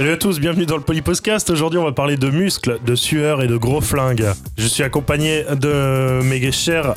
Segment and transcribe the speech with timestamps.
[0.00, 1.50] Salut à tous, bienvenue dans le Polypodcast.
[1.50, 4.24] Aujourd'hui, on va parler de muscles, de sueur et de gros flingues.
[4.56, 6.94] Je suis accompagné de mes chers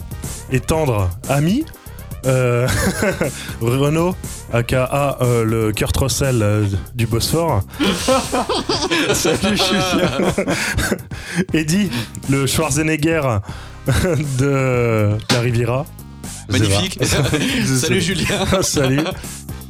[0.54, 1.66] et tendres amis.
[2.26, 2.66] Euh,
[3.62, 4.16] Renaud,
[4.54, 6.66] aka euh, le Kurt Russell euh,
[6.96, 7.64] du Bosphore.
[9.14, 10.32] Salut Julien.
[11.54, 11.90] Eddie,
[12.30, 13.40] le Schwarzenegger
[14.40, 15.86] de la Riviera.
[16.48, 17.04] Magnifique.
[17.04, 18.62] Salut Julien.
[18.62, 19.02] Salut.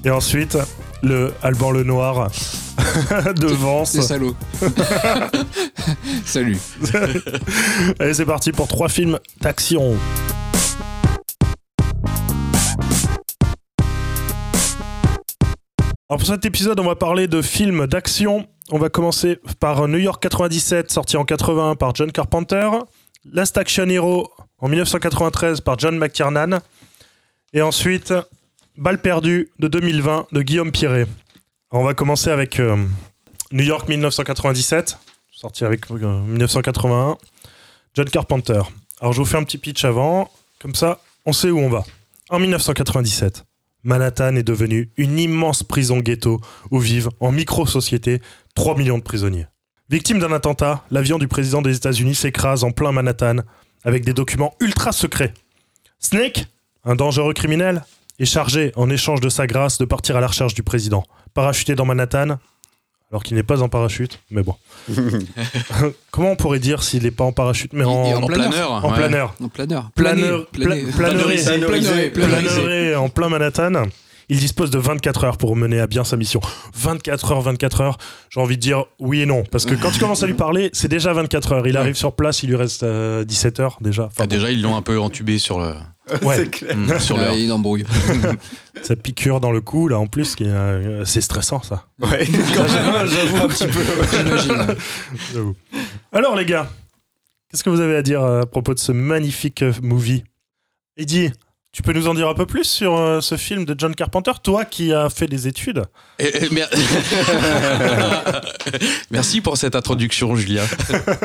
[0.05, 0.55] Et ensuite,
[1.03, 2.31] le Alban Lenoir
[3.35, 3.91] de Vence.
[3.91, 4.35] C'est salaud.
[6.25, 6.57] Salut.
[7.99, 9.97] Allez, c'est parti pour trois films d'action.
[16.09, 18.47] Alors pour cet épisode, on va parler de films d'action.
[18.71, 22.69] On va commencer par New York 97, sorti en 81 par John Carpenter.
[23.31, 24.29] Last Action Hero
[24.59, 26.59] en 1993 par John McTiernan.
[27.53, 28.13] Et ensuite,
[28.77, 30.71] Balle perdue de 2020 de Guillaume.
[30.81, 31.05] Alors,
[31.71, 32.75] on va commencer avec euh,
[33.51, 34.97] New York 1997,
[35.31, 37.17] sorti avec euh, 1981.
[37.93, 38.61] John Carpenter.
[38.99, 41.83] Alors je vous fais un petit pitch avant, comme ça on sait où on va.
[42.29, 43.45] En 1997,
[43.83, 48.21] Manhattan est devenue une immense prison ghetto où vivent en micro-société
[48.55, 49.45] 3 millions de prisonniers.
[49.89, 53.37] Victime d'un attentat, l'avion du président des États-Unis s'écrase en plein Manhattan
[53.83, 55.33] avec des documents ultra secrets.
[55.99, 56.47] Snake,
[56.83, 57.83] un dangereux criminel,
[58.19, 61.03] est chargé, en échange de sa grâce, de partir à la recherche du président.
[61.33, 62.37] Parachuté dans Manhattan,
[63.11, 64.55] alors qu'il n'est pas en parachute, mais bon.
[66.11, 68.49] Comment on pourrait dire s'il n'est pas en parachute, mais en, en En planeur.
[68.49, 68.71] planeur.
[68.71, 68.95] en ouais.
[68.95, 69.89] planeur En planeur.
[69.95, 70.91] Planeur- Planer, pla- planer.
[70.91, 71.35] planeuré.
[71.35, 72.43] Planeuré, planeuré, planeuré.
[72.43, 73.83] planeuré en plein Manhattan.
[74.29, 76.39] Il dispose de 24 heures pour mener à bien sa mission.
[76.75, 77.97] 24 heures, 24 heures.
[78.29, 79.43] J'ai envie de dire oui et non.
[79.51, 81.67] Parce que quand tu commences à lui parler, c'est déjà 24 heures.
[81.67, 84.05] Il arrive sur place, il lui reste euh, 17 heures déjà.
[84.05, 85.73] Enfin, Ah, déjà, ils l'ont un peu entubé sur le.
[86.23, 86.45] ouais,
[86.75, 87.33] Mm, sur Ah, leur.
[87.35, 87.85] il embrouille.
[88.83, 91.85] ça piqûre dans le cou, là, en plus, qui est, euh, c'est stressant, ça.
[92.01, 92.25] Ouais,
[93.05, 93.81] j'avoue un petit peu.
[94.11, 94.75] J'imagine.
[95.33, 95.55] J'avoue.
[96.11, 96.69] Alors, les gars,
[97.49, 100.23] qu'est-ce que vous avez à dire euh, à propos de ce magnifique euh, movie?
[100.97, 101.31] Eddie,
[101.73, 104.31] tu peux nous en dire un peu plus sur euh, ce film de John Carpenter
[104.43, 105.83] Toi qui as fait des études.
[106.19, 106.69] Et- et mer-
[109.11, 110.63] Merci pour cette introduction, Julien.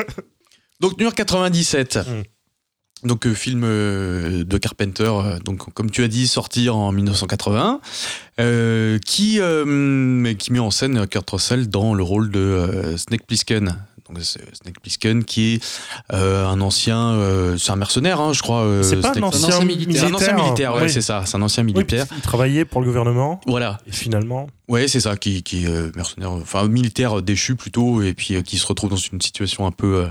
[0.81, 1.97] Donc, New York 97.
[1.97, 3.07] Mm.
[3.07, 5.09] Donc, euh, film euh, de Carpenter,
[5.45, 7.79] donc, comme tu as dit, sorti en 1980,
[8.41, 13.25] euh, qui, euh, qui met en scène Kurt Russell dans le rôle de euh, Snake
[13.25, 13.77] Plissken.
[14.09, 15.63] Donc, c'est Snake Plissken qui est
[16.13, 18.61] euh, un ancien, euh, c'est un mercenaire, hein, je crois.
[18.61, 20.01] euh, c'est pas un ancien, ancien militaire.
[20.01, 20.89] C'est un ancien militaire, ouais, Oui.
[20.89, 22.05] c'est ça, c'est un ancien Oui, militaire.
[22.15, 24.47] il travaillait pour le gouvernement Voilà, et finalement.
[24.67, 28.41] Ouais, c'est ça, qui, qui est euh, mercenaire, enfin militaire déchu plutôt, et puis euh,
[28.41, 30.07] qui se retrouve dans une situation un peu euh,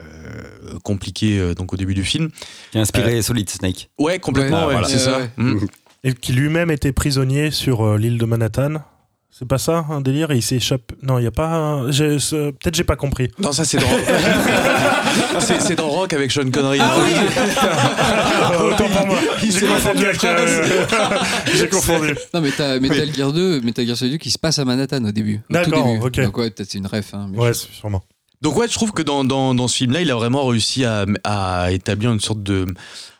[0.00, 2.30] euh, compliquée euh, donc au début du film.
[2.72, 3.90] Qui a inspiré Solid Snake.
[3.98, 4.88] Ouais, complètement, Ouais, ouais, voilà.
[4.88, 5.18] c'est ça.
[5.18, 5.60] Ouais, Mm.
[6.06, 8.74] Et qui lui-même était prisonnier sur euh, l'île de Manhattan.
[9.36, 10.92] C'est pas ça un délire Et il s'échappe.
[11.02, 11.48] Non, il y a pas.
[11.48, 13.30] un- Peut-être j'ai pas compris.
[13.40, 13.86] Non, ça c'est dans.
[15.40, 16.78] c'est, dans Rock avec Sean Connery.
[16.80, 16.94] Ah
[18.64, 19.16] Autant pour moi.
[19.42, 20.22] J'ai confondu avec.
[20.24, 20.84] euh,
[21.52, 22.14] J'ai confondu.
[22.32, 25.04] Non, mais t'as Metal Gear 2, Metal Gear Solid 2 qui se passe à Manhattan
[25.04, 25.40] au début.
[25.50, 26.20] D'accord, ok.
[26.20, 27.12] Donc, ouais, peut-être c'est une ref.
[27.14, 28.02] Hein, Ouais, je- sûrement.
[28.40, 31.06] Donc ouais, je trouve que dans, dans, dans ce film-là, il a vraiment réussi à,
[31.24, 32.66] à établir une sorte de...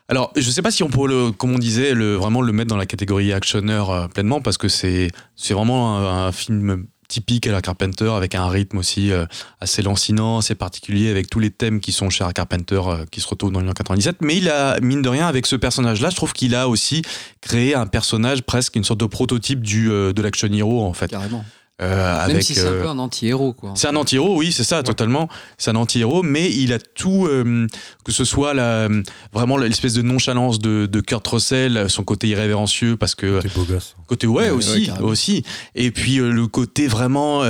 [0.08, 2.76] Alors, je sais pas si on pourrait, le, comme on disait, vraiment le mettre dans
[2.76, 5.10] la catégorie actionneur euh, pleinement, parce que c'est
[5.50, 9.24] vraiment un, film typique à la Carpenter, avec un rythme aussi euh,
[9.60, 13.20] assez lancinant, assez particulier, avec tous les thèmes qui sont chers à Carpenter, euh, qui
[13.20, 14.16] se retrouvent dans 1997.
[14.20, 17.00] Mais il a, mine de rien, avec ce personnage-là, je trouve qu'il a aussi
[17.40, 21.08] créé un personnage presque une sorte de prototype du, de l'action hero, en fait.
[21.08, 21.44] Carrément.
[21.82, 23.72] Euh, Même avec, si c'est un euh, peu un anti-héros, quoi.
[23.74, 25.28] c'est un anti-héros, oui, c'est ça, totalement.
[25.58, 27.66] C'est un anti-héros, mais il a tout, euh,
[28.04, 28.88] que ce soit la,
[29.32, 33.64] vraiment l'espèce de nonchalance de, de Kurt Russell, son côté irrévérencieux, parce que T'es beau
[33.64, 33.96] gosse.
[34.06, 35.42] côté ouais, aussi, aussi,
[35.74, 37.42] et puis euh, le côté vraiment.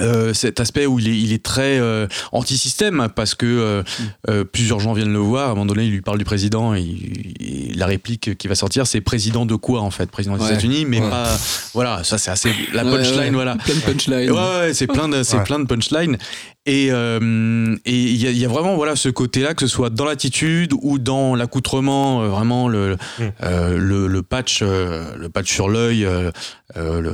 [0.00, 3.82] Euh, cet aspect où il est, il est très euh, anti-système parce que euh,
[4.28, 5.44] euh, plusieurs gens viennent le voir.
[5.48, 6.80] À un moment donné, il lui parle du président et,
[7.40, 10.10] et la réplique qui va sortir, c'est président de quoi en fait?
[10.10, 10.50] Président des Ouais.
[10.50, 11.10] États-Unis, mais Ouais.
[11.10, 11.36] pas.
[11.74, 12.50] Voilà, ça c'est assez.
[12.72, 13.56] La punchline, ouais, voilà.
[13.56, 14.30] Plein de punchline.
[14.30, 16.18] Ouais, ouais, c'est plein de, c'est plein de punchlines.
[16.66, 19.66] Et euh, et il y, a- il y a vraiment voilà ce côté-là, que ce
[19.66, 23.22] soit dans l'attitude ou dans l'accoutrement, euh, vraiment le, Mm.
[23.42, 26.30] euh, le le patch, euh, le patch sur l'œil, euh,
[26.78, 27.12] euh, le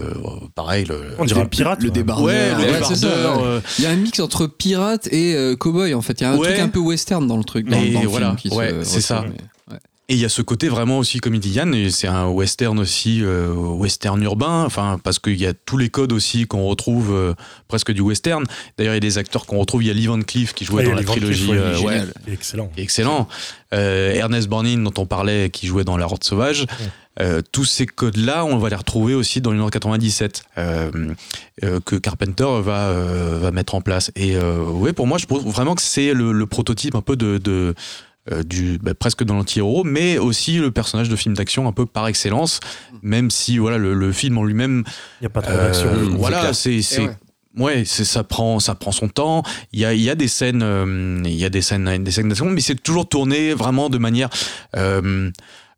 [0.55, 1.01] pareil le.
[1.19, 1.83] On dirait un pirate.
[1.83, 2.25] Le débardeur.
[2.27, 6.01] Ouais, le Ouais, euh, Il y a un mix entre pirate et euh, cowboy en
[6.03, 6.21] fait.
[6.21, 6.47] Il y a un Ouais.
[6.51, 7.69] truc un peu western dans le truc.
[7.69, 9.19] Dans, Et dans le voilà, film qui se ouais, c'est ça.
[9.23, 9.35] retrouve,
[9.69, 9.81] mais- ouais.
[10.11, 12.81] Et il y a ce côté vraiment aussi, comme il dit Yann, c'est un western
[12.81, 17.13] aussi, euh, western urbain, enfin, parce qu'il y a tous les codes aussi qu'on retrouve
[17.15, 17.33] euh,
[17.69, 18.43] presque du western.
[18.77, 19.85] D'ailleurs, il y a des acteurs qu'on retrouve.
[19.85, 21.53] Il y a Lee Van Cleef qui jouait dans la Van trilogie.
[21.53, 22.73] euh, ouais, excellent.
[22.77, 23.29] excellent.
[23.73, 26.67] Euh, Ernest Borgnine, dont on parlait, qui jouait dans La Horde Sauvage.
[27.21, 30.91] euh, tous ces codes-là, on va les retrouver aussi dans le 97 euh,
[31.63, 34.11] euh, que Carpenter va, euh, va mettre en place.
[34.17, 37.15] Et euh, ouais, pour moi, je trouve vraiment que c'est le, le prototype un peu
[37.15, 37.77] de, de
[38.31, 41.87] euh, du bah, presque de l'anti-héros, mais aussi le personnage de film d'action un peu
[41.87, 42.61] par excellence,
[43.03, 44.85] même si voilà le, le film en lui-même,
[45.21, 45.91] Il n'y a pas trop euh, d'action.
[45.95, 47.09] c'est voilà, c'est c'est
[47.57, 47.85] ouais.
[47.85, 49.43] Ça prend ça prend son temps.
[49.73, 52.11] Il y a il y a des scènes euh, il y a des scènes des
[52.11, 54.29] scènes d'action, mais c'est toujours tourné vraiment de manière
[54.77, 55.31] euh,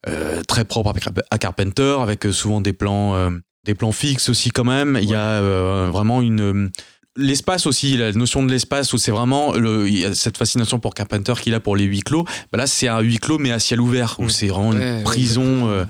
[0.09, 3.31] euh, très propre à Carp- à Carpenter, avec euh, souvent des plans euh,
[3.65, 4.99] des plans fixes aussi quand même.
[5.01, 6.71] Il y a euh, vraiment une
[7.17, 10.79] L'espace aussi, la notion de l'espace où c'est vraiment le, il y a cette fascination
[10.81, 12.25] pour Carpenter qu'il a pour les huis clos.
[12.51, 14.31] Bah là, c'est un huis clos mais à ciel ouvert où Mm.
[14.31, 15.85] c'est vraiment Ouais, une prison, euh,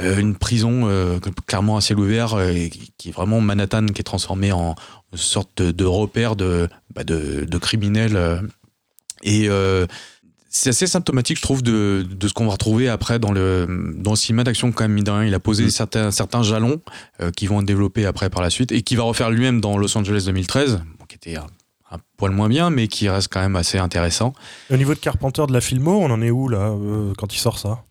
[0.00, 2.52] euh, une prison euh, clairement à ciel ouvert euh,
[2.98, 4.74] qui est vraiment Manhattan qui est transformé en
[5.12, 8.18] une sorte de, de repère de, bah, de, de criminels.
[9.22, 9.48] et
[10.48, 14.10] c'est assez symptomatique, je trouve, de, de ce qu'on va retrouver après dans le, dans
[14.12, 15.24] le cinéma d'action, quand même, mine de rien.
[15.24, 15.70] Il a posé Mm.
[15.70, 16.80] certains, certains jalons
[17.20, 19.76] euh, qui vont être développés après par la suite et qui va refaire lui-même dans
[19.78, 21.46] Los Angeles 2013, bon, qui était un,
[21.90, 24.32] un poil moins bien, mais qui reste quand même assez intéressant.
[24.70, 27.38] Au niveau de Carpenter de la filmo, on en est où là euh, quand il
[27.38, 27.84] sort ça?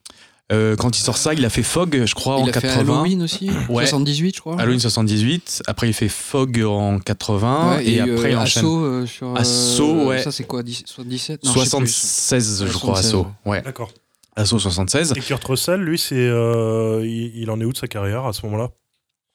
[0.54, 2.62] Euh, quand il sort ça, il a fait Fog, je crois, Il en a fait
[2.62, 2.80] 80.
[3.02, 3.86] Halloween aussi, Ouais.
[3.86, 4.56] 78 je crois.
[4.60, 5.64] Halloween 78.
[5.68, 7.76] Après, il fait Fog en 80.
[7.78, 8.64] Ouais, et, euh, après, il enchaîne.
[8.64, 9.28] Assaut euh, sur.
[9.28, 10.24] euh, Assaut, ouais.
[10.24, 11.88] Ça c'est quoi 10 77 Non, je sais plus.
[11.90, 13.28] 76, je crois, 76, Assaut.
[13.46, 13.90] Ouais, D'accord.
[14.38, 15.14] Assaut 76.
[15.18, 18.32] Et Kurt Russell, lui, c'est, euh, il, il en est où de sa carrière à
[18.32, 18.70] ce moment-là?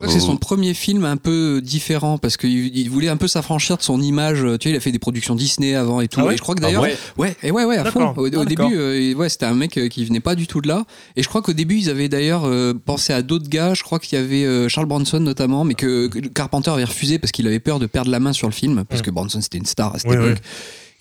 [0.08, 0.26] C'est Oh.
[0.26, 4.00] son premier film un peu différent parce qu'il il voulait un peu s'affranchir de son
[4.00, 4.38] image.
[4.60, 6.20] Tu vois, il a fait des productions Disney avant et tout.
[6.20, 8.12] Ah ouais et je crois que Ah d'ailleurs, ouais ouais, et ouais, ouais, à fond.
[8.16, 10.60] Au, au Ah, début, euh, ouais, c'était un mec euh, qui venait pas du tout
[10.60, 10.84] de là.
[11.16, 13.74] Et je crois qu'au début, ils avaient d'ailleurs euh, pensé à d'autres gars.
[13.74, 17.18] Je crois qu'il y avait euh, Charles Bronson notamment, mais que, que Carpenter avait refusé
[17.18, 19.04] parce qu'il avait peur de perdre la main sur le film parce Mm.
[19.04, 20.38] que Bronson c'était une star à cette Oui, époque.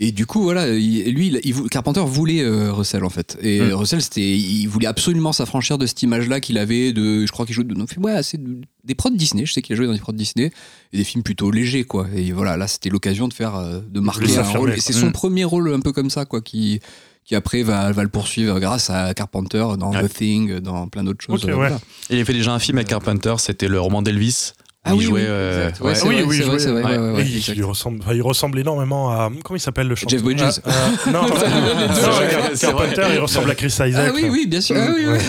[0.03, 3.37] Et du coup, voilà, il- lui, il, il vou- Carpenter voulait euh, Russell en fait.
[3.41, 3.73] Et Mm.
[3.73, 7.53] Russell, c'était, il voulait absolument s'affranchir de cette image-là qu'il avait de, je crois qu'il
[7.53, 9.45] jouait de, non, ouais, assez de- des prods Disney.
[9.45, 10.49] Je sais qu'il a joué dans des prods Disney
[10.91, 12.07] et des films plutôt légers, quoi.
[12.15, 14.73] Et voilà, là, c'était l'occasion de faire, euh, de marquer un rôle.
[14.73, 15.11] Et c'est son Mm.
[15.13, 16.79] premier rôle un peu comme ça, quoi, qui,
[17.23, 20.07] qui après va, va le poursuivre grâce à Carpenter dans Ouais.
[20.09, 21.43] The Thing, dans plein d'autres choses.
[21.43, 21.69] Ok, euh, ouais.
[22.09, 24.53] Il a fait déjà un film avec Carpenter, c'était le roman d'Elvis.
[24.83, 25.69] Ah il oui, jouait, oui, euh.
[25.79, 27.11] Ouais, Ah oui, vrai, oui, vrai, vrai, ouais.
[27.13, 29.29] ouais, il, il ressemble, enfin, il ressemble énormément à.
[29.43, 30.59] Comment il s'appelle le chanteur Jeff Bridges.
[30.65, 30.69] Ah,
[31.07, 31.21] euh, Non,
[32.59, 33.93] Carpenter, il ressemble à Chris Isaac.
[33.95, 34.75] Ah oui, oui, bien sûr.
[34.79, 35.19] Ah oui, oui.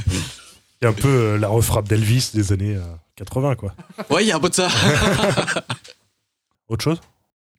[0.81, 2.81] C'est un peu euh, la refrappe d'Elvis des années euh,
[3.15, 3.73] 80, quoi.
[4.09, 4.67] Ouais, il y a un peu de ça.
[6.69, 6.99] Autre chose?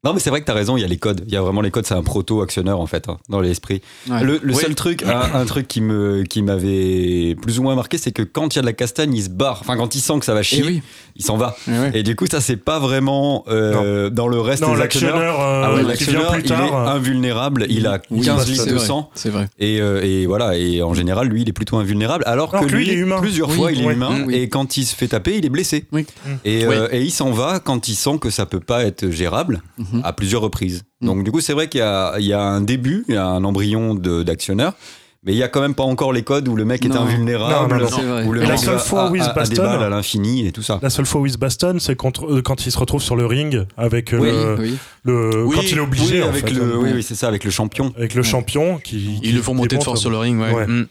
[0.05, 1.23] Non, mais c'est vrai que t'as raison, il y a les codes.
[1.29, 3.83] Il y a vraiment les codes, c'est un proto-actionneur en fait, hein, dans l'esprit.
[4.11, 4.21] Ouais.
[4.25, 8.11] Le, seul truc, un, un truc qui me qui m'avait plus ou moins marqué, c'est
[8.11, 9.59] que quand il y a de la castagne, il se barre.
[9.61, 10.83] Enfin, quand il sent que ça va Et chier, oui.
[11.15, 11.55] il s'en va.
[11.69, 12.01] Eh.
[12.01, 15.19] Et du coup, ça, c'est pas vraiment euh, dans le reste Non, des actionneurs.
[15.21, 17.67] l'actionneur euh, Ah ouais, l'actionneur, plus il est invulnérable.
[17.69, 19.09] Il a Oui, 15 c'est litres de sang.
[19.15, 19.49] C'est vrai.
[19.61, 22.25] Et, euh, et voilà, et en général, lui, il est plutôt invulnérable.
[22.27, 23.21] Alors, que lui, lui, il est humain.
[23.21, 24.25] plusieurs Oui, fois, il est humain.
[24.27, 24.35] Oui.
[24.35, 25.85] Et quand il se fait taper, il est blessé.
[25.93, 26.07] Oui.
[26.45, 26.75] Et, Oui.
[26.91, 30.01] et il s'en va quand il sent que ça peut pas être gérable Mhm.
[30.05, 30.83] à plusieurs reprises.
[31.01, 31.07] Mm.
[31.07, 33.19] Donc, du coup, c'est vrai qu'il y a, il y a un début, il y
[33.19, 34.75] a un embryon de- d'actionneur.
[35.25, 37.03] Mais il y a quand même pas encore les codes où le mec est Non.
[37.03, 37.97] invulnérable, Non, non, non.
[37.97, 38.25] C'est vrai.
[38.27, 39.89] où le la seule a- fois où il a- se a des bastonne- balles à
[39.89, 40.81] l'infini et tout ça.
[40.83, 43.15] La seule fois où il se bastonne, c'est quand, euh, quand il se retrouve sur
[43.15, 44.77] le ring avec euh, Oui, le, oui.
[45.05, 47.29] le- Oui, quand il est obligé oui, en avec fait, le, hein, oui, c'est ça,
[47.29, 47.93] avec le champion.
[47.97, 50.53] avec le champion qui, Ils le font monter de force sur le ring, ouais.
[50.53, 50.67] Ouais.
[50.67, 50.87] Mm.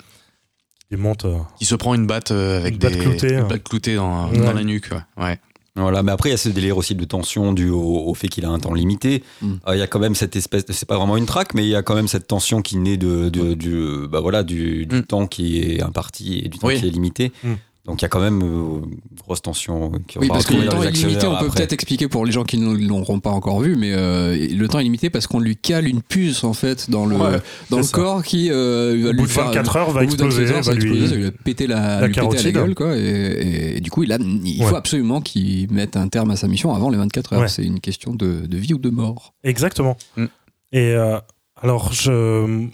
[0.91, 1.25] Il monte.
[1.25, 3.47] euh, Il se prend une batte euh, avec Une batte des cloutée, hein.
[3.49, 4.37] batte cloutée dans, Ouais.
[4.37, 4.89] dans la nuque.
[5.17, 5.23] Ouais.
[5.25, 5.39] ouais.
[5.77, 8.27] Voilà, mais après il y a ce délire aussi de tension dû au, au fait
[8.27, 9.23] qu'il a un temps limité.
[9.41, 9.53] Mm.
[9.67, 11.63] Euh, Il y a quand même cette espèce, de- c'est pas vraiment une traque, mais
[11.63, 14.85] il y a quand même cette tension qui naît de, de- du, bah voilà, du,
[14.85, 15.03] du Mm.
[15.03, 16.77] temps qui est imparti et du temps Oui.
[16.79, 17.31] qui est limité.
[17.43, 17.53] Mm.
[17.85, 20.67] Donc il y a quand même euh, une grosse tension qui Oui, parce que le
[20.67, 23.59] temps est limité, on peut peut-être expliquer pour les gens qui ne l'auront pas encore
[23.61, 26.91] vu, mais euh, le temps est limité parce qu'on lui cale une puce en fait
[26.91, 27.39] dans le, Ouais,
[27.71, 27.91] dans le ça.
[27.91, 30.23] corps qui euh, va Au lui bout de faire 24 heures, va au bout de
[30.23, 30.53] 24 exploser.
[30.53, 32.53] heures, ça va va lui- exploser, pété la, la lui péter à la carotide.
[32.53, 32.95] gueule quoi.
[32.95, 36.35] Et, et- et du coup, il, a, il faut absolument qu'il mette un terme à
[36.35, 37.41] sa mission avant les 24 heures.
[37.41, 37.47] Ouais.
[37.47, 39.33] C'est une question de, de vie ou de mort.
[39.43, 39.97] Exactement.
[40.17, 40.25] Mm.
[40.73, 41.17] Et euh,
[41.59, 42.67] alors, je.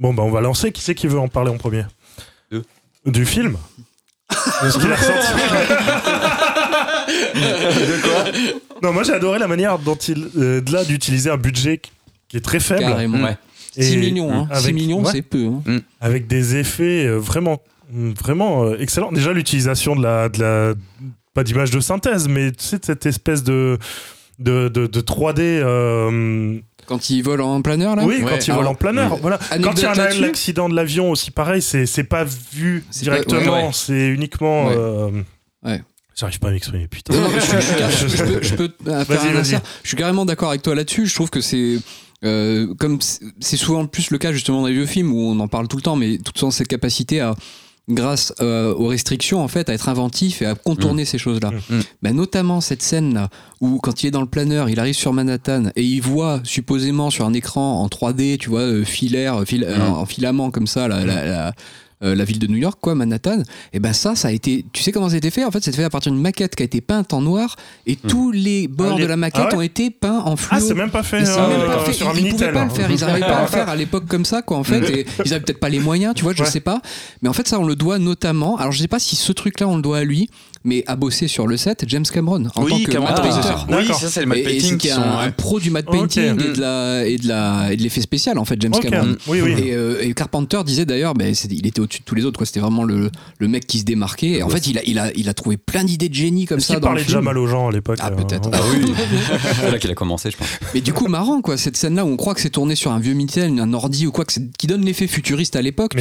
[0.00, 0.72] Bon, bah, on va lancer.
[0.72, 1.84] Qui c'est qui veut en parler en premier?
[2.50, 2.64] Deux.
[3.06, 3.56] Du film?
[4.64, 5.32] De ce qu'il a ressenti.
[7.86, 8.24] de quoi
[8.82, 10.28] Non, moi j'ai adoré la manière dont il.
[10.36, 11.80] euh, de là, d'utiliser un budget
[12.28, 12.80] qui est très faible.
[12.82, 13.22] Carrément.
[13.22, 13.36] Ouais.
[13.78, 14.48] 6 Et millions, hein.
[14.52, 15.12] 6 avec- millions, ouais.
[15.12, 15.46] c'est peu.
[15.66, 15.78] hein.
[16.00, 17.60] avec des effets euh, vraiment
[17.92, 20.74] vraiment euh, excellents déjà l'utilisation de la de la
[21.32, 23.78] pas d'image de synthèse mais tu sais de cette espèce de
[24.38, 28.04] de, de, de 3D euh, Quand il vole en planeur là.
[28.04, 28.30] oui Ouais.
[28.30, 30.74] quand il vole Alors, en planeur euh, voilà quand il y a un l'accident de
[30.74, 34.74] l'avion aussi pareil c'est pas vu directement ouais, c'est uniquement Ouais.
[34.76, 35.22] euh,
[35.64, 35.82] Ouais.
[36.16, 39.32] j'arrive pas à m'exprimer putain Non, non, mais je, peux, je peux, faire Vas-y, un
[39.32, 39.36] vas-y.
[39.40, 39.60] insert.
[39.82, 41.06] Je suis carrément d'accord avec toi là-dessus.
[41.06, 41.78] Je trouve que c'est
[42.24, 45.38] euh, comme c'est c'est souvent plus le cas justement dans les vieux films où on
[45.40, 47.34] en parle tout le temps, mais tout le temps cette capacité à
[47.88, 51.50] grâce euh, aux restrictions en fait à être inventif et à contourner ces choses-là.
[51.70, 51.80] Mm.
[52.02, 53.28] Bah, notamment cette scène là
[53.60, 57.10] où quand il est dans le planeur, il arrive sur Manhattan et il voit supposément
[57.10, 60.86] sur un écran en 3D, tu vois, euh, filaire, fil- euh, en filament comme ça
[60.88, 61.52] la, la, la-
[62.04, 64.64] euh, la ville de New York, quoi, Manhattan, et ben ça, ça a été.
[64.72, 65.44] Tu sais comment ça a été fait?
[65.44, 67.96] En fait, c'est fait à partir d'une maquette qui a été peinte en noir et
[67.96, 70.58] tous les bords Ah, de la maquette ah ouais ont été peints en fluo.
[70.58, 71.92] Ah, c'est même pas fait euh, même pas fait.
[71.92, 72.38] sur Ils- Minitel.
[72.38, 74.56] pouvaient pas le faire, ils n'arrivaient pas à le faire à l'époque comme ça, quoi,
[74.58, 74.88] en fait.
[74.90, 76.48] Et ils avaient peut-être pas les moyens, tu vois, je Ouais.
[76.48, 76.80] sais pas.
[77.22, 78.56] Mais en fait, ça, on le doit notamment.
[78.58, 80.30] Alors, je sais pas si ce truc-là, on le doit à lui,
[80.64, 83.28] mais à bosser sur le set, James Cameron en tant Oui, que Cameron, matte oui,
[83.30, 83.42] painter.
[83.42, 83.66] c'est ça.
[83.68, 83.76] D'accord.
[83.78, 85.94] Oui, ça c'est le et painting c'est qui est un, pro du matte Ok.
[85.96, 86.40] painting Mm.
[86.40, 88.72] et de la et de la et de l'effet spécial en fait James.
[88.80, 89.16] Cameron.
[89.26, 89.52] Oui, oui.
[89.58, 92.38] Et, euh, et Carpenter disait d'ailleurs, c'est- il était au-dessus de tous les autres.
[92.38, 92.46] quoi.
[92.46, 94.38] C'était vraiment le, le mec qui se démarquait.
[94.38, 96.60] Et en fait, il a, il, a, il a trouvé plein d'idées de génie comme
[96.60, 98.50] ça le parlait déjà mal aux gens à l'époque Ah, euh, peut-être.
[98.52, 98.92] Ah oui,
[99.60, 100.48] c'est là qu'il a commencé, je pense.
[100.74, 101.56] Mais du coup, marrant, quoi.
[101.56, 104.12] Cette scène-là où on croit que c'est tourné sur un vieux Minitel, un ordi ou
[104.12, 105.92] quoi, que c'est- qui donne l'effet futuriste à l'époque.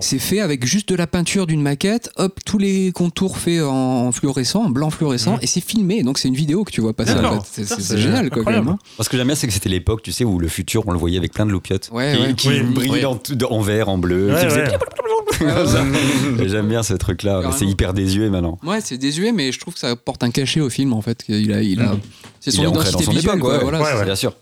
[0.00, 3.91] C'est fait avec juste de la peinture d'une maquette, hop, tous les contours faits en
[4.12, 6.02] fluorescent, en blanc fluorescent, et c'est filmé.
[6.02, 7.12] Donc c'est une vidéo que tu vois passer.
[7.14, 7.64] en fait.
[7.64, 8.68] C'est- génial, quoi, quand même.
[8.68, 8.78] hein.
[8.96, 10.98] Parce que j'aime bien, c'est que c'était l'époque, tu sais, où le futur, on le
[10.98, 11.90] voyait avec plein de loupiottes.
[11.92, 12.34] Ouais, qui, ouais.
[12.34, 12.60] qui Oui.
[12.74, 13.20] brillaient en,
[13.50, 14.34] en vert, en bleu.
[16.46, 17.50] J'aime bien ce truc-là.
[17.56, 18.58] C'est hyper désuet maintenant.
[18.62, 21.24] Ouais, c'est désuet, mais je trouve que ça apporte un cachet au film, en fait.
[21.28, 22.00] Il a, il a, Mm.
[22.40, 23.54] c'est Il son ancré identité dans son visuelle, époque, quoi.
[23.56, 23.62] ouais.
[23.62, 24.04] Voilà, Ouais, c'est- ouais.
[24.04, 24.32] Bien sûr.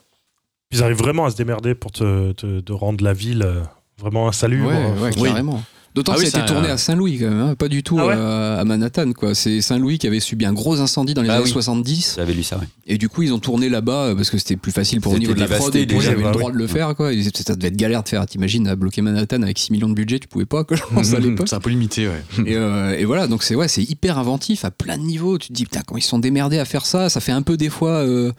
[0.72, 3.62] Ils arrivent vraiment à se démerder pour te, te- te rendre la ville euh,
[3.98, 4.68] vraiment insalubre.
[4.68, 5.28] Ouais, ouais, Oui.
[5.28, 5.62] carrément.
[5.94, 7.66] D'autant Ah que oui, ça a été tourné euh, à Saint-Louis quand même, hein, pas
[7.66, 9.12] du tout Ah ouais euh, à Manhattan.
[9.12, 9.34] quoi.
[9.34, 11.50] C'est Saint-Louis qui avait subi un gros incendie dans les Ah années oui.
[11.50, 12.14] 70.
[12.16, 12.66] J'avais lu ça, ouais.
[12.86, 15.18] Et du coup, ils ont tourné là-bas euh, parce que c'était plus facile pour au
[15.18, 16.38] niveau de la prod et puis ils avaient bah le oui.
[16.38, 16.94] droit de le faire.
[16.94, 17.12] Quoi.
[17.12, 18.24] Et ça devait être galère de faire.
[18.26, 21.12] T'imagines, à bloquer Manhattan avec 6 millions de budget, tu pouvais pas, quoi, je pense,
[21.12, 21.48] à l'époque.
[21.48, 22.22] C'est un peu limité, ouais.
[22.46, 25.38] Et, euh, et voilà, donc c'est ouais, c'est hyper inventif à plein de niveaux.
[25.38, 27.42] Tu te dis, putain, quand ils se sont démerdés à faire ça, ça fait un
[27.42, 28.30] peu des fois euh,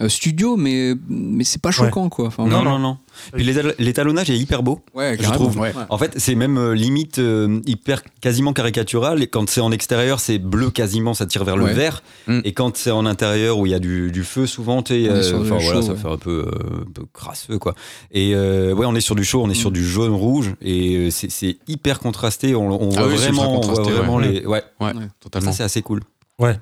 [0.00, 2.26] euh, studio, mais, mais c'est pas choquant, quoi.
[2.28, 2.70] Enfin, Non, voilà.
[2.70, 2.98] non, non.
[3.32, 4.78] Puis l'étal- l'étalonnage est hyper beau.
[4.94, 5.72] Ouais, Je trouve, Ouais.
[5.88, 9.20] En fait, c'est même euh, limite euh, hyper quasiment caricatural.
[9.22, 11.72] Et quand c'est en extérieur, c'est bleu quasiment, ça tire vers le Ouais.
[11.74, 12.02] vert.
[12.28, 12.40] Mm.
[12.44, 15.42] Et quand c'est en intérieur où il y a du, du feu, souvent, tu euh,
[15.42, 17.74] voilà, chaud, ça fait un peu, euh, un peu crasseux, quoi.
[18.12, 19.74] Et euh, ouais, on est sur du chaud, on est sur Mm.
[19.74, 22.54] du jaune rouge, et euh, c'est hyper contrasté.
[22.54, 24.28] On, on Ah voit oui, vraiment, on voit vraiment ouais.
[24.28, 24.46] les.
[24.46, 25.08] Ouais, Ouais, Ouais.
[25.18, 25.50] totalement.
[25.50, 26.02] ça c'est assez cool.
[26.38, 26.56] Ouais,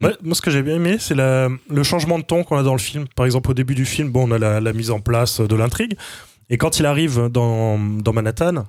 [0.00, 2.78] moi, ce que j'ai bien aimé, c'est le changement de ton qu'on a dans le
[2.78, 3.06] film.
[3.14, 5.56] Par exemple, au début du film, bon, on a la, la mise en place de
[5.56, 5.96] l'intrigue.
[6.50, 8.66] Et quand il arrive dans, dans Manhattan,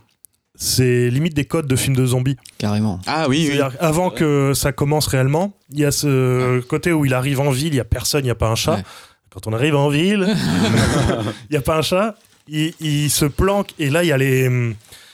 [0.56, 2.38] c'est limite des codes de films de zombies.
[2.58, 3.00] Carrément.
[3.06, 3.58] Ah oui, oui.
[3.58, 7.52] C'est-à-dire, Avant que ça commence réellement, il y a ce côté où il arrive en
[7.52, 8.76] ville, il n'y a personne, il n'y a pas un chat.
[8.76, 8.84] Ouais.
[9.30, 10.28] Quand on arrive en ville,
[11.50, 12.16] il n'y a pas un chat.
[12.48, 14.50] Il, il se planque et là il y a les,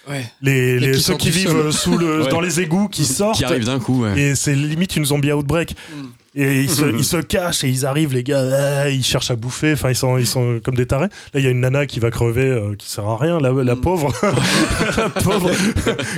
[0.09, 0.25] Ouais.
[0.41, 2.29] les, Les les- qui ceux qui vivent euh, sous le, Ouais.
[2.29, 4.19] dans les égouts qui sortent Qui arrive d'un coup, ouais.
[4.19, 5.75] et c'est limite une zombie outbreak.
[5.95, 6.01] Mm.
[6.35, 8.41] Et ils se, ils se cachent et ils arrivent, les gars,
[8.81, 11.05] ah, ils cherchent à bouffer, enfin ils sont, ils sont comme des tarés.
[11.33, 13.51] Là, il y a une nana qui va crever, euh, qui sert à rien, la,
[13.51, 13.81] la Mm.
[13.81, 14.11] pauvre,
[14.97, 15.51] la pauvre,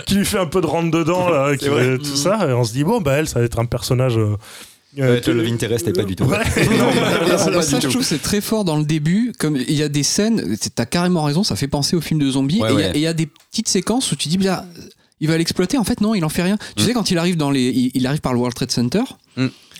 [0.05, 1.97] qui lui fait un peu de rentre dedans, là, qui, vrai.
[1.97, 2.15] tout Mm.
[2.15, 2.47] ça.
[2.49, 4.17] Et on se dit, bon, bah elle, ça va être un personnage.
[4.17, 4.37] euh,
[4.99, 6.23] euh, le Love Interest, et pas du tout.
[6.25, 6.37] Ouais,
[6.79, 9.33] non, ça, je trouve c'est très fort dans le début.
[9.39, 12.29] Comme il y a des scènes, t'as carrément raison, ça fait penser au film de
[12.29, 12.61] zombies.
[12.61, 12.91] Ouais, et il y a- ouais.
[12.95, 14.63] et il y, a des petites séquences où tu dis, bien,
[15.21, 15.77] il va l'exploiter.
[15.77, 16.57] En fait, non, il en fait rien.
[16.75, 16.85] Tu Mm.
[16.87, 19.01] sais, quand il arrive dans les, il, il arrive par le World Trade Center.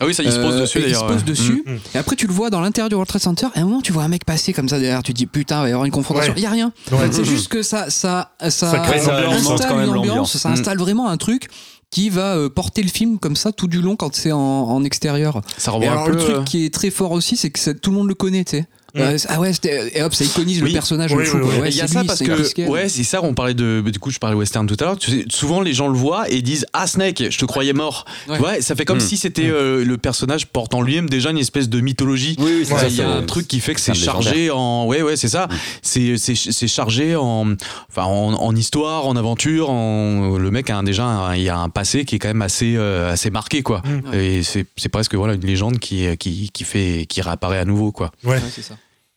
[0.02, 0.84] Ah oui, ça, il se pose euh, dessus.
[0.86, 1.24] Il se pose ouais.
[1.24, 1.64] dessus.
[1.66, 1.80] Mm, mm.
[1.96, 3.48] Et après, tu le vois dans l'intérieur du World Trade Center.
[3.56, 5.02] Et à un moment, tu vois un mec passer comme ça derrière.
[5.02, 6.34] Tu te dis, putain, il va y avoir une confrontation.
[6.34, 6.40] Ouais.
[6.40, 6.74] Il y a rien.
[6.92, 7.08] Ouais.
[7.12, 10.38] C'est juste que ça, ça, ça, Ça crée une Ça ambiance, alimente installe une ambiance.
[10.38, 10.54] Ça Mm.
[10.54, 11.48] installe vraiment un truc
[11.96, 14.84] qui va euh, porter le film comme ça tout du long quand c'est en, en
[14.84, 15.42] extérieur.
[15.58, 16.12] Ça alors un peu.
[16.12, 18.16] le truc euh, qui est très fort aussi, c'est que ça- tout le monde le
[18.16, 18.66] connaît, tu sais.
[18.96, 19.00] Mm.
[19.02, 20.70] Euh, ah ouais, c'était- et hop, ça iconise Oui.
[20.70, 21.38] le personnage Oui, le fou.
[21.38, 21.52] oui, quoi.
[21.54, 21.60] oui.
[21.60, 23.84] Ouais, Et il y a ça lui, parce que ouais c'est ça on parlait de
[23.92, 26.30] du coup je parlais western tout à l'heure Tu sais, souvent les gens le voient
[26.30, 28.62] et disent ah Snake je te croyais mort Ouais.
[28.62, 29.02] ça fait comme Mm.
[29.02, 32.66] si c'était euh, le personnage porte en lui-même déjà une espèce de mythologie Oui, oui,
[32.66, 32.88] c'est Ouais, ça.
[32.88, 35.48] il y a un truc qui fait que c'est chargé en ouais ouais c'est ça
[35.50, 35.56] Mm.
[35.82, 37.54] c'est c'est chargé en
[37.90, 41.50] enfin en, en histoire en aventure en le mec a un- déjà un- il y
[41.50, 44.14] a un passé qui est quand même assez euh, assez marqué quoi Mm.
[44.14, 47.92] et c'est c'est presque voilà une légende qui qui qui fait qui réapparaît à nouveau
[47.92, 48.36] quoi Ouais.
[48.36, 48.76] Ouais, c'est ça.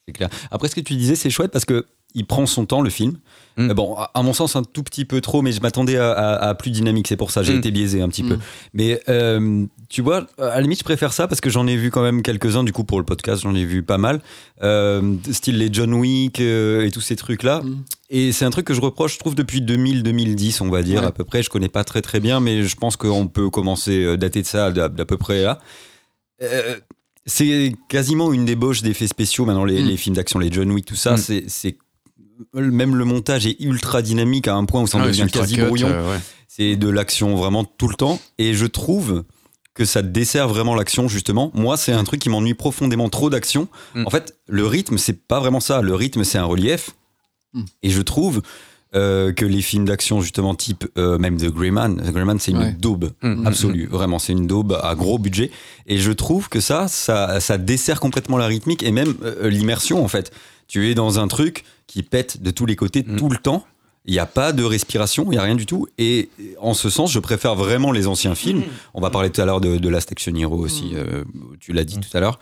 [0.09, 0.31] C'est clair.
[0.51, 1.85] Après, ce que tu disais, c'est chouette parce que
[2.15, 3.19] il prend son temps, le film.
[3.59, 3.71] Mm.
[3.71, 6.49] Euh, Bon, à, mon sens, un tout petit peu trop, mais je m'attendais à, à-
[6.49, 7.07] à plus dynamique.
[7.07, 7.59] C'est pour ça, j'ai Mm.
[7.59, 8.29] été biaisé un petit Mm.
[8.31, 8.39] peu.
[8.73, 11.91] Mais euh, tu vois, à la limite, je préfère ça parce que j'en ai vu
[11.91, 12.65] quand même quelques-uns.
[12.65, 14.23] Du coup, pour le podcast, j'en ai vu pas mal.
[14.63, 17.61] Euh, style les John Wick euh, et tous ces trucs-là.
[17.61, 17.85] Mm.
[18.09, 21.07] Et c'est un truc que je reproche, je trouve, depuis 2000-2010, on va dire, Ouais.
[21.09, 21.43] à peu près.
[21.43, 24.47] Je connais pas très très bien, mais je pense qu'on peut commencer à dater de
[24.47, 25.59] ça d'à d'à peu près là.
[26.41, 26.77] Euh,
[27.29, 29.87] c'est quasiment une débauche d'effets spéciaux maintenant, les, Mm.
[29.87, 31.15] les films d'action, les John Wick, tout ça.
[31.15, 31.45] Mm.
[31.47, 31.77] c'est
[32.55, 35.55] Même le montage est ultra dynamique à un point où ça en Ah devient quasi
[35.57, 35.89] cut, brouillon.
[35.89, 36.21] euh, ouais.
[36.49, 38.21] C'est de l'action vraiment tout le temps.
[38.39, 39.25] Et je trouve
[39.75, 41.51] que ça dessert vraiment l'action justement.
[41.55, 43.69] Moi, c'est un truc qui m'ennuie profondément trop d'action.
[43.95, 44.07] Mm.
[44.07, 45.83] En fait, le rythme, c'est pas vraiment ça.
[45.83, 46.91] Le rythme, c'est un relief.
[47.55, 47.63] Mm.
[47.83, 48.43] Et je trouve
[48.95, 52.59] euh, que les films d'action justement type euh, même The Greyman, The Greyman, c'est une
[52.59, 52.77] Ouais.
[52.79, 53.47] daube Mm.
[53.47, 53.87] absolue.
[53.87, 55.51] Vraiment, c'est une daube à gros budget.
[55.87, 60.03] Et je trouve que ça, ça, ça dessert complètement la rythmique et même euh, l'immersion
[60.03, 60.31] en fait.
[60.69, 63.17] Tu es dans un truc qui pète de tous les côtés Mm.
[63.17, 63.65] tout le temps.
[64.07, 65.87] Il n'y a pas de respiration, il n'y a rien du tout.
[65.99, 68.63] Et en ce sens, je préfère vraiment les anciens films.
[68.95, 70.95] On va parler tout à l'heure de, de Last Action Hero aussi,
[71.61, 72.39] tu l'as dit tout à l'heure.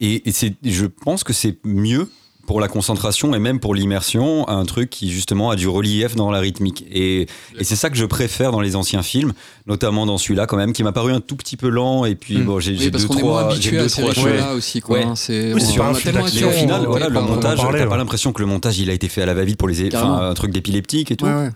[0.00, 0.32] Et et
[0.62, 2.08] je pense que c'est mieux
[2.48, 6.30] pour la concentration et même pour l'immersion, un truc qui justement a du relief dans
[6.32, 6.84] la rythmique.
[6.90, 7.22] Et,
[7.58, 9.34] et c'est ça que je préfère dans les anciens films,
[9.66, 12.04] notamment dans celui-là quand même, qui m'a paru un tout petit peu lent.
[12.06, 12.44] Et puis Mm.
[12.46, 14.56] bon, j'ai, Oui, deux qu'on est moins trois, j'ai habitué deux à ces trois choses.
[14.56, 14.80] aussi.
[14.80, 15.04] Quoi, Ouais.
[15.04, 18.78] hein, c'est, Oui, Et au final, Ouais, le montage, t'as pas l'impression que le montage
[18.80, 21.26] il a été fait à la va-vite pour les, enfin, un truc d'épileptique et tout.
[21.26, 21.50] Ouais, ouais.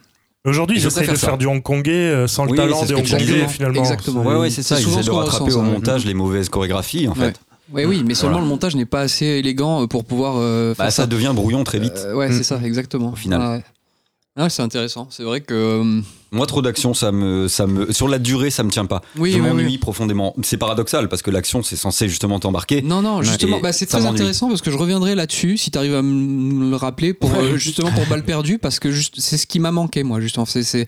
[0.45, 1.29] Aujourd'hui, Et ils je essayent de ça.
[1.29, 3.81] faire du hongkongais euh, sans le Oui, talent c'est ce des hongkongais finalement.
[3.81, 4.23] Exactement.
[4.25, 4.79] Ouais, ouais, c'est ça.
[4.79, 7.41] Ils essaient de rattraper au montage les mauvaises chorégraphies en fait.
[7.73, 8.45] Ouais, oui, mais seulement Voilà.
[8.47, 11.79] le montage n'est pas assez élégant pour pouvoir euh, faire Bah, ça devient brouillon très
[11.79, 11.95] vite.
[12.05, 12.33] Euh, ouais, Mm.
[12.37, 13.13] c'est ça, exactement.
[13.13, 13.41] Au final.
[13.59, 13.65] Ouais.
[14.35, 15.09] Ah, c'est intéressant.
[15.11, 15.53] C'est vrai que.
[15.53, 16.01] euh,
[16.31, 19.03] Moi, trop d'action, ça me, ça me, sur la durée, ça me tient pas.
[19.19, 19.77] Oui, je oui, m'ennuie oui.
[19.79, 20.35] profondément.
[20.43, 22.81] C'est paradoxal parce que l'action, c'est censé justement t'embarquer.
[22.81, 25.95] Non, non, justement, bah, c'est très intéressant parce que je reviendrai là-dessus si tu arrives
[25.95, 29.47] à me le rappeler pour euh, justement pour balle perdue parce que juste c'est ce
[29.47, 30.87] qui m'a manqué moi justement c'est c'est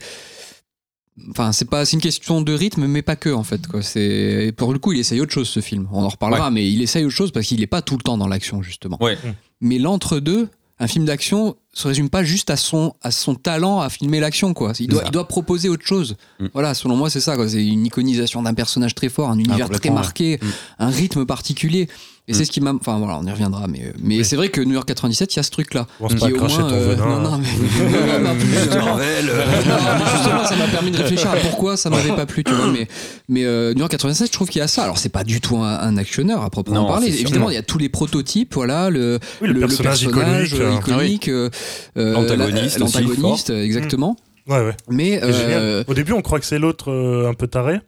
[1.29, 3.81] enfin c'est pas c'est une question de rythme mais pas que en fait quoi.
[3.81, 5.87] C'est pour le coup il essaye autre chose ce film.
[5.91, 8.17] On en reparlera mais il essaye autre chose parce qu'il est pas tout le temps
[8.17, 8.97] dans l'action justement.
[9.01, 9.17] Ouais.
[9.61, 13.79] mais l'entre deux un film d'action se résume pas juste à son à son talent
[13.79, 14.73] à filmer l'action quoi.
[14.79, 16.17] Il doit il doit proposer autre chose.
[16.39, 16.47] Mm.
[16.53, 17.47] voilà selon moi c'est ça quoi.
[17.47, 19.95] C'est une iconisation d'un personnage très fort un univers très ouais.
[19.95, 20.47] marqué Mm.
[20.79, 21.87] un rythme particulier
[22.27, 24.25] et c'est ce qui m'a enfin voilà on y reviendra mais mais Oui.
[24.25, 26.31] c'est vrai que New York 97 il y a ce truc là Commence pas à
[26.31, 27.05] cracher ton venin.
[27.05, 27.47] non non mais,
[28.49, 32.67] justement, euh, ça m'a permis de réfléchir à pourquoi ça m'avait pas plu, tu vois.
[32.71, 32.87] Mais,
[33.27, 34.83] mais euh, New York 87, je trouve qu'il y a ça.
[34.83, 37.07] Alors, c'est pas du tout un, un actionneur à proprement Non, parler.
[37.07, 40.75] Évidemment, il y a tous les prototypes, voilà, le, Oui, le personnage iconique, euh, euh,
[40.79, 41.49] iconique, euh,
[41.97, 44.15] euh, L'antagoniste l'antagoniste, exactement.
[44.47, 44.75] Ouais, ouais.
[44.89, 47.79] Mais euh, Au début, on croit que c'est l'autre euh, un peu taré.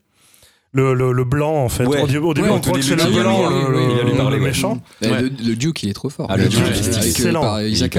[0.73, 1.85] Le, le, le blanc, en fait.
[1.85, 2.01] Ouais.
[2.01, 4.17] Au début, Ouais, on croit que c'est le blanc, le, oui, oui, le- il allait
[4.17, 4.49] parler, le ouais.
[4.49, 4.79] méchant.
[5.01, 5.21] Ouais.
[5.21, 6.27] le, le Duke, il est trop fort.
[6.29, 7.41] Ah, le Le Duke, Duke, il est avec, euh, excellent.
[7.41, 7.97] par Il Isaac.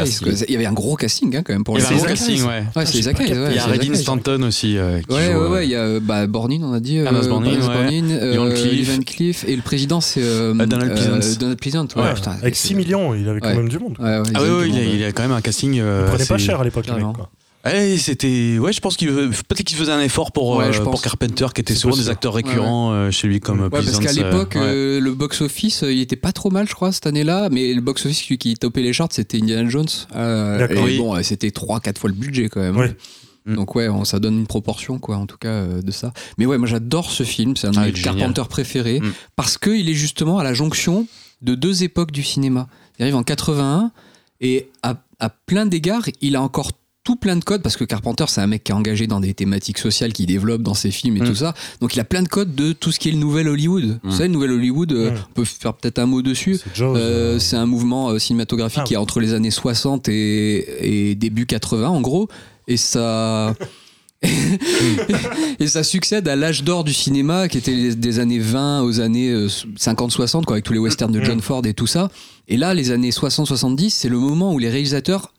[0.48, 1.98] Il y avait un gros casting hein, quand même pour Il y le avait un
[1.98, 2.07] film.
[2.07, 2.62] gros casting, ouais.
[2.76, 3.33] Ouais, c'est Isaac Hayes.
[3.33, 3.96] ouais, Il y a c'est Redin Isaac.
[3.96, 4.76] Stanton aussi.
[4.76, 6.81] euh, qui Ouais, joue, ouais, euh, ouais, il y a euh, bah, Bornin, on a
[6.81, 6.98] dit.
[7.00, 7.66] Anas euh, Bornin, Anas.
[7.66, 9.44] Bornin, euh, Ivan Cliff.
[9.48, 11.38] Et le président, c'est euh, Euh, Donald Pleasance.
[11.38, 11.87] Donald putain,
[12.42, 13.96] avec c'est- 6 millions, il avait quand même du monde.
[14.04, 15.72] Ah oui, il, a, quand même un casting.
[15.74, 16.85] Il euh, prenait pas cher à l'époque,
[17.64, 18.57] Ouais, c'était.
[18.59, 21.61] Ouais, je pense qu'il peut-être qu'il faisait un effort pour Ouais, euh, pour Carpenter, qui
[21.61, 24.53] était souvent des acteurs récurrents euh, chez lui comme Ouais, parce Pleasance, qu'à euh, l'époque,
[24.55, 24.61] ouais.
[24.62, 27.49] euh, le box-office, euh, il était pas trop mal, je crois, cette année-là.
[27.51, 29.87] Mais le box-office celui qui topait les charts, c'était Indiana Jones.
[30.14, 30.79] Euh, D'accord.
[30.79, 30.99] et Oui.
[30.99, 32.94] bon, euh, c'était 3-4 fois le budget quand même.
[33.44, 33.55] Mm.
[33.57, 36.12] Donc ouais, on- ça donne une proportion, quoi, en tout cas, euh, de ça.
[36.38, 38.03] Mais ouais, moi j'adore ce film, c'est un de Ah, mes il.
[38.03, 39.12] Carpenter préférés, Mm.
[39.37, 41.07] parce qu'il est justement à la jonction
[41.42, 42.68] de deux époques du cinéma.
[42.99, 43.90] Il arrive en 81,
[44.40, 46.71] et à, à plein d'égards, il a encore
[47.09, 49.33] tout plein de codes, parce que Carpenter, c'est un mec qui est engagé dans des
[49.33, 51.25] thématiques sociales qu'il développe dans ses films et Mm.
[51.25, 51.55] tout ça.
[51.81, 53.99] Donc il a plein de codes de tout ce qui est le nouvel Hollywood.
[54.05, 55.14] Vous savez, le nouvel Hollywood, euh, Mm.
[55.31, 56.59] on peut faire peut-être un mot dessus.
[56.75, 56.83] C'est.
[56.83, 61.14] Euh, euh, un mouvement euh, cinématographique Ah, qui est entre les années 60 et, et
[61.14, 62.29] début 80 en gros
[62.66, 63.55] et ça
[65.61, 69.33] et ça succède à l'âge d'or du cinéma qui était des années 20 aux années
[69.79, 72.11] 50-60 quoi avec tous les westerns de John Ford et tout ça
[72.49, 75.33] et là les années 60-70 c'est le moment où les réalisateurs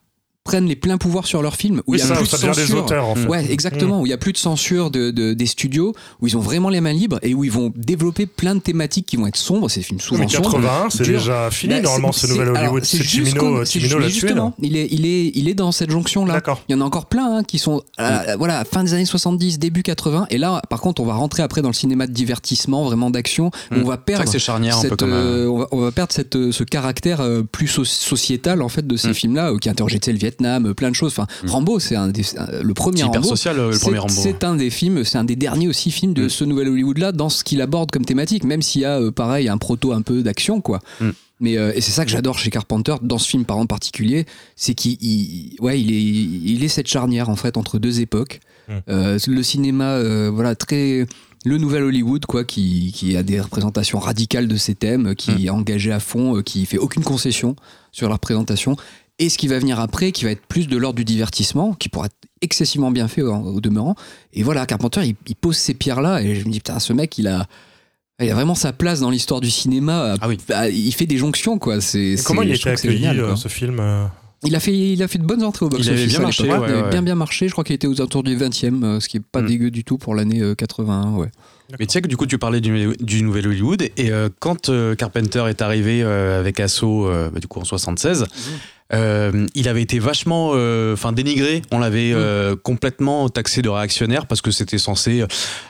[0.49, 2.37] prennent les pleins pouvoirs sur leurs films où Oui, il y a ça, plus ça
[2.37, 3.27] de censure auteurs, en fait.
[3.27, 4.01] Ouais, exactement.
[4.01, 6.69] Où il y a plus de censure de, de- des studios, où ils ont vraiment
[6.69, 9.69] les mains libres et où ils vont développer plein de thématiques qui vont être sombres.
[9.69, 10.51] C'est films souvent mais sombres.
[10.51, 12.83] 81, c'est déjà fini, Bah, normalement, ce nouvel Hollywood.
[12.83, 14.27] c'est Chimino, euh, Chimino ju- l'a tué, là.
[14.27, 16.33] justement, il est, il est, il est dans cette jonction-là.
[16.33, 16.61] D'accord.
[16.67, 19.59] Il y en a encore plein hein, qui sont à, voilà, fin des années 70,
[19.59, 20.27] début 80.
[20.29, 23.51] Et là, par contre, on va rentrer après dans le cinéma de divertissement, vraiment d'action.
[23.71, 23.81] où Mm.
[23.81, 25.13] On va perdre que c'est charnière un peu cette, comme.
[25.13, 28.61] euh, un- on, va, on va perdre cette, euh, ce caractère euh, plus so- sociétal
[28.61, 29.13] en fait de ces Mm.
[29.13, 29.69] films-là, euh, qui
[30.05, 31.11] sais, le Vietnam, plein de choses.
[31.11, 33.23] Enfin, Rambo, c'est un le premier Rambo.
[33.23, 34.13] social, euh, le C'est- premier Rambo.
[34.15, 36.29] C'est un des films, c'est un des derniers aussi films de Mm.
[36.29, 39.49] ce nouvel Hollywood-là dans ce qu'il aborde comme thématique, même s'il y a euh, pareil
[39.49, 40.79] un proto un peu d'action quoi.
[41.01, 41.09] Mm.
[41.41, 44.25] Mais euh, et c'est ça que j'adore chez Carpenter dans ce film par en particulier,
[44.55, 46.01] c'est qu'il il- ouais il est
[46.53, 48.39] il est cette charnière en fait entre deux époques.
[48.67, 48.73] Mm.
[48.89, 51.05] Euh, le cinéma euh, voilà très
[51.45, 55.45] le nouvel Hollywood quoi qui, qui a des représentations radicales de ces thèmes, qui Mm.
[55.45, 57.55] est engagé à fond, qui fait aucune concession
[57.91, 58.75] sur la représentation.
[59.19, 61.89] Et ce qui va venir après, qui va être plus de l'ordre du divertissement, qui
[61.89, 63.95] pourra être excessivement bien fait au, au demeurant.
[64.33, 67.17] Et voilà, Carpenter, il, il pose ces pierres-là, et je me dis, putain, ce mec,
[67.17, 67.45] il a,
[68.21, 70.15] il a vraiment sa place dans l'histoire du cinéma.
[70.21, 70.37] Ah oui.
[70.47, 71.81] Bah, Il fait des jonctions, quoi.
[71.81, 73.79] C'est, Et c'est- comment il a été trouve que c'est accueilli, génial, euh, ce film
[73.81, 74.05] euh,
[74.45, 76.43] Il a fait, il a fait de bonnes entrées au box Il avait bien marché,
[76.43, 76.89] ouais, il avait ouais.
[76.89, 77.47] bien bien marché.
[77.47, 79.45] Je crois qu'il était aux alentours du 20e, euh, ce qui est pas Mm.
[79.47, 81.11] dégueu du tout pour l'année euh, 81.
[81.15, 81.29] Ouais.
[81.77, 84.69] Mais tu sais que du coup, tu parlais du, du nouvel Hollywood, et euh, quand
[84.69, 88.25] euh, Carpenter est arrivé euh, avec Asso, euh, bah, du coup en 76,
[88.91, 91.61] euh, il avait été vachement euh, enfin dénigré.
[91.71, 95.23] On l'avait euh, complètement taxé de réactionnaire parce que c'était censé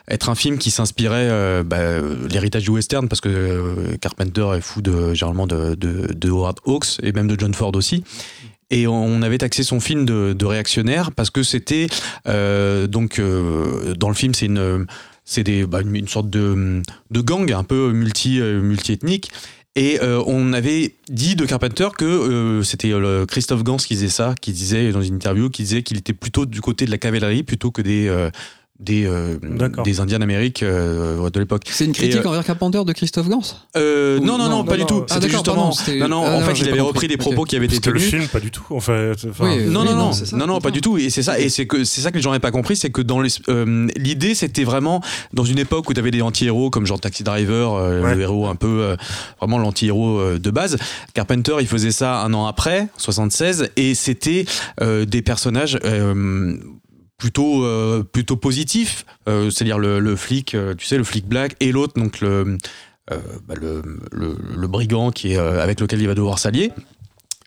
[0.08, 4.48] être un film qui s'inspirait euh, bah, euh, l'héritage du western parce que euh, Carpenter
[4.56, 8.04] est fou de généralement de, de, de Howard Hawks et même de John Ford aussi.
[8.72, 11.88] Et on avait taxé son film de, de réactionnaire parce que c'était
[12.28, 14.86] euh, donc euh, dans le film c'est une
[15.26, 19.32] c'est des bah, une, une sorte de, de gang un peu multi euh, multi-ethnique
[19.80, 24.10] et euh, on avait dit de Carpenter que euh, c'était euh, Christophe Gans qui disait
[24.10, 26.98] ça, qui disait dans une interview, qui disait qu'il était plutôt du côté de la
[26.98, 28.30] cavalerie plutôt que des
[28.80, 29.38] des euh,
[29.84, 31.63] des Indiens d'Amérique euh, de l'époque.
[31.70, 33.42] C'est une critique Et, euh, envers Carpenter de Christophe Gans
[33.76, 35.00] Euh, Ou- non, non, non, non, pas non, du non.
[35.02, 35.06] tout.
[35.10, 35.72] Ah, C'était justement.
[36.00, 36.82] non, non, ah, en non, fait, il pas avait compris.
[36.88, 38.10] repris des propos qui avaient été C'était le tenus.
[38.10, 38.63] film, pas du tout.
[38.70, 40.72] En fait, enfin, Oui, Non, non, Oui, non, non, c'est ça, non, non, c'est pas
[40.72, 40.98] du tout.
[40.98, 42.89] Et c'est ça, et c'est que c'est ça que les gens n'avaient pas compris, c'est
[42.89, 45.02] que dans les- euh, l'idée, c'était vraiment
[45.34, 48.15] dans une époque où tu avais des anti-héros comme genre Taxi Driver, euh, Ouais.
[48.15, 48.96] le héros un peu euh,
[49.39, 50.78] vraiment l'anti-héros euh, de base.
[51.13, 54.46] Carpenter, il faisait ça un an après, 76, et c'était
[54.82, 55.78] euh, des personnages.
[57.20, 61.56] Plutôt euh, plutôt positifs euh, c'est-à-dire le, le flic euh, tu sais le flic black
[61.60, 62.58] et l'autre donc le
[63.48, 66.72] bah, le, le, le brigand qui est avec lequel il va devoir s'allier.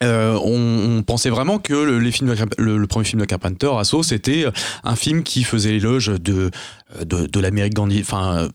[0.01, 4.45] On, on pensait vraiment que le, les films le, premier film de Carpenter, Asso, c'était
[4.83, 6.51] un film qui faisait l'éloge de,
[7.05, 8.49] de, de l'Amérique grandi, enfin,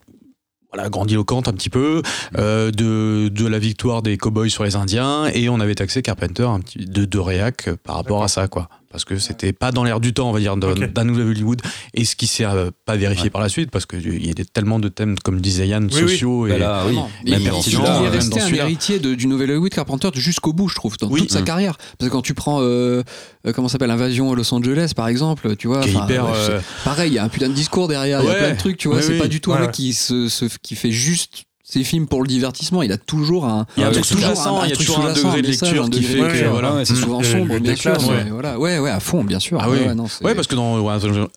[0.72, 2.02] voilà, grandiloquente un petit peu,
[2.36, 6.44] euh, de, de la victoire des cowboys sur les Indiens, et on avait taxé Carpenter
[6.44, 8.68] un petit, de, de réac par rapport à ça, quoi.
[8.90, 10.92] Parce que c'était pas dans l'air du temps, on va dire, d'un Ok.
[10.92, 11.60] d'un nouvel Hollywood,
[11.92, 13.30] et ce qui s'est euh, pas vérifié Ouais.
[13.30, 16.00] par la suite, parce qu'il y a tellement de thèmes, comme disait Yann, Oui, oui.
[16.00, 16.50] sociaux et.
[16.52, 16.96] Bah là, oui.
[17.24, 20.68] Il, il- il est resté dans un héritier de- du nouvel Hollywood Carpenter jusqu'au bout,
[20.68, 21.20] je trouve, dans Oui.
[21.20, 21.44] toute sa Mm.
[21.44, 21.76] carrière.
[21.98, 23.02] Parce que quand tu prends, euh,
[23.46, 26.24] euh, comment ça s'appelle, Invasion à Los Angeles, par exemple, tu vois, hyper.
[26.24, 28.38] ouais, euh, pareil, il y a un putain de discours derrière, il y a Ouais.
[28.38, 29.18] plein de trucs, tu vois, Oui, c'est oui.
[29.18, 29.62] pas du tout un Ouais.
[29.66, 33.44] mec qui, se, se- qui fait juste ses films pour le divertissement, il a toujours
[33.44, 35.90] un, Il y a un truc sous-jacent, il y a toujours un degré de lecture
[35.90, 36.84] qui fait de que, voilà.
[36.84, 37.92] C'est souvent sombre, bien sûr,
[38.30, 39.58] voilà, ouais, ouais, à fond, bien sûr.
[39.60, 39.78] Ah oui.
[39.86, 40.78] Ouais, non, c'est- Ouais, parce que dans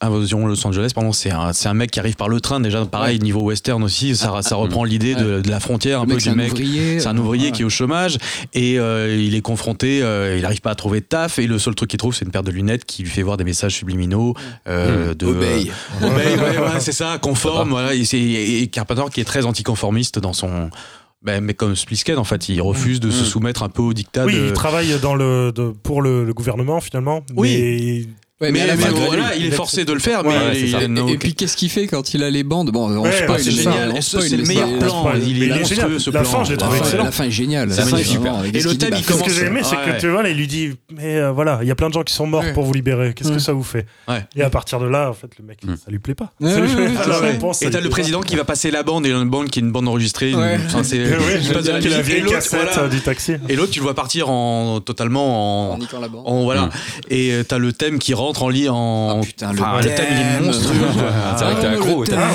[0.01, 2.59] Invasion Los Angeles, pardon, c'est un, mec qui arrive par le train.
[2.61, 6.15] Déjà, pareil, niveau western aussi, ça, ça reprend l'idée de, de la frontière, un peu
[6.15, 6.51] du un mec.
[6.53, 6.99] ouvrier.
[6.99, 8.17] C'est un ouvrier qui est au chômage
[8.53, 11.59] et euh, il est confronté, euh, il n'arrive pas à trouver de taf et le
[11.59, 13.75] seul truc qu'il trouve, c'est une paire de lunettes qui lui fait voir des messages
[13.75, 14.33] subliminaux
[14.67, 15.67] euh, de Obey.
[16.01, 17.69] euh, Obey, ouais, c'est ça, conforme.
[17.71, 20.69] Voilà, et Carpenter qui est très anticonformiste dans son.
[21.23, 23.25] Ben, mais comme Splisken, en fait, il refuse de se Mm.
[23.25, 24.45] soumettre un peu au dictat Oui, de.
[24.47, 27.23] il travaille dans le, de- pour le, le gouvernement finalement.
[27.35, 28.05] Oui.
[28.07, 30.59] mais- Ouais, mais mais voilà, lui, il est forcé de le faire, Ouais, mais ouais,
[30.59, 30.83] il- c'est ça.
[30.83, 33.37] il- Et, puis qu'est-ce qu'il fait quand il a les bandes Bon, on Ouais, mais
[33.37, 33.93] c'est génial.
[34.01, 35.11] c'est le meilleur plan.
[35.23, 35.99] Il est monstrueux génial.
[35.99, 36.29] ce La plan.
[36.29, 37.03] fin, je l'ai trouvé la, fin, excellent.
[37.03, 37.71] la fin est géniale.
[37.71, 40.09] C'est avec Et le thème, bah, il Ce que commence- j'ai aimé, c'est que tu
[40.09, 42.25] vois, il lui dit Mais euh, voilà, il y a plein de gens qui sont
[42.27, 43.13] morts pour vous libérer.
[43.13, 43.85] Qu'est-ce que ça vous fait.
[44.35, 45.75] Et à partir de là, en fait, le mec, Mm.
[45.75, 46.31] ça lui plaît pas.
[46.41, 46.47] Pas,
[47.61, 47.89] Et t'as le pas.
[47.89, 50.31] président qui va passer la bande et une bande qui est une bande enregistrée.
[52.89, 53.33] Du taxi.
[53.49, 56.23] Et l'autre, tu le vois partir en totalement en, En niquant la bande.
[56.25, 56.69] en- voilà.
[57.09, 59.19] Et t'as le thème qui rentre en lit en.
[59.19, 60.75] Ah, putain, le Enfin, le thème, il est monstrueux.
[60.99, 62.03] Ah, c'est vrai que t'es accro.
[62.15, 62.29] Ah,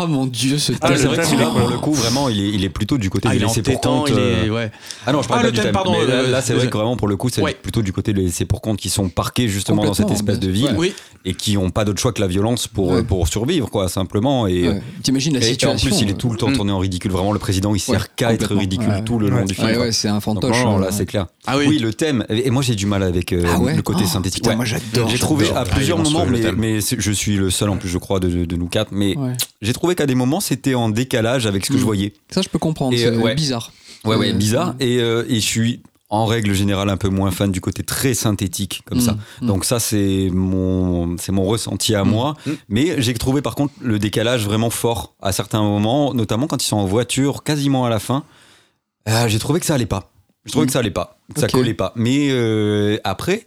[0.00, 0.96] Oh mon dieu, ce Ah, thème.
[0.96, 3.32] c'est vrai que pour le coup, vraiment, il est, il est plutôt du côté Ah,
[3.32, 4.08] de il est laisser pour compte.
[4.10, 4.68] il euh.
[5.06, 6.96] Ah non, je parle pas le du thème, là, euh, là, c'est vrai que vraiment,
[6.96, 9.84] pour le coup, c'est plutôt du côté de laisser pour compte qui sont parqués justement
[9.84, 10.76] dans cette espèce de ville
[11.24, 14.46] et qui n'ont pas d'autre choix que la violence pour, survivre, quoi, simplement.
[14.46, 14.70] Et.
[15.02, 16.54] T'imagines la et en situation plus, il est euh, tout le temps Mm.
[16.54, 17.10] tourné en ridicule.
[17.10, 19.68] Vraiment, le président, il sert qu'à être ridicule tout le long du film.
[19.78, 20.56] Ouais, c'est un fantoche.
[20.64, 21.26] euh, là, c'est clair.
[21.46, 21.66] Ah oui.
[21.68, 22.24] Oui, le thème.
[22.30, 24.42] Et moi, j'ai du mal avec euh, Ah ouais le côté Oh, synthétique.
[24.42, 24.56] putain, Ouais.
[24.56, 25.08] moi j'adore.
[25.08, 26.26] J'ai trouvé à plusieurs Ah, moments,
[26.56, 28.92] mais, je suis le seul en plus, je crois, de, de nous quatre.
[28.92, 29.32] Mais Ouais.
[29.62, 32.12] j'ai trouvé qu'à des moments, c'était en décalage avec ce que je voyais.
[32.30, 32.96] Ça, je peux comprendre.
[32.96, 33.34] C'est euh, ouais.
[33.34, 33.72] bizarre.
[34.04, 34.74] Ouais, ouais, Euh, bizarre.
[34.80, 38.14] Et, euh, et je suis en règle générale un peu moins fan du côté très
[38.14, 39.16] synthétique comme Mm, ça.
[39.42, 39.46] mm.
[39.46, 42.34] Donc ça c'est mon c'est mon ressenti à moi.
[42.70, 46.66] Mais j'ai trouvé par contre le décalage vraiment fort à certains moments, notamment quand ils
[46.66, 48.24] sont en voiture, quasiment à la fin.
[49.08, 50.10] Euh, j'ai trouvé que ça allait pas.
[50.48, 50.66] Je trouvais Mm.
[50.66, 51.52] que ça allait pas, que ça Ok.
[51.52, 51.92] collait pas.
[51.96, 53.46] Mais euh, après.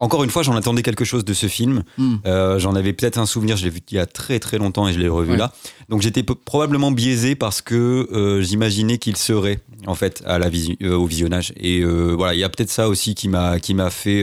[0.00, 1.82] Encore une fois, j'en attendais quelque chose de ce film.
[1.96, 2.14] Mm.
[2.24, 4.86] Euh, j'en avais peut-être un souvenir, je l'ai vu il y a très très longtemps
[4.86, 5.36] et je l'ai revu Ouais.
[5.36, 5.52] là.
[5.88, 10.50] Donc j'étais probablement biaisé parce que euh, j'imaginais qu'il serait en fait à la
[10.88, 11.52] au visionnage.
[11.56, 14.22] Et voilà, il y a peut-être ça aussi qui m'a qui m'a fait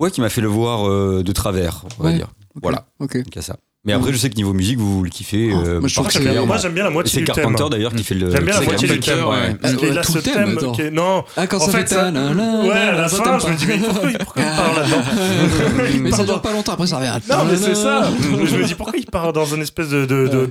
[0.00, 0.88] ouais qui m'a fait le voir
[1.22, 2.26] de travers, on va dire.
[2.60, 2.88] Voilà.
[2.98, 3.16] Ok.
[3.18, 3.58] Donc y a ça.
[3.84, 5.50] Mais après, je sais que niveau musique, vous le kiffez.
[5.52, 6.46] Ah, euh, moi, je c'est- particulièrement.
[6.48, 7.36] Moi, j'aime bien la moitié c'est du thème.
[7.36, 8.28] Carpenter d'ailleurs qui fait le.
[8.30, 9.24] J'aime bien la C'est moitié du thème.
[9.24, 9.54] ouais.
[9.54, 10.72] Parce qu'il a tout ce thème, thème attends.
[10.72, 10.90] qui est.
[10.90, 13.38] Non, Ah, quand En ça fait, fait ça- ta- na- na- ouais, à la fin,
[13.38, 16.72] je me dis, mais pourquoi, il- pourquoi il part là-dedans Mais ça dure pas longtemps,
[16.72, 17.18] après ça revient.
[17.30, 18.10] Non, mais c'est ça.
[18.20, 20.48] je me dis, pourquoi il part dans une espèce de,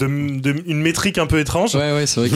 [0.65, 2.35] une métrique un peu étrange, Ouais, ouais, c'est vrai que.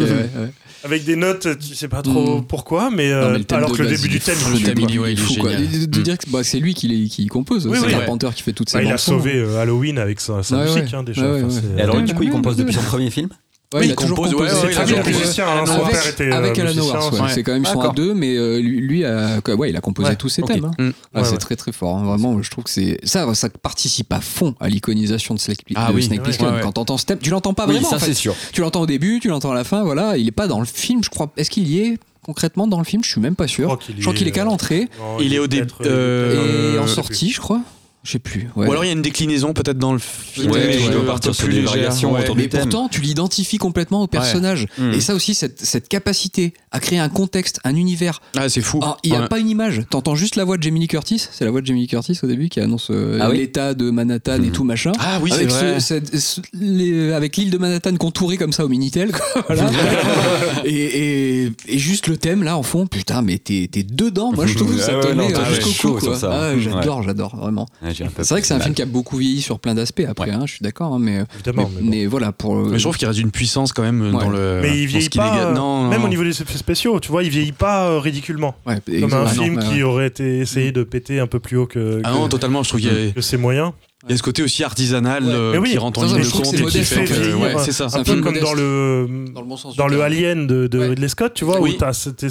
[0.84, 2.46] avec des notes, tu sais pas trop Mm.
[2.46, 5.36] pourquoi, mais, euh, alors que le début du thème, il le thème, il est- fou.
[5.48, 8.52] De, de dire que bah, c'est lui qui, compose, Oui, c'est oui, Carpenter qui fait
[8.54, 10.96] toutes ses Bah, il a sauvé euh, Halloween avec sa, musique ouais.
[10.96, 11.22] hein, déjà.
[11.22, 11.62] Ouais, ouais, Enfin, ouais.
[11.76, 13.30] c'est- Et alors, du coup, il compose depuis son premier film
[13.74, 14.54] Ouais, Oui, il a toujours compose, composé.
[14.54, 17.14] ouais, ouais, il a musicien, hein, son avec, père était euh, avec Alan musicien Howard,
[17.14, 17.30] ouais.
[17.34, 17.94] c'est quand même son D'accord.
[17.96, 20.52] A2, mais euh, lui, lui a, ouais, il a composé Ouais, tous ses ok.
[20.52, 20.66] thèmes.
[20.66, 20.72] hein.
[20.78, 20.90] Mm.
[21.14, 21.38] Ah, Ouais, c'est ouais.
[21.38, 22.04] très très fort, hein.
[22.04, 22.42] vraiment.
[22.42, 25.94] Je trouve que c'est ça, ça participe à fond à l'iconisation de Snake, Ah de
[25.96, 26.48] oui, Snake ouais, Plissken.
[26.50, 26.60] ouais, ouais.
[26.62, 27.90] Quand t'entends ce thème, tu l'entends pas Oui, vraiment.
[27.92, 28.08] ça en fait.
[28.08, 28.36] c'est sûr.
[28.52, 29.84] Tu l'entends au début, tu l'entends à la fin.
[29.86, 31.32] Voilà, il est pas dans le film, je crois.
[31.38, 33.06] Est-ce qu'il y est concrètement dans le film?
[33.06, 33.80] Je suis même pas sûr.
[33.96, 36.78] Je crois qu'il est qu'à euh, l'entrée non, Il est au peut-être, euh, euh, et
[36.78, 37.62] euh, en sortie, je crois.
[38.04, 38.48] Je sais plus.
[38.56, 38.68] ouais.
[38.68, 40.50] Ou alors il y a une déclinaison peut-être dans le film.
[40.52, 42.22] Ouais, mais il je- doit un partir sur plus des variations ouais.
[42.22, 42.62] autour du Mais thème.
[42.62, 44.66] pourtant, tu l'identifies complètement au personnage.
[44.80, 44.94] Mm.
[44.94, 48.20] Et ça aussi, cette, cette capacité à créer un contexte, un univers.
[48.36, 48.80] Ah, c'est fou.
[48.82, 49.28] Alors, il n'y a Ouais.
[49.28, 49.82] pas une image.
[49.92, 51.28] T'entends juste la voix de Jamie Lee Curtis.
[51.32, 53.76] C'est la voix de Jamie Lee Curtis au début qui annonce euh, Ah oui l'état
[53.76, 54.52] de Manhattan et Mhm.
[54.52, 54.94] tout machin.
[54.98, 55.80] Ah oui, c'est avec, vrai.
[55.80, 59.12] ce- cette- ce- les- avec l'île de Manhattan contourée comme ça au Minitel.
[59.12, 59.70] quoi, voilà.
[60.66, 64.32] et, et, et juste le thème là en fond, putain, mais t'es t'es dedans.
[64.34, 66.16] Moi je trouve que ça Ah ouais, te non, met toi, euh, jusqu'au cou.
[66.16, 66.30] ça.
[66.34, 67.68] Ah, j'adore, j'adore, vraiment.
[67.94, 70.44] C'est vrai que c'est un film qui a beaucoup vieilli sur plein d'aspects après, hein,
[70.46, 71.90] je suis d'accord, hein, mais, Évidemment, mais, mais bon.
[71.92, 72.56] mais voilà, pour.
[72.56, 74.38] Mais je trouve qu'il reste une puissance quand même dans Ouais.
[74.38, 74.60] le.
[74.62, 75.46] Mais il dans vieillit pas, dégage.
[75.48, 76.06] euh, Non, même non.
[76.06, 78.56] au niveau des effets spéciaux, tu vois, il vieillit pas euh, ridiculement.
[78.66, 79.84] Ouais, Comme un ah non, film ouais, qui ouais.
[79.84, 82.64] aurait été essayé de péter un peu plus haut que, Ah non, que, totalement.
[82.64, 83.72] Je trouve qu'il y a, que ses moyens.
[84.08, 86.54] il y a ce côté aussi artisanal euh, oui, qui rentre en ligne de compte
[86.54, 87.34] et qui fait que.
[87.36, 87.88] Ouais, c'est ça.
[87.94, 89.76] Un peu comme dans le Dans le bon sens.
[89.76, 90.12] dans du le terme.
[90.12, 90.80] Alien de.
[90.80, 91.72] Ridley Scott, tu vois, Oui.
[91.76, 92.30] où t'as cette es-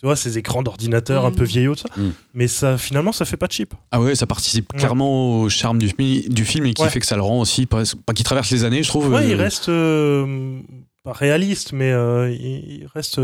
[0.00, 1.34] tu vois ces écrans d'ordinateur un Mm.
[1.36, 2.00] peu vieillots, tout ça.
[2.00, 2.10] Mm.
[2.34, 3.74] Mais ça, finalement, ça fait pas cheap.
[3.92, 4.78] Ah ouais, ça participe Ouais.
[4.78, 6.88] clairement au charme du, film- du film et qui Ouais.
[6.90, 7.84] fait que ça le rend aussi, pas
[8.14, 9.08] qui traverse les années, je trouve.
[9.10, 10.58] Ouais, il euh, reste euh,
[11.04, 13.20] pas réaliste, mais euh, il, il reste.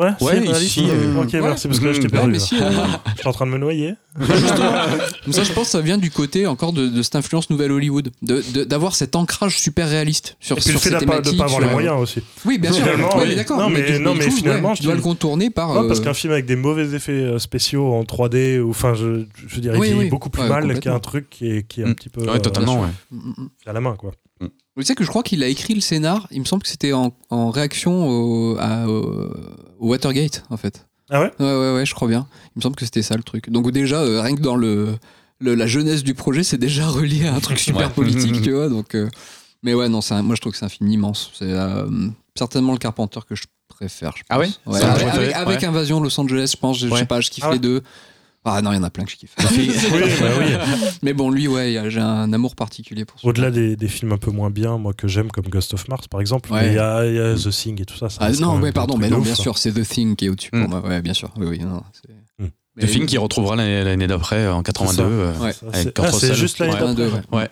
[0.00, 0.62] Euh, Ouais, si, Ouais, réaliste.
[0.62, 2.40] ici, euh, ok, merci parce que là, je t'ai Ouais, perdu.
[2.40, 2.70] si, euh,
[3.14, 3.94] Je suis en train de me noyer.
[5.30, 8.10] Ça, je pense que ça vient du côté encore de, de cette influence nouvelle Hollywood,
[8.22, 11.20] de- de- d'avoir cet ancrage super réaliste sur, Et puis le sur fait de pas,
[11.20, 12.20] de pas avoir les moyens aussi.
[12.44, 12.82] Oui, bien sûr.
[12.82, 13.36] Finalement, Ouais, oui.
[13.36, 13.58] d'accord.
[13.58, 15.70] Non, mais- tu- non, mais du coup, finalement, ouais, tu- tu dois le contourner par.
[15.70, 18.94] Ouais, parce euh, qu'un film avec des mauvais effets euh, spéciaux en 3D, ou enfin,
[18.94, 20.08] je, je veux dire, il Oui, oui.
[20.08, 21.94] beaucoup plus Ouais, mal qu'un truc qui est, qui est un Mm.
[21.94, 22.88] petit peu Ouais, euh, totalement, ouais.
[23.66, 24.12] à la main, quoi.
[24.78, 26.92] Tu sais que je crois qu'il a écrit le scénar, il me semble que c'était
[26.92, 29.30] en, en réaction au, à- au-
[29.78, 30.86] au Watergate, en fait.
[31.10, 31.32] Ah ouais?
[31.38, 32.26] Ouais, ouais, ouais, je crois bien.
[32.54, 33.50] Il me semble que c'était ça le truc.
[33.50, 34.94] Donc déjà, euh, rien que dans le,
[35.40, 37.92] le- la jeunesse du projet, c'est déjà relié à un truc super Ouais.
[37.94, 38.68] politique, tu vois.
[38.68, 39.08] Donc, euh,
[39.62, 41.30] mais ouais, non, c'est un- moi je trouve que c'est un film immense.
[41.34, 41.86] C'est euh,
[42.38, 44.12] certainement le Carpenter que je préfère.
[44.16, 44.26] Je pense.
[44.30, 45.66] Ah ouais avec, préféré avec- avec Ouais.
[45.66, 46.78] Invasion Los Angeles, je pense.
[46.78, 47.54] Je, je sais pas, je kiffe Ah ouais.
[47.54, 47.82] les deux.
[48.44, 49.34] Ah non, il y en a plein que je kiffe.
[49.52, 49.70] Oui,
[50.20, 50.46] bah oui.
[51.02, 53.28] mais bon, lui, ouais, il y a- j'ai un amour particulier pour ça.
[53.28, 56.08] Au-delà des, des films un peu moins bien, moi que j'aime comme Ghost of Mars
[56.08, 56.62] par exemple, Ouais.
[56.62, 58.08] mais il y, a il y a The Thing et tout ça.
[58.08, 60.28] ça Ah non, ouais, pardon, mais non, ouf, bien sûr, c'est The Thing qui est
[60.30, 60.60] au-dessus Mm.
[60.60, 60.88] pour moi.
[60.88, 61.30] Ouais, bien sûr.
[61.36, 62.48] Oui, oui, non, c'est- Mm.
[62.76, 65.02] Le film qui retrouvera l'année d'après, en 82.
[65.02, 65.52] euh, Ouais.
[65.74, 66.86] Avec ah, c'est juste l'année d'après.
[66.86, 67.20] 22, ouais.
[67.32, 67.50] Ouais.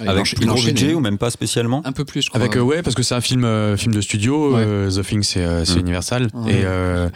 [0.00, 2.40] Il Avec plus gros budget ou même pas spécialement Un peu plus, je crois.
[2.40, 4.62] Avec euh, ouais parce que c'est un film euh, film de studio Ouais.
[4.64, 5.80] euh, The Thing c'est euh, c'est Mm.
[5.80, 6.52] Universal Ouais.
[6.52, 7.10] et euh,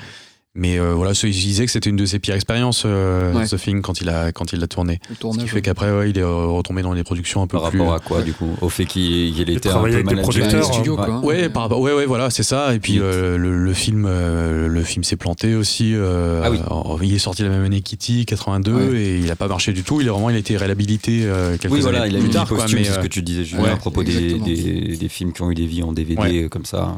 [0.56, 3.46] mais euh, voilà il disait que c'était une de ses pires expériences euh, Ouais.
[3.46, 5.42] The Thing quand il a quand il l'a tourné le ce tournage.
[5.44, 7.80] qui fait qu'après ouais, il est euh, retombé dans les productions un peu Par plus
[7.80, 8.50] rapport à quoi, du coup?
[8.60, 11.04] Au fait qu'il qu'il était un travailler peu avec des producteurs, le studio, Ouais.
[11.06, 11.20] quoi.
[11.24, 12.74] Ouais, par rapport, ouais, ouais, voilà, c'est ça.
[12.74, 15.92] Et puis euh, le, le film, euh, le film s'est planté aussi.
[15.94, 16.58] euh, Ah oui.
[16.70, 18.96] en- il est sorti la même année Kitty, 82, Ouais.
[19.00, 20.00] et il a pas marché du tout.
[20.00, 22.30] Il est vraiment, il a été réhabilité euh, quelques Oui, voilà, années il a plus
[22.30, 24.96] tard, quoi, mais, c'est ce euh, que tu disais, Julien, ouais, à propos des, des,
[24.96, 26.48] des films qui ont eu des vies en DVD Ouais.
[26.48, 26.96] comme ça.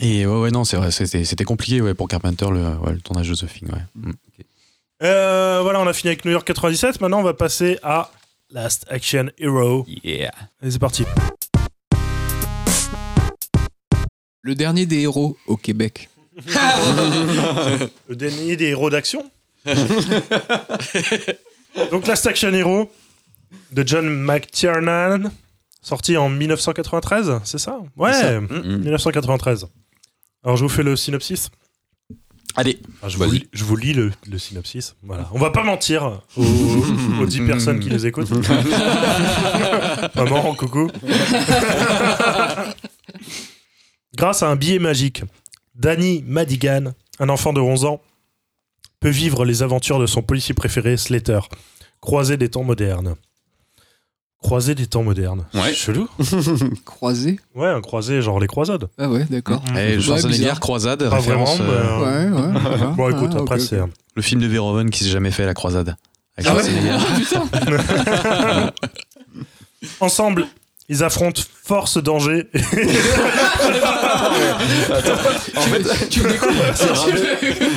[0.00, 3.30] Et ouais, ouais, non, c'est vrai, c'était compliqué ouais, pour Carpenter le, ouais, le tournage
[3.30, 3.70] de The Thing.
[3.70, 3.80] Ouais.
[3.94, 4.12] Mm.
[5.02, 7.00] Euh, voilà, on a fini avec New York 97.
[7.00, 8.10] Maintenant, on va passer à
[8.50, 9.86] Last Action Hero.
[10.04, 10.32] Yeah.
[10.60, 11.04] Allez, c'est parti.
[14.42, 16.08] Le dernier des héros au Québec.
[18.08, 19.30] Le dernier des héros d'action.
[21.90, 22.90] Donc, Last Action Hero
[23.72, 25.30] de John McTiernan,
[25.82, 27.80] sorti en 1993, c'est ça?
[27.96, 28.40] Ouais, ça.
[28.40, 28.78] Mm.
[28.82, 29.66] 1993.
[30.46, 31.50] Alors, je vous fais le synopsis.
[32.58, 34.96] Allez, Enfin, je, vous, lis- je vous lis le, le synopsis.
[35.02, 35.28] Voilà.
[35.32, 36.42] On va pas mentir aux,
[37.20, 38.30] aux 10 personnes qui nous écoutent.
[40.14, 40.88] Maman, coucou.
[44.16, 45.22] Grâce à un billet magique,
[45.74, 48.00] Danny Madigan, un enfant de 11 ans,
[49.00, 51.40] peut vivre les aventures de son policier préféré, Slater,
[52.00, 53.16] croisé des temps modernes.
[54.46, 55.44] Croisé des temps modernes.
[55.54, 55.74] Ouais.
[55.74, 56.08] Chelou.
[56.84, 58.86] Croisé Ouais, un croisé, genre les croisades.
[58.96, 59.60] Ah ouais, d'accord.
[59.72, 59.76] Mhm.
[59.76, 60.52] Eh, Schwarzenegger.
[60.60, 61.58] Croisade, Pas référence.
[61.58, 62.52] vraiment, euh, Ouais, ouais.
[62.96, 63.80] Bon, écoute, Ah, après, c'est.
[64.14, 65.96] Le film de Verhoeven qui s'est jamais fait, La Croisade.
[66.38, 68.70] Avec Ah ouais Schwarzenegger.
[70.00, 70.46] ensemble,
[70.88, 72.48] ils affrontent force, danger.
[75.56, 76.52] En fait, Tu le découvres.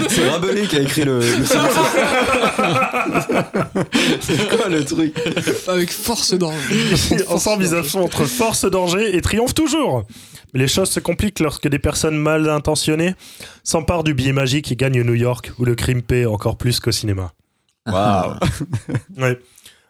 [0.10, 1.22] c'est Rabelais, qui a écrit le.
[4.22, 5.16] C'est quoi le truc
[5.68, 6.58] Avec force danger.
[7.30, 10.06] ensemble, ils affrontent force, danger et triomphent toujours.
[10.54, 13.16] Mais les choses se compliquent lorsque des personnes mal intentionnées
[13.64, 16.92] s'emparent du billet magique et gagnent New York, où le crime paie encore plus qu'au
[16.92, 17.32] cinéma.
[17.88, 18.34] Waouh
[19.18, 19.40] Ouais.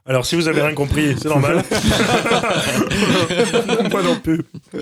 [0.09, 1.63] Alors, si vous avez rien compris, c'est normal.
[3.91, 4.41] Moi non plus.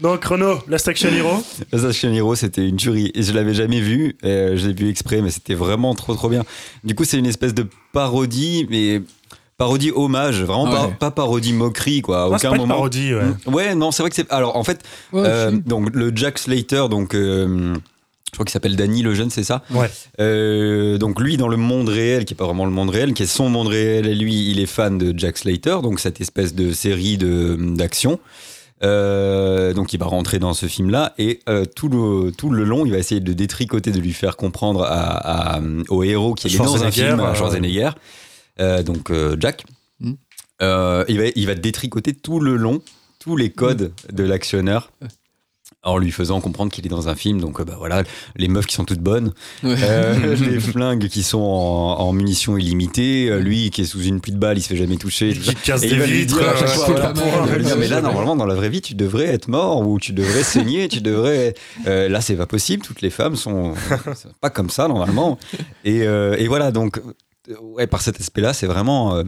[0.00, 1.42] Donc, Chrono, Last Action Hero.
[1.72, 3.10] Last Action Hero, c'était une tuerie.
[3.14, 4.16] Et je l'avais jamais vu.
[4.22, 6.44] Et euh, je l'ai vu exprès, mais c'était vraiment trop trop bien.
[6.84, 9.02] Du coup, c'est une espèce de parodie, mais
[9.58, 10.94] parodie hommage, vraiment pas, Ouais.
[10.98, 12.22] pas parodie moquerie, quoi.
[12.22, 12.74] À Ah, c'est aucun pas une moment.
[12.76, 13.22] parodie, ouais.
[13.46, 14.30] Ouais, non, c'est vrai que c'est.
[14.32, 17.14] Alors, en fait, Ouais, euh, donc le Jack Slater, donc.
[17.14, 17.74] euh,
[18.26, 19.90] je crois qu'il s'appelle Danny le jeune, c'est ça Ouais.
[20.20, 23.22] Euh, donc lui dans le monde réel, qui est pas vraiment le monde réel, qui
[23.22, 26.54] est son monde réel, et lui il est fan de Jack Slater, donc cette espèce
[26.54, 28.18] de série de d'action.
[28.82, 32.84] Euh, donc il va rentrer dans ce film-là et euh, tout le tout le long
[32.84, 36.50] il va essayer de détricoter, de lui faire comprendre à, à- au héros qui est
[36.58, 37.90] dans un film, à Schwarzenegger,
[38.84, 39.10] donc
[39.40, 39.64] Jack.
[40.00, 40.12] Mm.
[40.62, 42.82] Euh, il va il va détricoter tout le long
[43.18, 44.92] tous les codes de l'actionneur.
[45.86, 48.02] En lui faisant comprendre qu'il est dans un film, donc euh, bah voilà,
[48.34, 49.76] les meufs qui sont toutes bonnes, Ouais.
[49.82, 54.20] euh, les flingues qui sont en, en munitions illimitées, euh, lui qui est sous une
[54.20, 55.32] pluie de balles, il se fait jamais toucher.
[55.32, 56.40] Qui casse Et des il va lui vitres.
[56.40, 60.42] euh, mais là normalement dans la vraie vie tu devrais être mort ou tu devrais
[60.54, 61.54] saigner, tu devrais.
[61.86, 63.74] euh, là c'est pas possible, toutes les femmes sont
[64.40, 65.38] pas comme ça normalement.
[65.84, 67.00] Et, euh, et voilà donc
[67.62, 69.22] ouais par cet aspect-là c'est vraiment euh,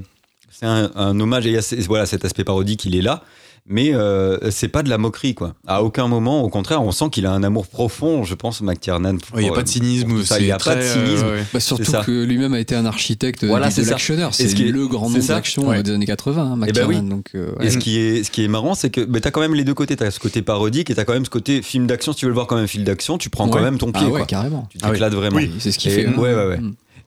[0.51, 3.23] c'est un, un hommage et voilà cet aspect parodique il est là.
[3.71, 5.55] Mais euh, c'est pas de la moquerie, quoi.
[5.67, 9.19] À aucun moment, au contraire, on sent qu'il a un amour profond, je pense, McTiernan.
[9.37, 10.09] Il n'y a pas de cynisme.
[10.09, 10.39] pour tout ça.
[10.41, 11.25] Il n'y a pas de cynisme.
[11.27, 11.45] euh, ouais.
[11.53, 12.03] Bah, surtout ça.
[12.05, 13.93] que lui-même a été un architecte Voilà, de, c'est de ça.
[13.93, 14.33] l'actionneur.
[14.35, 15.83] C'est ce qui est- le grand c'est nom d'action Ouais.
[15.83, 16.95] des années 80, hein, Eh ben oui.
[16.97, 17.67] McTiernan, Donc, euh, ouais.
[17.67, 19.65] Et ce qui est, ce qui est marrant, c'est que bah, t'as quand même les
[19.65, 19.97] deux côtés.
[19.97, 22.13] T'as ce côté parodique et t'as quand même ce côté film d'action.
[22.13, 23.99] Si tu veux le voir comme un film d'action, tu prends quand même ton Ah
[23.99, 24.07] pied.
[24.09, 24.27] ouais, quoi.
[24.27, 24.67] carrément.
[24.71, 25.37] Tu t'éclates vraiment.
[25.37, 25.51] Oui.
[25.59, 26.07] C'est ce qu'il Et- fait.
[26.07, 26.15] hein.
[26.17, 26.59] ouais, ouais, ouais.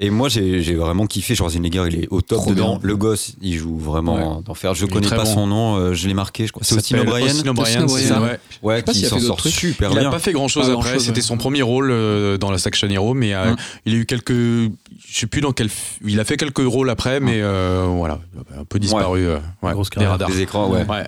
[0.03, 1.83] Et moi, j'ai vraiment kiffé Schwarzenegger.
[1.87, 2.77] Il est au top Trop dedans.
[2.77, 2.79] bien.
[2.81, 4.73] Le gosse, il joue vraiment d'enfer.
[4.73, 5.33] Je Il connais pas bon.
[5.33, 5.75] son nom.
[5.75, 6.63] euh, je l'ai marqué, je crois.
[6.65, 7.27] C'est Austin O'Brien.
[7.27, 8.39] Austin O'Brien, c'est ça, ouais.
[8.63, 10.09] Ouais, qui a s'en sort super Il n'a bien.
[10.09, 10.97] pas fait grand chose Pas après.
[10.97, 11.21] C'était ouais.
[11.21, 13.55] son premier rôle euh, dans la Action Hero, mais euh, Hum.
[13.85, 14.31] il a eu quelques.
[14.33, 14.71] Je
[15.11, 15.67] sais plus dans quel.
[15.67, 19.27] f- Il a fait quelques rôles après, mais euh, voilà, il a un peu disparu.
[19.27, 20.29] euh, ouais, Grosse des radars.
[20.29, 20.83] Des écrans, ouais.
[20.89, 21.03] Ouais.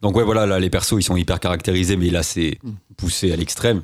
[0.00, 2.58] Donc ouais, voilà, là, les persos, ils sont hyper caractérisés, mais là, c'est
[2.96, 3.82] poussé à l'extrême.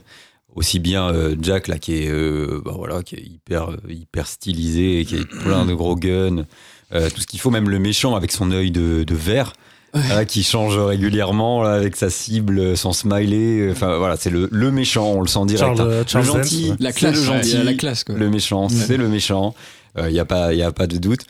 [0.54, 4.26] Aussi bien euh, Jack, là, qui est, euh, bah, voilà, qui est hyper, euh, hyper
[4.28, 6.44] stylisé, qui a plein de gros guns,
[6.92, 9.52] euh, tout ce qu'il faut, même le méchant avec son œil de, de verre,
[9.94, 13.68] là, qui change régulièrement là, avec sa cible, son smiley.
[13.72, 15.76] Enfin voilà, c'est le, le méchant, on le sent direct.
[15.76, 16.18] Charles, hein.
[16.20, 16.72] le gentil.
[16.78, 18.04] La classe, le il y gentil, la classe.
[18.04, 18.14] Quoi.
[18.16, 19.54] le méchant, c'est le méchant.
[19.98, 21.20] Il n'y a, pas- y a pas de doute.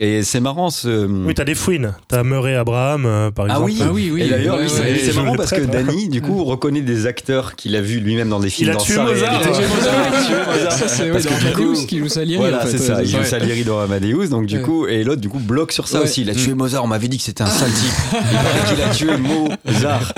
[0.00, 1.06] Et c'est marrant ce.
[1.06, 1.94] Oui, t'as des fouines.
[2.08, 3.70] T'as Murray Abraham, euh, par Ah exemple.
[3.70, 4.22] oui, Ah oui, oui.
[4.22, 5.60] Et d'ailleurs, Ouais, oui, c'est marrant parce que.
[5.60, 8.70] Danny, du coup, reconnaît des acteurs qu'il a vus lui-même dans des films.
[8.70, 9.40] a dans tué Mozart.
[9.40, 10.72] Il a tué Mozart.
[10.78, 12.38] Ça, c'est ouais, Parce dans que du coup- Amadeus qui joue Salieri.
[12.40, 13.02] Voilà, en fait, c'est ça.
[13.02, 13.22] Il joue.
[13.22, 14.62] Salieri dans Amadeus, donc du Ouais.
[14.62, 16.22] coup, et l'autre, du coup, bloque sur ça aussi.
[16.22, 16.82] Il a tué Mozart.
[16.82, 17.92] On m'avait dit que c'était un sale type.
[18.12, 20.12] Il paraît qu'il a tué Mozart.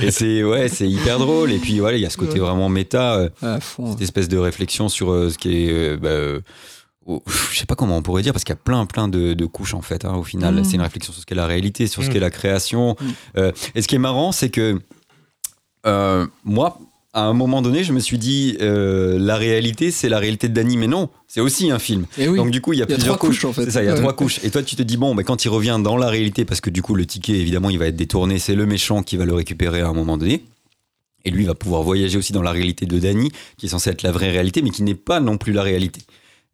[0.00, 1.52] Et c'est ouais, c'est hyper drôle.
[1.52, 3.92] Et puis voilà, il y a ce côté vraiment méta, euh, À fond.
[3.92, 5.96] cette espèce de réflexion sur euh, ce qui est.
[7.08, 9.34] oh, je sais pas comment on pourrait dire parce qu'il y a plein plein de,
[9.34, 10.64] de couches en fait hein, au final Mm.
[10.64, 12.12] c'est une réflexion sur ce qu'est la réalité sur ce Mm.
[12.12, 13.04] qu'est la création Mm.
[13.38, 14.80] Euh, et ce qui est marrant c'est que
[15.86, 16.78] euh, moi
[17.14, 20.54] à un moment donné je me suis dit euh, la réalité c'est la réalité de
[20.54, 22.36] Danny mais non c'est aussi un film oui.
[22.36, 23.64] donc du coup il y a Il y a plusieurs couches, en fait.
[23.64, 24.00] c'est ça il y a Ouais.
[24.00, 26.44] trois couches et toi tu te dis bon bah, quand il revient dans la réalité
[26.44, 29.16] parce que du coup le ticket évidemment il va être détourné c'est le méchant qui
[29.16, 30.44] va le récupérer à un moment donné
[31.24, 34.02] et lui va pouvoir voyager aussi dans la réalité de Danny, qui est censée être
[34.04, 36.00] la vraie réalité, mais qui n'est pas non plus la réalité.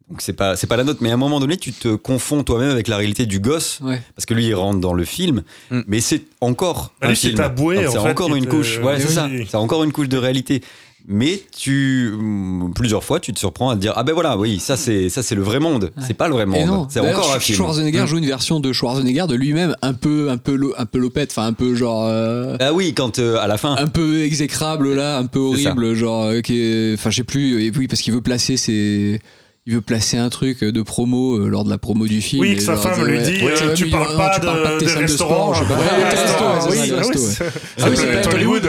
[0.09, 2.43] Donc c'est pas c'est pas la nôtre, mais à un moment donné, tu te confonds
[2.43, 3.99] toi-même avec la réalité du gosse, Ouais.
[4.15, 5.81] parce que lui il rentre dans le film, Mm.
[5.87, 7.35] mais c'est encore Ah, un c'est film.
[7.37, 9.27] taboué, Donc, en C'est fait, encore une te- couche, ouais, Oui, c'est ça.
[9.31, 9.47] oui.
[9.49, 10.61] C'est encore une couche de réalité.
[11.07, 14.57] Mais tu hum, plusieurs fois, tu te surprends à te dire ah ben voilà, oui,
[14.59, 15.91] ça c'est ça c'est le vrai monde.
[15.99, 16.65] C'est pas le vrai monde.
[16.67, 17.57] non, C'est encore un film.
[17.57, 18.07] Schwarzenegger Mm.
[18.07, 21.45] joue une version de Schwarzenegger de lui-même un peu, un peu, un peu lopette, enfin
[21.47, 23.75] un peu genre, euh, Ah oui, quand euh, à la fin.
[23.77, 25.69] un peu exécrable là, un peu ça.
[25.71, 28.57] horrible, genre, euh, qui est- enfin je sais plus, et oui parce qu'il veut placer
[28.57, 29.19] ses,
[29.67, 32.43] il veut placer un truc de promo euh, lors de la promo du film.
[32.43, 34.73] Oui, que sa femme lui dit Ouais, euh, tu parles non, pas tu parles pas
[34.75, 35.53] de, tes salles de restaurants.
[35.55, 38.63] sport, je des les Planet Hollywood,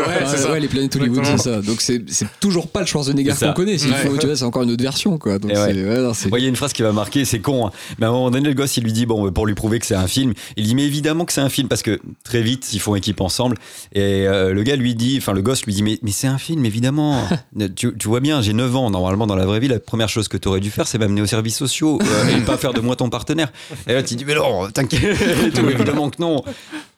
[0.51, 1.61] ouais, les planètes Hollywood, c'est ça.
[1.61, 3.77] Donc c'est c'est toujours pas le Schwarzenegger qu'on connaît.
[3.77, 5.39] Tu vois, c'est encore une autre version, quoi.
[5.39, 7.67] Donc c'est, a une phrase qui va marquer, c'est con.
[7.67, 7.73] hein.
[7.99, 9.87] Mais à un moment donné, le gosse, il lui dit, bon, pour lui prouver que
[9.87, 12.73] c'est un film, il dit, mais évidemment que c'est un film, parce que très vite,
[12.73, 13.57] ils font équipe ensemble.
[13.93, 16.39] Et euh, le gars lui dit, enfin, le gosse lui dit, mais, mais c'est un
[16.39, 17.23] film, évidemment.
[17.77, 18.91] tu, tu vois bien, j'ai 9 ans.
[18.91, 20.99] Normalement, dans la vraie vie, la première chose que tu aurais dû faire, faire, c'est
[20.99, 23.53] m'amener aux services sociaux euh, et pas faire de moi ton partenaire.
[23.87, 25.19] Et là, tu dis, mais non, t'inquiète,
[25.59, 26.43] évidemment que non.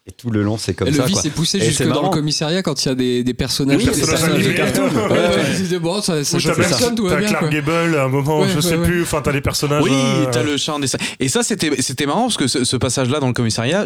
[0.09, 1.03] Et tout le long, c'est comme Et ça.
[1.03, 3.23] le vice est poussé Et jusque c'est dans le commissariat quand il y a des,
[3.25, 4.89] des personnages, Oui, des des personnages personnages de cartoon.
[5.11, 7.29] Ouais, Ouais, c'est- bon, ça, ça t'as personne, tout va t'as bien.
[7.29, 7.53] Clark quoi.
[7.53, 9.83] Gable à un moment, Ouais, je sais ouais, plus, enfin t'as les personnages.
[9.83, 10.99] Oui, euh, t'as le chat en dessin.
[11.21, 13.85] Et ça, c'était c'était marrant parce que ce, ce passage-là dans le commissariat,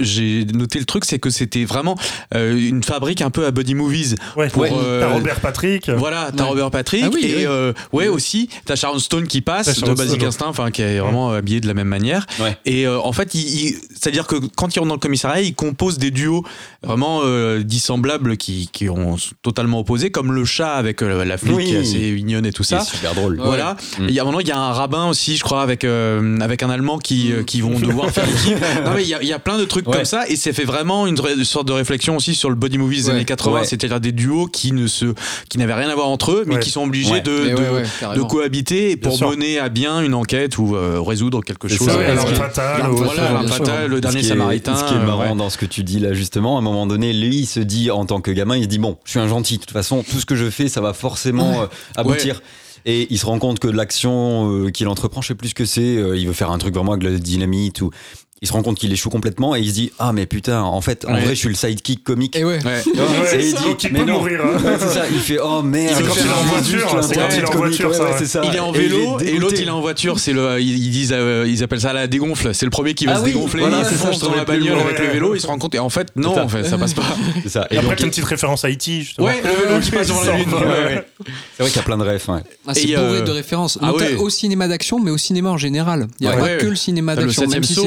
[0.00, 1.96] j'ai noté le truc, c'est que c'était vraiment
[2.34, 4.14] euh, une fabrique un peu à buddy movies.
[4.36, 4.70] Ouais, pour, ouais.
[4.72, 5.90] euh, T'as Robert Patrick.
[5.90, 6.50] Voilà, t'as Ouais.
[6.50, 7.44] Robert Patrick Ah oui, et oui.
[7.46, 10.98] euh, ouais aussi t'as Sharon Stone qui T'as passe de Basic Instinct, enfin qui est
[11.00, 12.24] vraiment habillé de la même manière.
[12.38, 12.56] Ouais.
[12.66, 15.54] Et euh, en fait, il, il- c'est-à-dire que quand ils rentrent dans le commissariat, ils
[15.56, 16.44] composent des duos
[16.84, 21.56] vraiment euh, dissemblables qui, qui ont totalement opposés, comme le chat avec euh, la flic
[21.56, 21.64] Oui.
[21.64, 22.84] qui est assez mignonne et tout C'est ça.
[22.84, 23.40] super drôle.
[23.42, 23.76] Voilà.
[23.98, 26.70] Il y a il y a un rabbin aussi, je crois, avec euh, avec un
[26.70, 28.58] allemand qui euh, qui vont devoir faire équipe.
[28.84, 29.96] Non mais il y a, il y a plein de trucs Ouais.
[29.96, 32.98] comme ça et c'est fait vraiment une, sorte de réflexion aussi sur le body movie
[33.02, 33.14] des Ouais.
[33.14, 33.64] années 80, Ouais.
[33.64, 35.06] c'est-à-dire des duos qui ne se
[35.48, 36.60] qui n'avaient rien à voir entre eux, mais Ouais.
[36.60, 37.20] qui sont obligés Ouais.
[37.22, 38.26] de Mais de, ouais, ouais, de carrément.
[38.26, 41.88] cohabiter pour mener à bien une enquête ou euh, résoudre quelque C'est chose.
[41.88, 42.82] ça, alors fatal.
[42.90, 44.76] Voilà, le dernier samaritain.
[44.76, 45.34] Ce qui est euh, marrant.
[45.46, 47.92] Dans ce que tu dis là, justement, à un moment donné, lui, il se dit,
[47.92, 50.02] en tant que gamin, il se dit Bon, je suis un gentil, de toute façon,
[50.02, 52.42] tout ce que je fais, ça va forcément euh, aboutir.
[52.84, 55.64] Et il se rend compte que l'action euh, qu'il entreprend, je sais plus ce que
[55.64, 57.90] c'est, euh, il veut faire un truc vraiment avec la dynamite ou.
[58.42, 60.80] Il se rend compte qu'il échoue complètement et il se dit Ah, mais putain, en
[60.82, 61.20] fait, en Ouais.
[61.22, 62.36] vrai, je suis le sidekick comique.
[62.36, 62.58] Et ouais.
[62.66, 62.82] Ouais.
[62.82, 64.18] Tu vois, Ouais, et il donc dit, il mais peut non.
[64.18, 64.58] mourir, hein.
[64.62, 67.28] Ouais, c'est ça, il fait Oh merde, C'est quand il est en voiture, c'est quand
[67.32, 68.42] il est en voiture, ouais, ça.
[68.44, 70.18] Il est en vélo et l'autre il est en voiture.
[70.20, 72.54] C'est le, ils ils disent, euh, ils appellent ça la dégonfle.
[72.54, 73.60] C'est le premier qui va Ah se oui, dégonfler.
[73.60, 75.34] voilà, il fonce dans la bagnole avec le vélo.
[75.34, 76.44] Il se rend compte et en fait non, ça.
[76.44, 77.02] en fait ça passe pas.
[77.42, 77.66] C'est ça.
[77.70, 79.00] Et après, une petite référence à E.T.
[79.00, 79.28] justement.
[79.28, 80.46] Ouais, le vélo qui passe devant la lune.
[81.56, 82.28] C'est vrai qu'il y a plein de refs.
[82.28, 86.06] Ah, c'est bourré euh, de références, ah au cinéma d'action, mais au cinéma en général.
[86.20, 87.80] Il n'y a pas que le cinéma d'action, même si c'est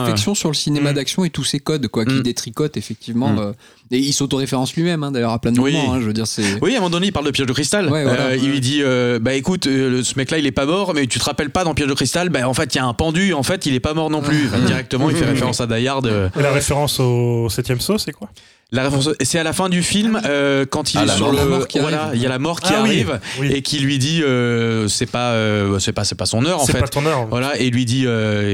[0.00, 0.94] réflexion sur le cinéma Mm.
[0.94, 2.22] d'action et tous ces codes quoi, qui Mm.
[2.22, 3.30] détricotent effectivement.
[3.32, 3.38] Mm.
[3.38, 3.52] euh,
[3.90, 5.72] et il s'autoréférence lui-même, hein, d'ailleurs, à plein de Oui.
[5.74, 5.92] moments.
[5.94, 6.58] hein, je veux dire, c'est.
[6.62, 7.90] Oui, à un moment donné, il parle de piège de cristal.
[7.90, 8.28] Ouais, voilà.
[8.28, 10.94] Euh, il lui dit euh, Bah écoute, euh, le- ce mec-là, il est pas mort,
[10.94, 12.28] mais tu te rappelles pas dans piège de cristal?
[12.30, 14.22] Bah en fait, il y a un pendu, en fait, il est pas mort non
[14.22, 14.46] plus.
[14.46, 15.66] Enfin, directement, il fait référence à
[16.06, 16.28] euh.
[16.38, 18.30] Et la référence au septième saut, c'est quoi?
[18.74, 21.44] La référence, c'est à la fin du film, euh, quand il Ah, est sur mort.
[21.44, 21.80] le.
[21.80, 23.52] Voilà, il y a la mort qui Ah arrive oui.
[23.52, 26.64] et qui lui dit euh, C'est pas, euh, c'est pas, c'est pas son heure, en
[26.64, 26.80] C'est fait.
[26.80, 27.26] pas ton heure.
[27.28, 28.48] Voilà, et lui dit, euh,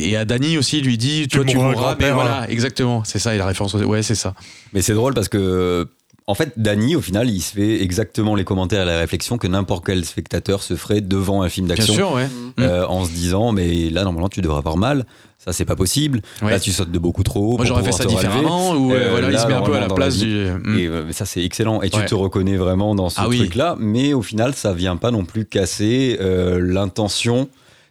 [0.00, 2.46] et, et à Danny aussi, il lui dit, tu, Tu vois, tu mourras mais voilà,
[2.48, 4.32] exactement, c'est ça, et la référence, ouais, c'est ça.
[4.72, 5.86] Mais c'est drôle parce que,
[6.28, 9.46] en fait, Danny, au final, il se fait exactement les commentaires et la réflexion que
[9.48, 11.94] n'importe quel spectateur se ferait devant un film Bien d'action.
[11.94, 12.28] sûr, ouais.
[12.60, 15.06] euh, en se disant, mais là, normalement, tu devrais avoir mal.
[15.38, 16.20] Ça, c'est pas possible.
[16.42, 16.50] Ouais.
[16.50, 17.56] Là, tu sautes de beaucoup trop haut.
[17.56, 19.74] Moi, j'aurais fait ça différemment, ou euh, Euh, voilà, il là, se met un peu
[19.74, 20.34] à la place la du.
[20.64, 20.78] Mm.
[20.78, 21.80] Et euh, ça, c'est excellent.
[21.80, 22.04] Et tu Ouais.
[22.04, 23.38] te reconnais vraiment dans ce Ah oui.
[23.38, 23.76] truc-là.
[23.78, 26.18] Mais au final, ça vient pas non plus casser
[26.60, 27.48] l'intention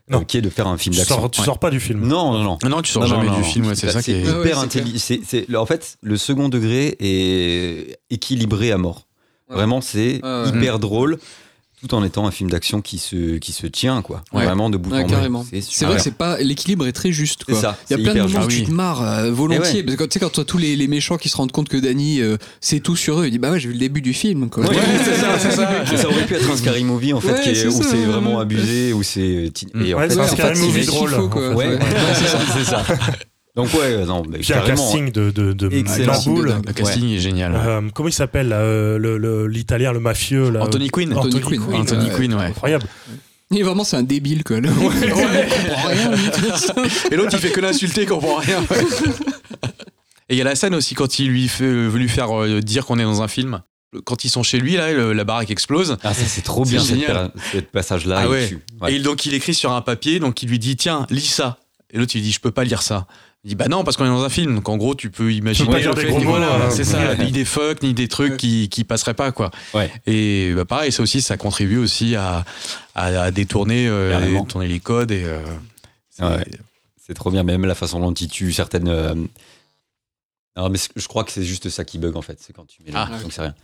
[0.09, 0.21] Non.
[0.21, 1.15] euh, qui est de faire un film Tu d'action.
[1.17, 1.45] sors, tu Ouais.
[1.45, 2.07] sors pas du film.
[2.07, 2.57] Non, non, non.
[2.69, 3.43] Non, tu sors Non, jamais non, du non.
[3.45, 4.21] film, ouais, c'est ça qui est.
[4.21, 5.61] Hyper c'est intelligent.
[5.61, 9.05] En fait, le second degré est équilibré à mort.
[9.49, 9.55] Ouais.
[9.55, 10.49] Vraiment, c'est Ouais, ouais.
[10.49, 11.17] hyper drôle,
[11.79, 14.23] tout en étant un film d'action qui se, qui se tient, quoi.
[14.33, 14.45] Ouais.
[14.45, 15.09] Vraiment de bout Ouais, en bout.
[15.09, 15.45] carrément.
[15.61, 17.43] C'est vrai que c'est pas l'équilibre est très juste.
[17.45, 17.61] C'est Quoi.
[17.61, 17.77] ça.
[17.89, 19.61] Il y a plein de moments où tu te marres euh, volontiers.
[19.73, 19.83] Eh ouais.
[19.83, 21.69] Parce que tu sais, quand tu as tous les, les méchants qui se rendent compte
[21.69, 24.01] que Danny, euh, c'est tout sur eux, il dit Bah ouais, j'ai vu le début
[24.01, 24.49] du film.
[24.49, 24.65] Quoi.
[24.65, 24.75] Ouais,
[25.05, 25.85] c'est ça, c'est ça.
[25.97, 28.93] Ça aurait pu être un Scary Movie en fait, qui est- où c'est vraiment abusé,
[28.93, 29.51] où c'est.
[29.85, 31.13] Et en Ouais, fait, c'est un Scary Movie drôle.
[31.55, 31.77] Ouais,
[32.55, 32.83] c'est ça.
[33.57, 34.77] Donc ouais, non, mais Puis un carrément.
[34.83, 36.13] casting de, de, de Excellent.
[36.13, 36.55] Lamboule.
[36.65, 37.53] Le casting est génial.
[37.55, 41.11] Euh, comment il s'appelle là, euh, le- le- l'italien, le mafieux là, Anthony Quinn.
[41.13, 41.59] Anthony Quinn.
[41.59, 42.45] Quinn, Anthony euh, Quinn, ouais.
[42.45, 42.85] Incroyable.
[43.55, 44.43] Et vraiment, c'est un débile.
[44.43, 44.59] Quoi.
[44.59, 44.73] Le- Il
[45.09, 46.29] comprend rien, lui.
[47.11, 48.59] Et l'autre, il fait que l'insulter, il comprend rien.
[48.69, 48.85] ouais.
[50.29, 52.59] Et il y a la scène aussi quand il lui fait, veut lui faire euh,
[52.61, 53.61] dire qu'on est dans un film.
[54.03, 55.97] Quand ils sont chez lui, là, le- la baraque explose.
[56.03, 57.31] Ah, ça c'est trop C'est bien cette génial.
[57.31, 58.17] pa- ce passage-là.
[58.19, 58.47] Ah il ouais.
[58.49, 58.59] tue.
[58.81, 58.91] Ouais.
[58.91, 61.57] Et il- donc il écrit sur un papier, donc il lui dit tiens, lis ça.
[61.89, 63.07] Et l'autre il dit je peux pas lire ça.
[63.47, 64.55] Il dit bah non parce qu'on est dans un film.
[64.55, 67.15] Donc en gros tu peux imaginer pas dire des gros mots, voilà, euh, c'est ça,
[67.15, 69.51] ni des fuck ni des trucs qui qui passeraient pas quoi.
[69.73, 69.89] Ouais.
[70.05, 72.43] Et bah pareil ça aussi ça contribue aussi à
[72.93, 75.39] à, à détourner euh, détourner les codes et euh,
[76.09, 76.43] c'est- Ouais.
[77.05, 78.89] C'est trop bien, même la façon dont il tue certaines.
[78.89, 79.15] euh,
[80.57, 82.83] Non, mais je crois que c'est juste ça qui bug en fait, c'est quand tu
[82.83, 83.21] mélanges, Ah.
[83.21, 83.55] donc c'est rien.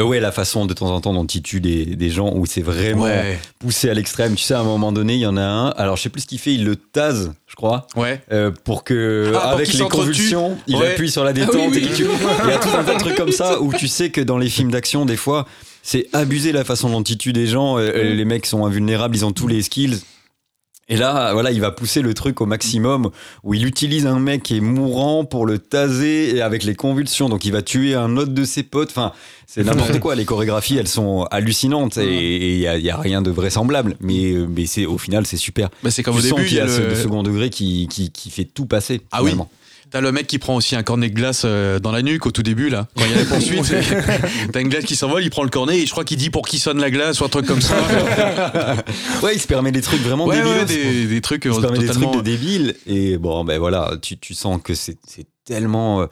[0.00, 2.46] Euh, ouais, la façon de temps en temps dont il tue des, des gens où
[2.46, 4.34] c'est vraiment Ouais, poussé à l'extrême.
[4.36, 5.68] Tu sais, à un moment donné, il y en a un.
[5.70, 8.20] Alors, je sais plus ce qu'il fait, il le tase, je crois, ouais.
[8.30, 10.92] euh, pour que, Ah, pour avec les convulsions, il Ouais.
[10.92, 11.54] appuie sur la détente.
[11.58, 11.78] Ah oui, oui.
[11.78, 12.06] et qu'il tue.
[12.44, 14.38] Il y a tout un tas de trucs comme ça où tu sais que dans
[14.38, 15.46] les films d'action, des fois,
[15.82, 17.78] c'est abusé la façon dont il tue des gens.
[17.78, 19.98] Euh, Les mecs sont invulnérables, ils ont tous les skills.
[20.90, 23.10] Et là, voilà, il va pousser le truc au maximum
[23.44, 27.28] où il utilise un mec qui est mourant pour le taser et avec les convulsions.
[27.28, 28.90] Donc il va tuer un autre de ses potes.
[28.90, 29.12] Enfin,
[29.46, 30.14] c'est n'importe quoi.
[30.14, 33.96] Les chorégraphies, elles sont hallucinantes et il y a, rien de vraisemblable.
[34.00, 35.68] Mais, mais c'est au final, c'est super.
[35.82, 38.10] Bah, c'est comme tu au début y a a ce le- second degré qui, qui,
[38.10, 39.02] qui fait tout passer.
[39.12, 39.34] Ah oui.
[39.90, 42.30] T'as le mec qui prend aussi un cornet de glace euh, dans la nuque au
[42.30, 42.88] tout début là.
[42.96, 43.74] Quand il y a la poursuite,
[44.52, 46.46] t'as une glace qui s'envole, il prend le cornet et je crois qu'il dit pour
[46.46, 47.74] qui sonne la glace ou un truc comme ça.
[49.22, 50.52] Ouais, il se permet des trucs vraiment ouais, débiles.
[50.52, 52.74] ouais, des, des trucs il euh, se permet des trucs de débiles.
[52.86, 54.98] Et bon, ben voilà, tu, tu sens que c'est
[55.44, 56.06] tellement euh,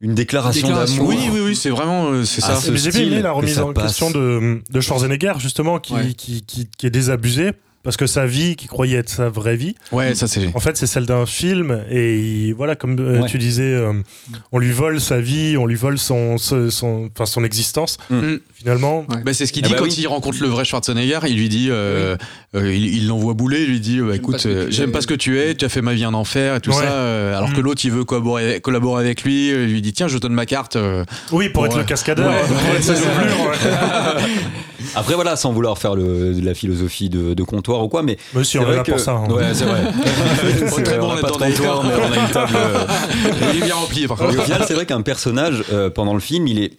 [0.00, 1.04] une déclaration Déclaration.
[1.04, 1.08] d'amour.
[1.16, 2.74] Oui, oui, oui, c'est vraiment euh, c'est Ah, ça.
[2.74, 3.84] j'ai bien aimé la remise en passe.
[3.84, 6.12] question de, de Schwarzenegger, justement, qui, Ouais.
[6.16, 7.52] qui, qui, qui est désabusé.
[7.82, 10.54] Parce que sa vie, qui croyait être sa vraie vie, Ouais, ça c'est.
[10.54, 11.82] en fait, c'est celle d'un film.
[11.90, 12.18] Et
[12.48, 13.26] il- voilà, comme euh, Ouais.
[13.28, 13.94] tu disais, euh,
[14.52, 17.96] on lui vole sa vie, on lui vole son, son, son, enfin, son existence.
[18.10, 18.34] Mm.
[18.54, 19.22] Finalement, Ouais.
[19.24, 19.94] Bah, c'est ce qu'il Ah dit bah quand oui.
[19.98, 21.20] il rencontre le vrai Schwarzenegger.
[21.26, 22.18] Il lui dit, euh,
[22.56, 25.38] euh, il l'envoie bouler, il lui dit, bah, écoute, euh, j'aime pas ce que tu
[25.38, 26.76] es, tu as fait ma vie en enfer et tout Ouais.
[26.76, 26.92] ça.
[26.92, 27.64] euh, alors que Mm.
[27.64, 29.48] l'autre, il veut collaborer, collaborer avec lui.
[29.50, 30.74] Il lui dit, tiens, je donne ma carte.
[30.76, 31.04] euh.
[31.30, 32.42] oui, pour être le cascadeur, Ouais.
[32.48, 32.94] pour être sa.
[34.96, 38.16] Après, voilà, sans vouloir faire le- de la philosophie de, de comptoir ou quoi, mais.
[38.34, 39.12] Mais si, c'est on est là que- pour ça.
[39.12, 39.28] hein.
[39.30, 39.82] Ouais, c'est vrai.
[40.72, 42.52] Oh, très on bon de là-dedans, comptoir, mais on a une table.
[43.54, 44.38] Il est bien rempli, par contre.
[44.38, 45.62] au final, c'est vrai qu'un personnage,
[45.94, 46.72] pendant le film, il est,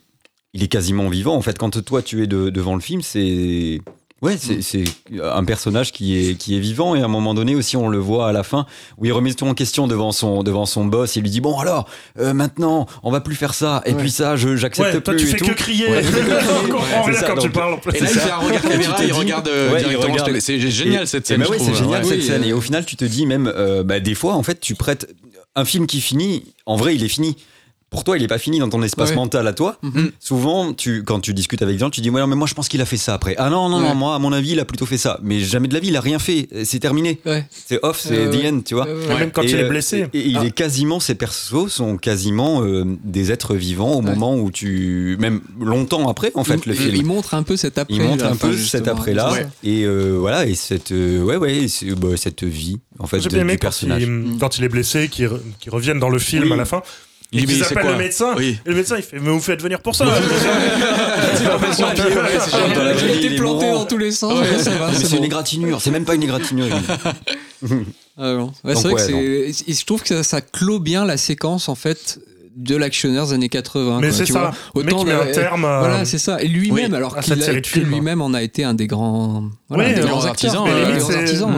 [0.53, 1.36] il est quasiment vivant.
[1.36, 3.80] En fait, quand toi, tu es de- devant le film, c'est.
[4.22, 4.84] Ouais, c'est c'est
[5.24, 7.97] un personnage qui est, qui est vivant et à un moment donné aussi on le
[7.97, 8.67] voit à la fin
[8.99, 11.57] où il remet tout en question devant son, devant son boss il lui dit bon
[11.57, 11.88] alors
[12.19, 13.97] euh, maintenant on va plus faire ça et Ouais.
[13.99, 15.45] puis ça je j'accepte Ouais, toi, plus tu et fais tout.
[15.47, 15.88] que crier.
[15.89, 16.03] Ouais,
[16.63, 17.74] on comprend C'est rien ça, quand tu parles.
[17.74, 17.97] en plus.
[17.97, 19.49] Et là, il fait un regard caméra, il regarde
[19.80, 20.39] directement.
[20.39, 21.39] C'est génial Et- cette et scène.
[21.39, 22.43] bah je ouais, c'est génial cette scène.
[22.43, 25.07] Et au final, tu te dis même, euh, bah, des fois, en fait, tu prêtes
[25.55, 26.43] un film qui finit.
[26.67, 27.38] En vrai, il est fini.
[27.91, 29.15] Pour toi, il est pas fini dans ton espace Ouais.
[29.17, 29.75] mental à toi.
[29.81, 30.11] Mhm.
[30.17, 32.69] Souvent, tu, quand tu discutes avec des gens, tu dis ouais, mais moi, je pense
[32.69, 33.35] qu'il a fait ça après.
[33.37, 35.19] Ah non, non, non, moi, à mon avis, il a plutôt fait ça.
[35.21, 36.47] Mais jamais de la vie, il a rien fait.
[36.63, 37.19] C'est terminé.
[37.25, 37.45] Ouais.
[37.51, 38.49] C'est off, c'est Euh, the ouais.
[38.49, 38.85] end, tu vois.
[38.85, 40.05] Même quand Et, il est euh, blessé.
[40.13, 40.45] Et, et il Ah.
[40.45, 44.11] est quasiment, ces persos sont quasiment euh, des êtres vivants au Ouais.
[44.11, 45.17] moment où tu.
[45.19, 46.95] Même longtemps après, en fait, le il, film.
[46.95, 47.93] il montre un peu cet après.
[47.93, 49.47] Il montre un peu cet après-là Ouais.
[49.65, 53.27] et euh, voilà et cette euh, ouais ouais c'est- bah, cette vie en fait J'ai
[53.27, 54.03] de- bien aimé du quand personnage.
[54.03, 56.53] il, quand il est blessé, qu'il re- qu'il revienne dans le film Oui.
[56.53, 56.81] à la fin.
[57.34, 58.34] Il Et dit, appellent le médecin.
[58.36, 58.57] Oui.
[58.65, 60.05] Et le médecin, il fait Mais vous faites venir pour ça.
[63.13, 64.45] Il est planté dans tous les sens.
[64.61, 64.77] C'est
[65.11, 65.17] bon.
[65.17, 66.67] une égratignure, c'est même pas une égratignure.
[68.17, 68.51] Ah non.
[68.65, 71.75] Ouais, c'est vrai ouais, que Je trouve que ça, ça clôt bien la séquence en
[71.75, 72.19] fait
[72.55, 73.99] de l'actionneur des années 80.
[74.01, 74.51] Mais c'est ça.
[74.73, 74.83] vois.
[74.83, 75.65] Le met un terme.
[75.65, 76.41] à- Voilà, c'est ça.
[76.41, 77.33] Et lui-même, Oui, alors qu'il
[77.65, 77.89] films.
[77.89, 80.65] lui-même en a été un des grands, voilà, Oui, un des euh, grands artisans,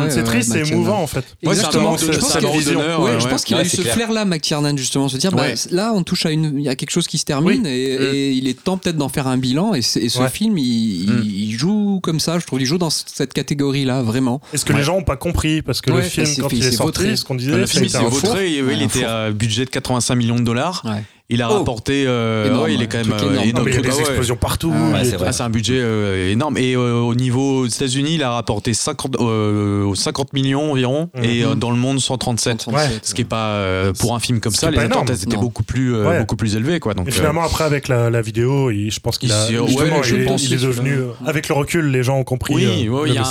[0.10, 1.26] C'est- triste, c'est émouvant en fait.
[1.42, 1.98] Exactement.
[1.98, 6.26] Je pense qu'il a eu- ce flair-là, McTiernan, justement, se dire, bah, là, on touche
[6.26, 8.98] à une, il y a quelque chose qui se termine et, il est temps peut-être
[8.98, 9.74] d'en faire un bilan.
[9.74, 10.00] Et, ce
[10.32, 11.24] film, il, Mm.
[11.26, 14.42] il joue comme ça, je trouve, il joue dans cette catégorie-là, vraiment.
[14.54, 15.62] Est-ce que les gens n'ont pas compris?
[15.62, 17.90] Parce que le film, quand c'est il est sorti, ce qu'on disait, Le film, il
[17.90, 18.50] s'est vautré.
[18.52, 20.83] Il était à budget de 85 millions de dollars.
[20.84, 21.04] Ouais.
[21.30, 21.54] Il a Oh.
[21.60, 22.04] rapporté.
[22.06, 23.36] euh, Énorme, ouais, il est quand même euh, énorme.
[23.36, 23.68] Non, énorme.
[23.70, 24.00] il y a des ah ouais.
[24.02, 24.72] explosions partout.
[24.76, 25.28] Ah ouais, est- c'est vrai.
[25.30, 26.58] Ah, c'est un budget euh, énorme.
[26.58, 31.10] Et euh, au niveau aux États-Unis, il a rapporté 50, euh, 50 millions environ.
[31.16, 31.24] Mhm.
[31.24, 32.68] Et euh, dans le monde, 137.
[32.68, 32.88] Ouais.
[33.02, 35.42] Ce qui est pas euh, pour un film comme ça, les attentes étaient Non.
[35.42, 36.20] beaucoup plus euh, Ouais.
[36.20, 36.94] beaucoup plus élevées quoi.
[36.94, 39.48] Donc Et euh, finalement, après, avec la, la vidéo, il- je pense qu'il a.
[39.48, 40.92] Justement, je il, est- pense il est devenu.
[40.92, 42.54] euh, Avec le recul, les gens ont compris.
[42.56, 43.24] oui, euh, il y a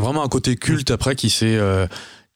[0.00, 1.86] vraiment un côté culte après qui s'est euh,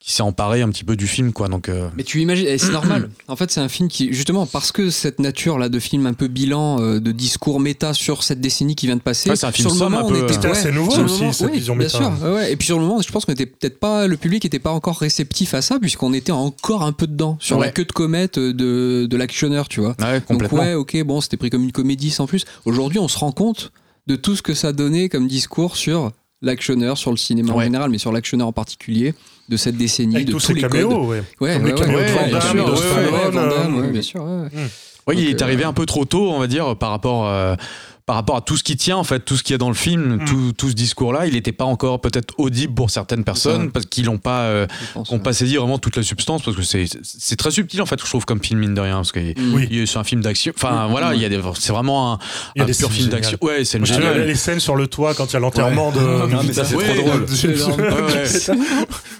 [0.02, 1.48] qui s'est emparé un petit peu du film quoi.
[1.48, 3.10] Donc euh, Mais tu imagines, et c'est normal.
[3.28, 6.14] En fait, c'est un film qui, justement, parce que cette nature là de film un
[6.14, 9.28] peu bilan, euh, de discours méta sur cette décennie qui vient de passer.
[9.30, 11.18] Ouais, c'est un film sur le moment, un peu, était C'était assez nouveau sur aussi,
[11.20, 11.98] moment- cette oui, vision bien méta.
[11.98, 12.12] sûr.
[12.32, 12.50] ouais.
[12.52, 14.72] Et puis sur le moment, je pense qu'on était peut-être pas, le public était pas
[14.72, 18.38] encore réceptif à ça, puisqu'on était encore un peu dedans sur la queue de comète
[18.38, 19.94] de, de l'actionneur, tu vois.
[20.00, 22.44] ouais, Donc ouais, ok, bon, c'était pris comme une comédie sans plus.
[22.64, 23.70] Aujourd'hui, on se rend compte
[24.06, 26.10] de tout ce que ça donnait comme discours sur
[26.42, 29.14] l'actionneur, sur le cinéma en général, mais sur l'actionneur en particulier,
[29.48, 30.70] de cette décennie, Avec de tous tous ces les codes.
[30.72, 31.22] caméos, ouais.
[31.40, 34.48] Ouais, Comme ouais, les caméos ouais, de Van bien Damme, sûr, bien.
[35.06, 37.54] Ouais, il est euh, arrivé un peu trop tôt, on va dire, par rapport, euh,
[38.10, 39.68] par rapport à tout ce qui tient, en fait, tout ce qu'il y a dans
[39.68, 40.24] le film, Mm.
[40.24, 41.28] tout, tout ce discours-là.
[41.28, 43.70] Il n'était pas encore peut-être audible pour certaines personnes ça.
[43.72, 45.18] parce qu'ils n'ont pas, euh, pense, ouais.
[45.20, 48.04] pas saisi vraiment toute la substance parce que c'est, c'est très subtil, en fait, je
[48.04, 48.96] trouve, comme film, mine de rien.
[48.96, 49.54] Parce que Mm.
[49.54, 49.68] Oui.
[49.70, 50.52] il y a- c'est un film d'action.
[50.56, 50.90] Enfin, Oui.
[50.90, 52.18] voilà, il y a des, c'est vraiment un,
[52.56, 53.38] Il y a un des pur film d'action.
[53.42, 54.26] Ouais, c'est génial.
[54.26, 56.00] les scènes sur le toit quand il y a l'enterrement de.
[56.00, 57.26] Non, mais ça, c'est Ouais, trop drôle.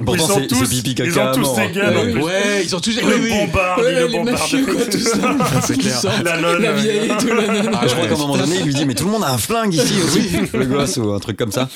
[0.04, 2.90] Pourtant, Ils sont c'est pipi Ils ont tous des gueules en Ouais, ils ont tous.
[2.90, 6.10] Ils oui, le ils le quoi, tout ça.
[6.24, 9.04] La vieille et tout, Je crois qu'à un moment donné, il lui dit Mais tout
[9.04, 11.68] le monde a un flingue ici aussi, le gosse, ou un truc comme ça.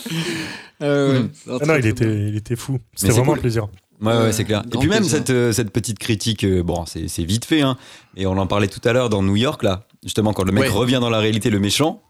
[0.82, 1.28] Euh, ouais.
[1.62, 2.78] Ah non, il était, il était fou.
[2.94, 3.38] C'était c'est vraiment cool.
[3.38, 3.66] un plaisir.
[4.00, 4.62] Ouais, ouais, Ouais, c'est clair.
[4.74, 7.76] Et puis même cette, euh, cette petite critique, euh, bon, c'est c'est vite fait, hein,
[8.16, 10.64] et on en parlait tout à l'heure dans New York, là, justement, quand le mec
[10.64, 10.68] Ouais.
[10.68, 12.02] revient dans la réalité, le méchant,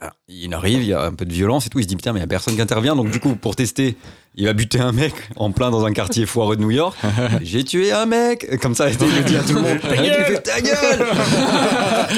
[0.00, 1.96] bah, il arrive, il y a un peu de violence et tout, il se dit
[1.96, 3.96] putain, mais il y a personne qui intervient, donc du coup, pour tester,
[4.34, 6.96] il va buter un mec en plein dans un quartier foireux de New York.
[7.42, 10.24] J'ai tué un mec, comme ça, il le dit à tout le monde, Ta gueule.
[10.26, 11.06] fait ta gueule.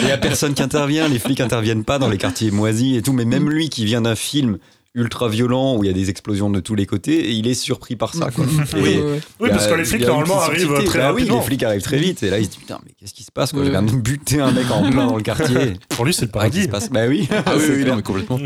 [0.03, 3.03] Il y a personne qui intervient, les flics interviennent pas dans les quartiers moisis et
[3.03, 4.59] tout, mais même lui qui vient d'un film
[4.99, 7.55] ultra violent où il y a des explosions de tous les côtés et il est
[7.55, 8.31] surpris par ça.
[8.31, 8.45] Quoi.
[8.77, 9.01] Et
[9.41, 11.39] Oui, a- parce que les flics normalement arrivent très Bah oui, rapidement.
[11.41, 13.31] les flics arrivent très vite et là il se dit putain mais qu'est-ce qui se
[13.33, 13.65] passe quoi?
[13.65, 15.75] Je viens de buter un mec en plein dans le quartier.
[15.91, 16.87] Pour lui, c'est le Pareil, qu'est-ce qui paradis.
[16.87, 17.89] se passe Bah oui, Ah oui, c'est oui, clair.
[17.89, 18.39] non, mais complètement.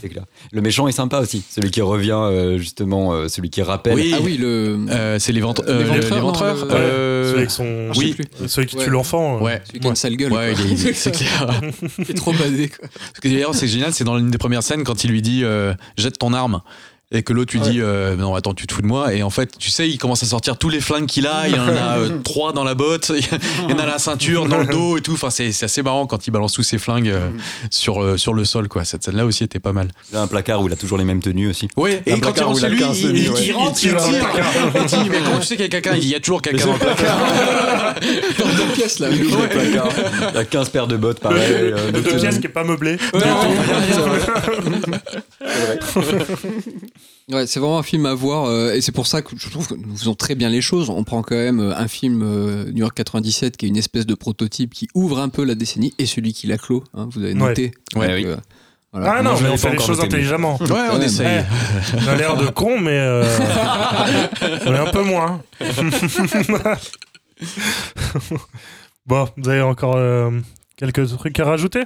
[0.00, 0.24] C'est clair.
[0.52, 3.94] Le méchant est sympa aussi, celui qui revient euh, justement, euh, celui qui rappelle.
[3.94, 4.12] Oui.
[4.16, 4.78] Ah oui, le.
[4.90, 7.90] Euh, c'est l'éventre- euh, L'éventreur, le- l'éventreur non, le- euh, Celui avec son.
[7.96, 8.16] oui.
[8.46, 9.40] Celui qui tue l'enfant.
[9.40, 9.60] Ouais.
[9.66, 10.32] Celui qui a une sale gueule.
[10.32, 10.64] Ouais, quoi.
[10.70, 11.60] il est- c'est clair.
[11.98, 12.88] Il est trop badé, quoi.
[13.14, 15.42] Ce que d'ailleurs, c'est génial, c'est dans l'une des premières scènes quand il lui dit
[15.96, 16.62] jette ton arme.
[17.14, 19.12] Et que l'autre lui dit euh, non attends tu te fous de moi.
[19.14, 21.46] Et en fait tu sais il commence à sortir tous les flingues qu'il a.
[21.48, 23.12] Il y en a euh, trois dans la botte.
[23.68, 25.12] Il y en a à la ceinture dans le dos et tout.
[25.12, 27.28] Enfin c'est c'est assez marrant quand il balance tous ses flingues euh,
[27.70, 28.84] sur euh, sur le sol quoi.
[28.84, 29.88] Cette scène là aussi était pas mal.
[30.10, 31.68] Il a un placard où il a toujours les mêmes tenues aussi.
[31.76, 32.02] ouais.
[32.06, 33.44] Et Un quand il placard rentre où il a chez lui 15 il, il- ouais.
[33.46, 33.96] il rentre il tire
[34.74, 36.66] il dit mais comment tu sais qu'il y a quelqu'un il y a toujours quelqu'un
[36.66, 37.18] dans le placard.
[38.38, 39.08] Dans deux pièces, là.
[39.12, 39.88] Il ouvre le placard.
[40.32, 41.38] Il a 15 paires de bottes pareil.
[41.48, 42.96] euh, De de deux pièces qui est pas meublée.
[47.30, 49.66] Ouais, c'est vraiment un film à voir euh, et c'est pour ça que je trouve
[49.68, 50.90] que nous faisons très bien les choses.
[50.90, 54.06] On prend quand même euh, un film euh, New York 97 qui est une espèce
[54.06, 56.82] de prototype qui ouvre un peu la décennie et celui qui la clôt.
[56.94, 57.70] hein, vous avez noté.
[57.94, 58.26] Ouais, Donc, oui.
[58.26, 58.36] euh,
[58.92, 59.14] voilà.
[59.18, 60.58] Ah non, mais on fait les choses intelligemment.
[60.60, 61.44] ouais on Ouais, essaye
[62.04, 63.24] On a l'air de con, mais euh,
[64.66, 65.40] on est un peu moins.
[69.06, 70.30] bon, vous avez encore euh,
[70.76, 71.84] quelques trucs à rajouter?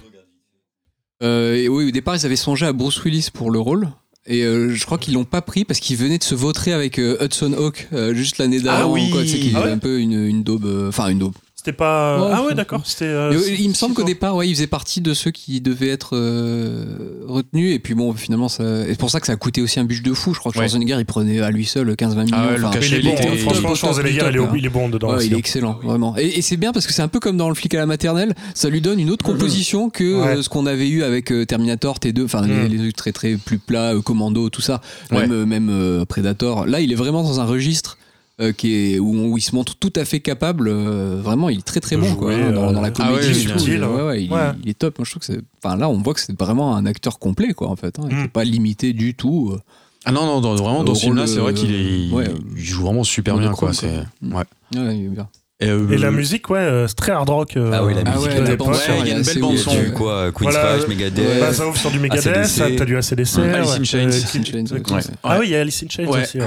[1.23, 3.89] Euh, et oui, au départ, ils avaient songé à Bruce Willis pour le rôle.
[4.29, 6.99] Et euh, je crois qu'ils l'ont pas pris parce qu'il venait de se vautrer avec
[6.99, 8.93] euh, Hudson Hawk euh, juste l'année d'avant.
[8.93, 9.11] oui.
[9.11, 10.65] quoi, tu sais, qu'il Ah avait un peu une, une daube.
[10.65, 11.35] euh, Enfin, une daube.
[11.67, 12.21] C'était pas.
[12.25, 12.81] Ouais, ah ouais, d'accord.
[13.03, 15.89] Euh, euh, il me semble qu'au départ, ouais, il faisait partie de ceux qui devaient
[15.89, 16.85] être euh,
[17.27, 17.75] retenus.
[17.75, 18.85] Et puis bon, finalement, ça...
[18.87, 20.33] c'est pour ça que ça a coûté aussi un bûche de fou.
[20.33, 20.69] Je crois que Ouais.
[20.69, 22.37] Schwarzenegger, il prenait à lui seul 15-20 millions.
[22.39, 24.29] Ah ouais, le Enfin, il cachet, est bon, était- il est franchement, top, Schwarzenegger, top,
[24.31, 25.19] il est, il est bon dedans.
[25.19, 26.17] Il est excellent, vraiment.
[26.17, 27.87] Et, et c'est bien parce que c'est un peu comme dans le flic à la
[27.87, 30.05] maternelle, ça lui donne une autre composition que.
[30.23, 30.37] Ouais.
[30.37, 32.67] euh, ce qu'on avait eu avec euh, Terminator T2, enfin les, Mhm.
[32.69, 36.65] les trucs très très plus plats, euh, Commando, tout ça, même, euh, même euh, Predator.
[36.67, 37.99] Là, il est vraiment dans un registre
[38.41, 40.69] euh, qui est où, où il se montre tout à fait capable.
[40.69, 43.15] euh, vraiment, il est très très bon quoi, hein, dans, dans la euh, comédie.
[43.23, 43.35] ah ouais.
[43.35, 44.41] Subtil, ouais, ouais, il, ouais.
[44.63, 44.99] il est top.
[44.99, 45.41] Moi, je trouve que c'est.
[45.63, 47.99] Enfin, là, on voit que c'est vraiment un acteur complet quoi en fait.
[47.99, 49.51] Hein, Il n'est pas limité du tout.
[49.55, 49.61] euh,
[50.05, 52.27] ah non non dans- vraiment dans ce film là rôle c'est vrai qu'il est ouais.
[52.57, 54.45] il joue vraiment super bien quoi c'est ouais
[54.77, 55.29] Ouais, il est bien.
[55.59, 57.57] et, euh, Et la musique, ouais, euh, c'est très hard rock.
[57.57, 59.41] euh, Ah oui, la Ah musique ouais, de la Ouais, il y a une belle
[59.41, 59.71] bande son.
[59.73, 59.87] Il ouais.
[59.89, 60.77] eu quoi euh, Queen's Voilà.
[60.77, 61.19] Crash, Megadeth.
[61.27, 61.41] Ouais.
[61.41, 63.39] Bah, ça ouvre sur du Megadeth, t'as du ACDC.
[63.39, 63.99] Alice ouais, in Chains.
[63.99, 65.01] euh, euh, ouais.
[65.25, 66.23] Ah oui, il y a Alice in Chains Ouais.
[66.23, 66.47] aussi, ouais.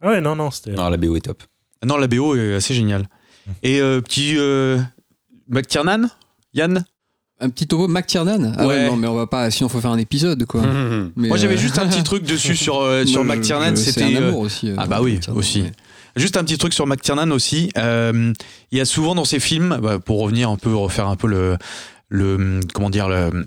[0.00, 0.72] Ah ouais, non, non, c'était.
[0.72, 1.42] Non, la BO est top.
[1.84, 3.08] non la BO est assez géniale
[3.62, 4.78] et euh, petit euh,
[5.48, 6.08] McTiernan?
[6.54, 6.84] Yann?
[7.40, 8.54] Un petit topo McTiernan?
[8.58, 8.74] Ah ouais.
[8.74, 8.86] Ouais.
[8.86, 9.50] non, mais on va pas.
[9.50, 10.62] Sinon, faut faire un épisode, quoi.
[11.16, 14.04] Mais, Moi j'avais euh, juste un petit truc dessus sur, euh, sur moi, McTiernan, c'était...
[14.04, 14.70] Un euh, amour aussi.
[14.70, 15.62] euh, ah bah oui, McTiernan, aussi.
[15.62, 15.72] ouais.
[16.16, 17.70] Juste un petit truc sur McTiernan aussi.
[17.78, 18.32] euh,
[18.72, 21.28] il y a souvent dans ses films, bah, pour revenir un peu, refaire un peu
[21.28, 21.56] le...
[22.08, 23.46] le comment dire le,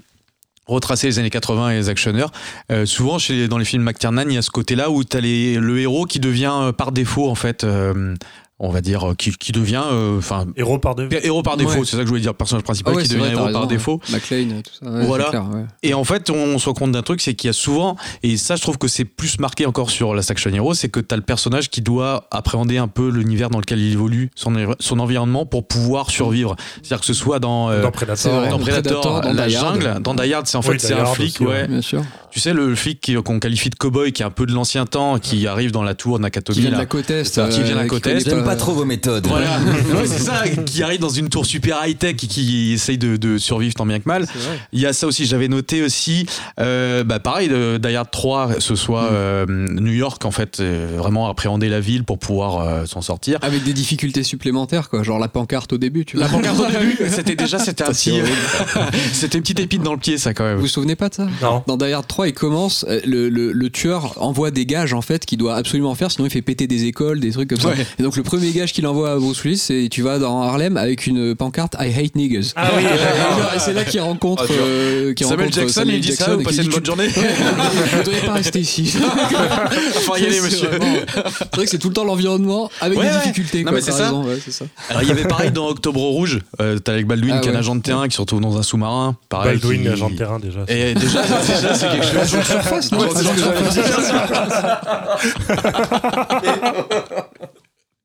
[0.68, 2.32] retracer les années 80 et les actionneurs.
[2.72, 5.80] euh, souvent, chez, dans les films McTiernan, il y a ce côté-là où tu le
[5.80, 8.16] héros qui devient euh, par défaut, en fait, euh,
[8.64, 9.84] on va dire, euh, qui, qui devient...
[9.92, 11.10] euh, Enfin, Héros par deux.
[11.24, 11.86] héros par défaut, Ouais.
[11.86, 13.68] c'est ça que je voulais dire, personnage principal Ah ouais, qui devient vrai, héros par
[13.68, 14.00] défaut.
[14.12, 14.90] McLean, tout ça.
[14.92, 15.26] ouais, Voilà.
[15.26, 15.66] c'est clair, ouais.
[15.84, 18.38] Et en fait, on se rend compte d'un truc, c'est qu'il y a souvent, et
[18.38, 21.14] ça je trouve que c'est plus marqué encore sur Last Action Hero, c'est que tu
[21.14, 25.00] as le personnage qui doit appréhender un peu l'univers dans lequel il évolue, son, son
[25.00, 26.56] environnement pour pouvoir survivre.
[26.82, 28.40] C'est-à-dire que ce soit dans, euh, Dans Predator.
[28.40, 28.50] vrai.
[28.50, 29.82] dans Predator, Predator, dans la Die Hard.
[29.82, 31.68] jungle, dans Die Hard, c'est en fait Oui, c'est un flic, aussi, ouais.
[31.68, 32.02] Bien sûr.
[32.32, 34.86] Tu sais, le flic qui- qu'on qualifie de cowboy, qui est un peu de l'ancien
[34.88, 36.60] temps, qui arrive dans la tour Qui Nakatomi.
[36.62, 36.80] vient de là.
[36.80, 37.24] la côte Est.
[37.52, 38.24] qui vient de la côte Est.
[38.54, 39.26] Pas trop vos méthodes.
[39.28, 39.58] Voilà,
[39.96, 43.40] Ouais, c'est ça, qui arrive dans une tour super high-tech et qui essaye de, de
[43.40, 44.28] survivre tant bien que mal.
[44.72, 46.28] Il y a ça aussi, j'avais noté aussi,
[46.60, 51.28] euh, bah pareil, Die Hard 3, ce soit euh, New York en fait, euh, vraiment
[51.30, 53.40] appréhender la ville pour pouvoir euh, s'en sortir.
[53.42, 55.02] Avec des difficultés supplémentaires, quoi.
[55.02, 56.28] Genre la pancarte au début, tu vois.
[56.28, 58.20] La pancarte au début, c'était déjà c'était Ça, petit,
[59.14, 60.56] c'était une petite épine dans le pied ça quand même.
[60.58, 61.28] Vous vous souvenez pas de ça?
[61.42, 61.64] Non.
[61.66, 65.02] Dans Die Hard 3, il commence, euh, le, le, le tueur envoie des gages en
[65.02, 67.70] fait qu'il doit absolument faire, sinon il fait péter des écoles, des trucs comme ça.
[67.70, 67.86] Ouais.
[68.00, 70.78] Et donc le premier gage qu'il envoie à Bruce Willis, c'est tu vas dans Harlem
[70.78, 72.54] avec une pancarte I hate niggas.
[72.56, 72.84] Ah oui,
[73.56, 76.34] Et c'est là qu'il rencontre, Ah, euh, qu'il Samuel rencontre Jackson, Samuel il dit ça,
[76.36, 77.08] vous et passez une tu- bonne journée.
[77.14, 78.94] Vous ne devriez pas rester ici.
[79.98, 80.70] Enfin, y aller, monsieur.
[80.72, 83.64] C'est vrai que c'est tout le temps l'environnement avec Ouais, des difficultés.
[83.64, 84.06] Non, mais c'est ça.
[84.06, 84.66] raison, ouais, c'est ça.
[84.90, 87.52] Alors il y avait pareil dans Octobre Rouge, euh, t'as avec Baldwin Ah qui est
[87.52, 89.16] un agent de terrain qui se retrouve dans un sous-marin.
[89.30, 90.62] Pareil, Baldwin, agent de terrain déjà.
[90.68, 92.44] Et déjà, déjà c'est quelque chose.
[92.44, 93.84] Surface, non Ouais, C'est ce que j'allais dire.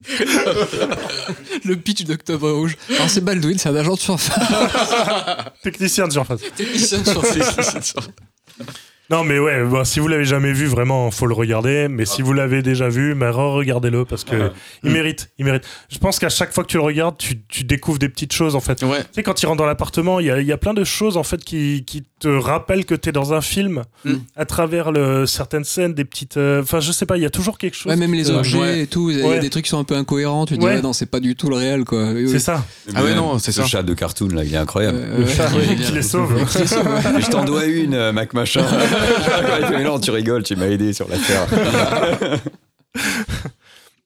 [1.64, 2.76] Le pitch d'Octobre Rouge.
[2.90, 4.38] Alors c'est Baldwin, c'est un agent de surface.
[5.62, 6.40] Technicien de surface.
[6.56, 7.94] Technicien de surface.
[9.10, 11.88] Non, mais ouais, bon, si vous l'avez jamais vu, vraiment, faut le regarder.
[11.88, 14.50] Mais si vous l'avez déjà vu, mais re-regardez-le parce que
[14.84, 15.62] il mérite, il mérite.
[15.88, 18.54] Je pense qu'à chaque fois que tu le regardes, tu, tu découvres des petites choses
[18.54, 18.82] en fait.
[18.82, 19.00] Ouais.
[19.02, 20.84] Tu sais, quand il rentre dans l'appartement, il y a, il y a plein de
[20.84, 24.14] choses en fait qui, qui te rappellent que t'es dans un film Mm.
[24.36, 26.36] à travers le, certaines scènes, des petites.
[26.36, 27.90] euh, Enfin, je sais pas, il y a toujours quelque chose.
[27.90, 28.80] Ouais, même qui les te- objets ouais.
[28.82, 29.38] et tout, il y a Ouais.
[29.40, 30.44] des trucs qui sont un peu incohérents.
[30.46, 30.74] Tu te dis, Ouais.
[30.76, 32.10] ouais, non, c'est pas du tout le réel, quoi.
[32.12, 32.28] Oui, oui.
[32.30, 32.64] C'est ça.
[32.94, 33.66] Ah ouais, Le- non, c'est ce ça.
[33.68, 34.98] chat de cartoon, là, il est incroyable.
[35.00, 35.32] Euh, Le ouais.
[35.34, 36.34] chat ouais, qui les sauve.
[36.54, 38.64] Je t'en dois une, euh, Mac machin.
[39.70, 41.46] Mais non, tu rigoles, tu m'as aidé sur l'affaire.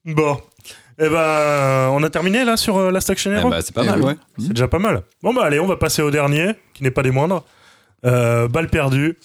[0.05, 0.37] Bon.
[0.99, 3.83] Eh ben, on a terminé là sur euh, Last Action Ah Hero bah, c'est pas
[3.85, 4.17] Eh mal, ouais.
[4.39, 5.03] C'est déjà pas mal.
[5.23, 7.45] Bon bah allez, on va passer au dernier, qui n'est pas des moindres.
[8.05, 9.17] Euh, Balle perdue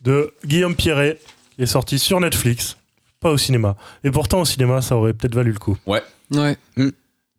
[0.00, 1.18] de Guillaume Pierret,
[1.56, 2.76] qui est sorti sur Netflix,
[3.20, 3.76] pas au cinéma.
[4.02, 5.76] Et pourtant au cinéma, ça aurait peut-être valu le coup.
[5.86, 6.02] Ouais.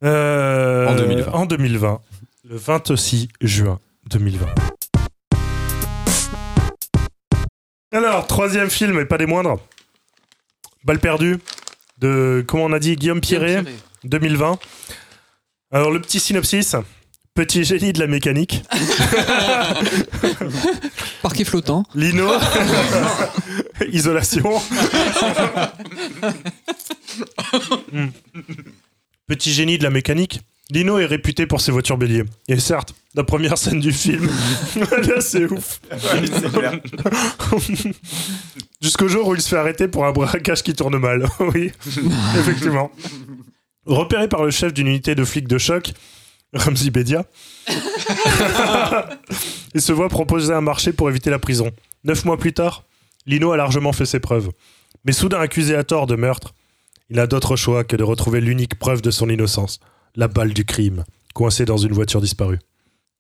[0.03, 1.32] Euh, En 2020.
[1.32, 2.01] En 2020,
[2.49, 3.79] le 26 juin
[4.09, 4.45] 2020.
[7.91, 9.59] Alors, troisième film, et pas des moindres.
[10.83, 11.37] Balle perdue
[11.97, 13.63] de, comment on a dit, Guillaume Pierret,
[14.05, 14.57] 2020.
[15.71, 16.75] Alors, le petit synopsis.
[17.33, 18.63] Petit génie de la mécanique.
[21.21, 21.83] Parquet flottant.
[21.95, 22.29] Lino.
[23.91, 24.61] Isolation.
[27.91, 28.07] Hmm.
[29.27, 30.39] Petit génie de la mécanique.
[30.72, 32.24] Lino est réputé pour ses voitures béliers.
[32.47, 34.30] Et certes, la première scène du film,
[35.05, 35.82] là c'est ouf.
[38.82, 41.28] Jusqu'au jour où il se fait arrêter pour un braquage qui tourne mal.
[41.53, 41.74] oui,
[42.39, 42.89] effectivement.
[43.86, 45.91] Repéré par le chef d'une unité de flics de choc,
[46.53, 47.26] Ramzi Bedia,
[49.76, 51.69] il se voit proposer un marché pour éviter la prison.
[52.05, 52.86] Neuf mois plus tard,
[53.26, 54.49] Lino a largement fait ses preuves.
[55.03, 56.53] Mais soudain accusé à tort de meurtre,
[57.09, 59.82] il n'a d'autre choix que de retrouver l'unique preuve de son innocence,
[60.16, 61.03] la balle du crime,
[61.34, 62.59] coincée dans une voiture disparue.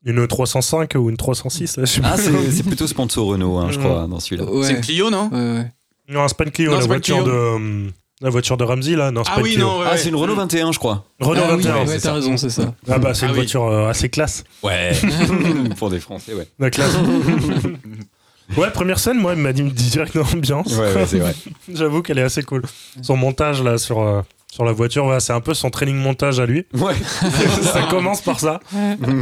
[0.03, 2.17] Une 305 ou une 306 là, je sais Ah, pas.
[2.17, 4.45] c'est c'est plutôt sponsor Renault, hein, je crois, dans celui-là.
[4.49, 4.65] Ouais.
[4.65, 5.71] C'est une Clio, non Ouais, ouais.
[6.09, 7.31] Non, c'est pas une Clio, Non, la c'est pas une voiture Clio.
[7.31, 9.65] de hum, la voiture de Ramsey là, non, Ah pas une oui, Clio.
[9.67, 11.05] non, ouais, Ah, c'est une Renault 21, je crois.
[11.19, 12.13] Renault Ah oui, 21, ouais, c'est t'as ça.
[12.13, 12.73] raison, c'est ça.
[12.89, 13.37] Ah bah c'est Ah une oui.
[13.41, 14.43] voiture euh, assez classe.
[14.63, 14.91] Ouais.
[15.77, 16.47] Pour des Français, ouais.
[16.57, 16.95] La classe.
[18.57, 20.75] ouais, première scène, moi, elle m'a dit direct l'ambiance.
[20.75, 21.35] Ouais, ouais, c'est vrai.
[21.73, 22.63] J'avoue qu'elle est assez cool.
[23.01, 24.21] Son montage là sur, euh,
[24.51, 26.65] sur la voiture, ouais, c'est un peu son training montage à lui.
[26.73, 26.93] Ouais.
[27.61, 28.59] ça commence par ça.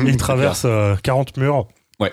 [0.05, 1.67] Il traverse euh, 40 murs.
[1.99, 2.11] Ouais.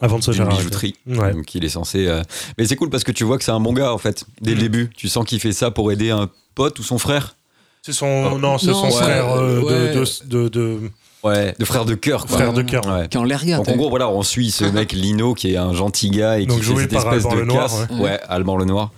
[0.00, 0.96] Avant de se faire bijouterie.
[1.06, 1.32] Ouais.
[1.32, 2.06] Donc il est censé.
[2.08, 2.22] euh,
[2.58, 4.50] Mais c'est cool parce que tu vois que c'est un bon gars en fait, dès
[4.50, 4.60] le Mm.
[4.62, 4.90] début.
[4.96, 7.36] Tu sens qu'il fait ça pour aider un pote ou son frère?
[7.82, 8.38] C'est son, Oh.
[8.38, 9.94] non, c'est son ouais, frère euh, ouais.
[9.94, 10.90] de, de, de- de-
[11.22, 12.36] Ouais, de frère de cœur quoi.
[12.38, 12.86] frère de cœur.
[12.86, 13.06] Ouais.
[13.08, 13.58] Qui en l'air gars.
[13.58, 16.46] Donc en gros, voilà, on suit ce mec Lino qui est un gentil gars et
[16.46, 17.88] Donc qui fait joué cette par espèce Alban de Lenoir, casse.
[17.90, 18.00] ouais.
[18.00, 18.90] Ouais, Alban Lenoir.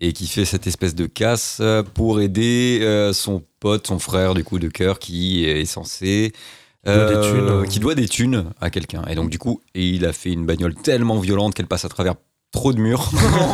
[0.00, 4.34] Et qui fait cette espèce de casse euh, pour aider euh, son pote, son frère
[4.34, 6.32] du coup de cœur qui est censé.
[6.84, 7.64] des thunes, hein.
[7.68, 9.02] qui doit des thunes à quelqu'un.
[9.08, 11.88] Et donc du coup, et il a fait une bagnole tellement violente qu'elle passe à
[11.88, 12.14] travers
[12.54, 13.10] trop de murs.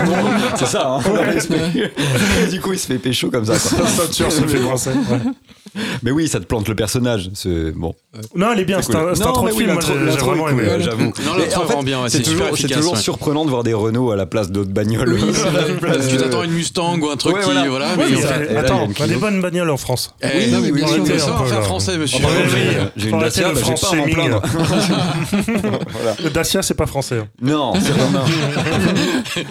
[0.57, 1.01] c'est ça, hein
[2.51, 3.57] du coup, il se fait pécho comme ça.
[3.59, 3.79] quoi.
[3.85, 4.93] La ceinture se fait français.
[4.93, 5.33] ouais.
[6.03, 7.31] Mais oui, ça te plante le personnage.
[7.35, 7.95] ce- Bon,
[8.35, 8.83] Non, elle est bien.
[8.83, 9.09] C'est C'est cool.
[9.11, 9.73] un, c'est un Non, trop mais de oui, film.
[9.75, 10.69] Moi, j'ai vraiment cool, aimé.
[10.81, 11.05] j'avoue.
[11.05, 12.99] Non, Mais l'intro en fait, bien, c'est c'est toujours, c'est toujours ouais.
[12.99, 15.13] surprenant de voir des Renault à la place d'autres bagnoles.
[15.13, 17.69] Oui, c'est Tu de- t'attends une Mustang ou un truc Ouais, qui.
[17.69, 17.97] voilà.
[17.97, 20.15] Mais mais en fait- a attends, on a des bonnes bagnoles en France.
[20.23, 22.19] Eh, Oui, mais on ça, français, monsieur.
[22.23, 22.51] Ah bah, Ouais, oui,
[22.97, 23.11] j'ai- oui.
[23.13, 24.43] Une Dacia, le bah, j'ai pas à m'en plaindre.
[26.25, 27.19] Le Dacia, c'est pas français.
[27.19, 27.29] hein.
[27.41, 28.25] Non, c'est Romain.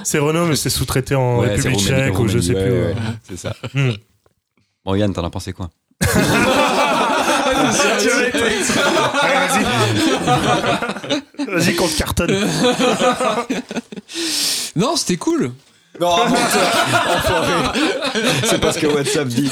[0.03, 2.61] C'est Renault, mais c'est sous-traité en c'est République tchèque ou je sais plus.
[2.61, 2.93] euh.
[3.23, 3.55] C'est ça.
[3.73, 3.91] Hmm.
[4.85, 5.69] Bon, Yann, t'en as pensé quoi?
[9.39, 9.63] Vas-y,
[11.47, 12.47] Vas-y, qu'on te cartonne.
[14.75, 15.51] Non, c'était cool.
[15.99, 16.15] Non.
[18.45, 19.51] C'est pas ce que WhatsApp dit.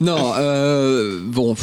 [0.00, 1.56] Non, euh, bon.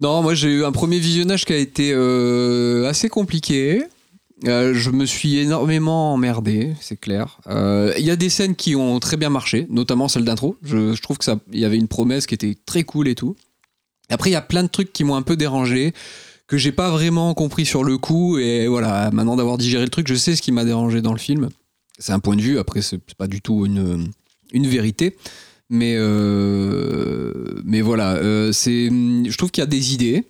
[0.00, 3.84] Non, moi j'ai eu un premier visionnage qui a été euh, assez compliqué.
[4.44, 7.38] Euh, je me suis énormément emmerdé, c'est clair.
[7.48, 10.56] Euh, Il y a des scènes qui ont très bien marché, notamment celle d'intro.
[10.62, 13.36] Je, trouve que ça, il y avait une promesse qui était très cool et tout.
[14.10, 15.92] Après, il y a plein de trucs qui m'ont un peu dérangé,
[16.46, 18.38] que j'ai pas vraiment compris sur le coup.
[18.38, 21.18] Et voilà, maintenant d'avoir digéré le truc, je sais ce qui m'a dérangé dans le
[21.18, 21.48] film.
[21.98, 22.58] C'est un point de vue.
[22.58, 24.08] Après, c'est pas du tout une
[24.52, 25.16] une vérité.
[25.70, 27.32] Mais, euh,
[27.64, 28.20] mais voilà,
[28.52, 30.26] c'est, je trouve qu'il y a des idées.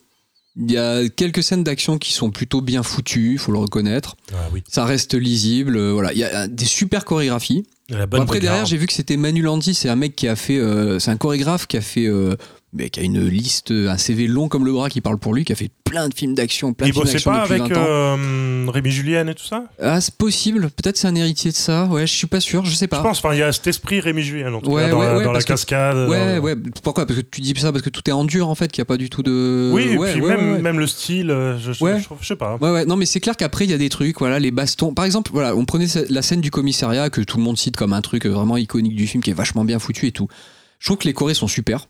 [0.57, 4.17] Il y a quelques scènes d'action qui sont plutôt bien foutues, il faut le reconnaître.
[4.35, 4.63] Ah oui.
[4.69, 5.77] Ça reste lisible.
[5.77, 7.65] euh, Voilà, il y a des super chorégraphies.
[8.07, 10.59] Bon, après, derrière, j'ai vu que c'était Manu Landi, c'est un mec qui a fait.
[10.59, 12.37] euh, c'est un chorégraphe qui a fait euh,
[12.73, 15.45] mais qui a une liste, un CV long comme le bras qui parle pour lui,
[15.45, 17.73] qui a fait plein de films d'action, plein de films bossait d'action pas depuis avec
[17.75, 17.85] 20 ans.
[17.87, 19.65] euh, Rémi Julien et tout ça?
[19.81, 20.71] Ah, c'est possible.
[20.71, 21.85] Peut-être c'est un héritier de ça.
[21.87, 22.65] Ouais, je suis pas sûr.
[22.65, 22.97] Je sais pas.
[22.99, 25.01] Je pense, enfin, il y a cet esprit Rémi Julien, en tout Ouais, cas, dans,
[25.01, 26.09] ouais, la, ouais, dans la que- cascade.
[26.09, 26.57] Ouais, dans- ouais.
[26.83, 27.05] Pourquoi?
[27.07, 28.87] Parce que tu dis ça parce que tout est en dur en fait, qu'il n'y
[28.87, 29.71] a pas du tout de.
[29.75, 32.57] Oui, et puis même, le style, euh, je, je- sais pas.
[32.61, 34.95] Ouais, ouais, non, mais c'est clair qu'après, il y a des trucs, voilà, les bastons.
[34.95, 37.93] Par exemple, voilà, on prenait la scène du commissariat que tout le monde cite comme
[37.93, 40.29] un truc euh, vraiment iconique du film qui est vachement bien foutu et tout.
[40.79, 41.87] Je trouve que les chorés sont super.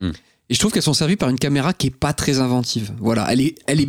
[0.00, 0.10] Hmm.
[0.48, 2.92] Et je trouve qu'elles sont servies par une caméra qui est pas très inventive.
[3.00, 3.88] Voilà, elle est, elle est,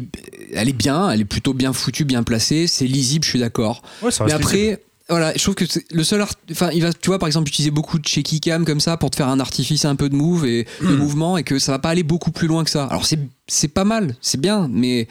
[0.53, 3.83] elle est bien, elle est plutôt bien foutue, bien placée, c'est lisible, je suis d'accord.
[4.01, 4.31] Ouais, Mais lisible.
[4.43, 7.47] après, voilà, je trouve que le seul art, enfin, il va, tu vois, par exemple,
[7.47, 10.15] utiliser beaucoup de shaky cam comme ça pour te faire un artifice un peu de
[10.15, 12.85] move et de mouvement et que ça va pas aller beaucoup plus loin que ça.
[12.85, 15.07] Alors c'est, c'est pas mal, c'est bien, mais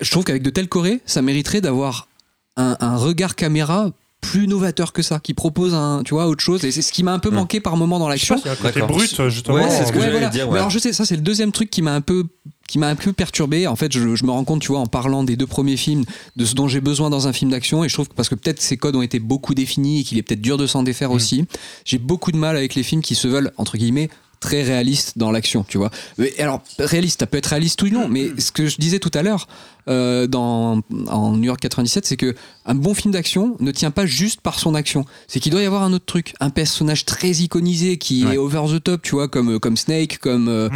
[0.00, 2.08] je trouve qu'avec de tels chorés, ça mériterait d'avoir
[2.56, 3.90] un, un regard caméra
[4.30, 6.64] plus novateur que ça, qui propose un, tu vois, autre chose.
[6.64, 7.34] Et c'est ce qui m'a un peu Mm.
[7.34, 8.36] manqué par moment dans l'action.
[8.44, 8.88] D'accord.
[8.88, 9.56] brut, justement.
[9.56, 10.28] Ouais, c'est ce que j'allais voilà.
[10.28, 10.58] dire, Mais ouais.
[10.58, 12.24] alors je sais, ça c'est le deuxième truc qui m'a un peu
[12.68, 13.68] qui m'a un peu perturbé.
[13.68, 16.04] En fait, je, je me rends compte, tu vois, en parlant des deux premiers films,
[16.34, 17.84] de ce dont j'ai besoin dans un film d'action.
[17.84, 20.18] Et je trouve que parce que peut-être ces codes ont été beaucoup définis et qu'il
[20.18, 21.44] est peut-être dur de s'en défaire aussi.
[21.84, 24.10] J'ai beaucoup de mal avec les films qui se veulent entre guillemets
[24.40, 25.90] très réalistes dans l'action, tu vois.
[26.18, 29.12] Mais alors réaliste, ça peut être réaliste ou non, mais ce que je disais tout
[29.14, 29.46] à l'heure
[29.88, 32.34] euh, dans en New York 97, c'est que
[32.64, 35.04] un bon film d'action ne tient pas juste par son action.
[35.28, 38.62] C'est qu'il doit y avoir un autre truc, un personnage très iconisé qui est over
[38.68, 40.68] the top, tu vois, comme comme Snake, comme euh,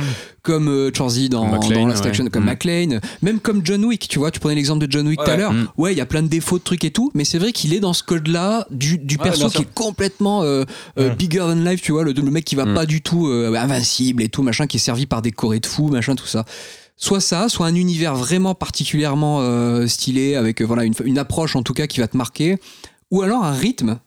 [0.42, 2.10] comme euh, Chorzy dans, McClane, dans Last ouais.
[2.10, 2.46] Action, comme Mm.
[2.46, 5.36] McClane, même comme John Wick, tu vois, tu prenais l'exemple de John Wick tout à
[5.36, 5.52] l'heure.
[5.52, 5.68] Mm.
[5.76, 7.74] Ouais, il y a plein de défauts de trucs et tout, mais c'est vrai qu'il
[7.74, 10.64] est dans ce code-là du, du Ouais, perso qui est complètement euh,
[10.98, 13.54] euh, bigger than life, tu vois, le, le mec qui va pas du tout euh,
[13.54, 16.44] invincible et tout, machin, qui est servi par des chorés de fous, machin, tout ça.
[17.02, 21.56] Soit ça, soit un univers vraiment particulièrement euh, stylé, avec euh, voilà une, une approche
[21.56, 22.58] en tout cas qui va te marquer,
[23.10, 23.98] ou alors un rythme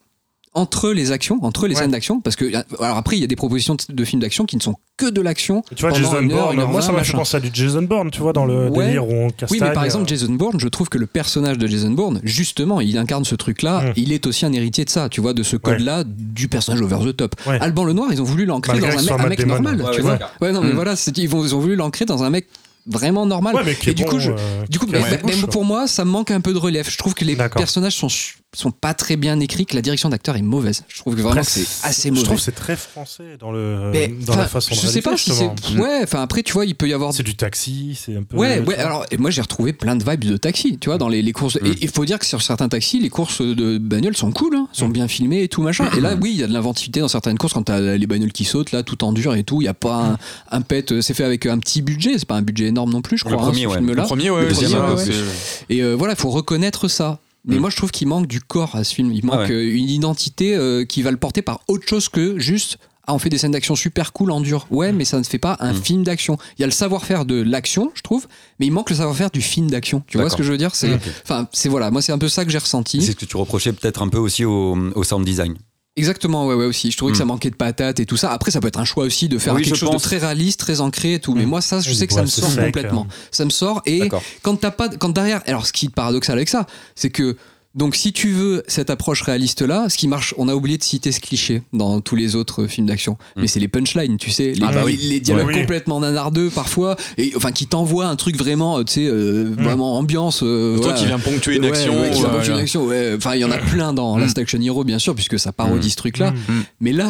[0.56, 1.82] entre les actions, entre les Ouais.
[1.82, 2.46] scènes d'action, parce que
[2.80, 5.10] alors après il y a des propositions de, de films d'action qui ne sont que
[5.10, 5.64] de l'action.
[5.76, 7.50] Tu vois, Jason une heure, Bourne, une heure moi ça m'a fait penser à du
[7.52, 8.86] Jason Bourne, tu vois, dans le Ouais.
[8.86, 9.60] délire où on Oui, castagne.
[9.62, 12.80] mais par exemple, euh, Jason Bourne, je trouve que le personnage de Jason Bourne, justement,
[12.80, 13.94] il incarne ce truc-là, Mm.
[13.96, 17.00] il est aussi un héritier de ça, tu vois, de ce code-là, du personnage over
[17.12, 17.34] the top.
[17.48, 17.58] Ouais.
[17.60, 20.20] Alban Lenoir, ils ont voulu l'ancrer dans un, mec- un normal, tu vois.
[20.40, 20.76] Ouais, non, mais Mm.
[20.76, 22.48] voilà, c'est- ils, vont- ils ont voulu l'ancrer dans un mec
[22.86, 23.56] vraiment normal.
[23.56, 26.42] Ouais, Et du bon, coup, je- euh, Du coup, bouche, pour moi, ça manque un
[26.42, 26.90] peu de relief.
[26.92, 28.08] Je trouve que les personnages sont,
[28.56, 30.84] sont pas très bien écrits, que la direction d'acteur est mauvaise.
[30.90, 32.24] Je trouve que vraiment c'est assez Je mauvais.
[32.26, 35.16] trouve que c'est très français dans, le, Mais, dans la façon de je sais pas
[35.18, 35.46] si c'est.
[35.78, 38.38] Ouais, enfin après, tu vois, il peut y avoir C'est du taxi, c'est un peu.
[38.38, 38.76] Ouais, ouais.
[38.76, 41.32] Alors, et moi, j'ai retrouvé plein de vibes de taxi, tu vois, dans les, les
[41.32, 41.56] courses.
[41.62, 41.66] Mm.
[41.68, 44.68] Et il faut dire que sur certains taxis, les courses de bagnoles sont cool, hein,
[44.74, 44.94] sont Mm.
[44.94, 45.90] bien filmées et tout machin.
[45.98, 48.32] Et là, oui, il y a de l'inventivité dans certaines courses quand t'as les bagnoles
[48.34, 49.62] qui sautent là, tout en dur et tout.
[49.62, 50.18] Il y a pas
[50.52, 50.92] un, un pet.
[50.92, 52.18] euh, C'est fait avec un petit budget.
[52.18, 53.44] C'est pas un budget énorme non plus, je Le crois.
[53.44, 53.78] hein, premier, ce ouais.
[53.78, 54.02] film-là.
[54.02, 57.20] Le premier, ouais, Le premier, c'est- Et euh, voilà, il faut reconnaître ça.
[57.46, 57.60] Mais Mm.
[57.60, 59.12] moi, je trouve qu'il manque du corps à ce film.
[59.12, 62.40] Il manque Ah euh, une identité euh, qui va le porter par autre chose que
[62.40, 62.78] juste.
[63.06, 64.66] Ah, on fait des scènes d'action super cool en dur.
[64.72, 65.82] Ouais, mais ça ne fait pas un Mm.
[65.84, 66.38] film d'action.
[66.58, 68.28] Il y a le savoir-faire de l'action, je trouve,
[68.60, 70.04] mais il manque le savoir-faire du film d'action.
[70.08, 70.74] Tu vois ce que je veux dire?
[70.74, 71.00] C'est, Mm.
[71.26, 71.92] enfin, c'est voilà.
[71.92, 73.02] Moi, c'est un peu ça que j'ai ressenti.
[73.02, 75.56] C'est ce que tu reprochais peut-être un peu aussi au, au sound design.
[75.96, 76.90] Exactement, ouais, ouais, aussi.
[76.90, 78.32] Je trouvais que ça manquait de patates et tout ça.
[78.32, 80.02] Après, ça peut être un choix aussi de faire Oui, quelque chose pense.
[80.02, 81.36] de très réaliste, très ancré et tout.
[81.36, 81.50] Mais Mm.
[81.50, 83.06] moi, ça, je sais que ouais, ça me sort sec, complètement.
[83.08, 83.14] hein.
[83.30, 84.10] Ça me sort et
[84.42, 86.66] quand t'as pas, quand derrière, alors ce qui est paradoxal avec ça,
[86.96, 87.38] c'est que
[87.76, 90.84] donc si tu veux cette approche réaliste là, ce qui marche, on a oublié de
[90.84, 94.52] citer ce cliché dans tous les autres films d'action, mais c'est les punchlines, tu sais,
[94.54, 94.98] les, Ah bah oui.
[95.02, 95.62] les- les dialogues Ouais, oui.
[95.62, 99.98] complètement nanardeux parfois, et enfin qui t'envoient un truc vraiment, euh, tu sais, euh, vraiment
[99.98, 100.42] ambiance.
[100.44, 102.00] euh, Toi qui viens ponctuer une action.
[102.00, 103.14] ouais, qui euh, ponctuer une action, ouais.
[103.18, 105.90] Enfin, il y en a plein dans Last Action Hero, bien sûr, puisque ça parodie
[105.90, 106.34] ce truc-là.
[106.80, 107.10] Mais là,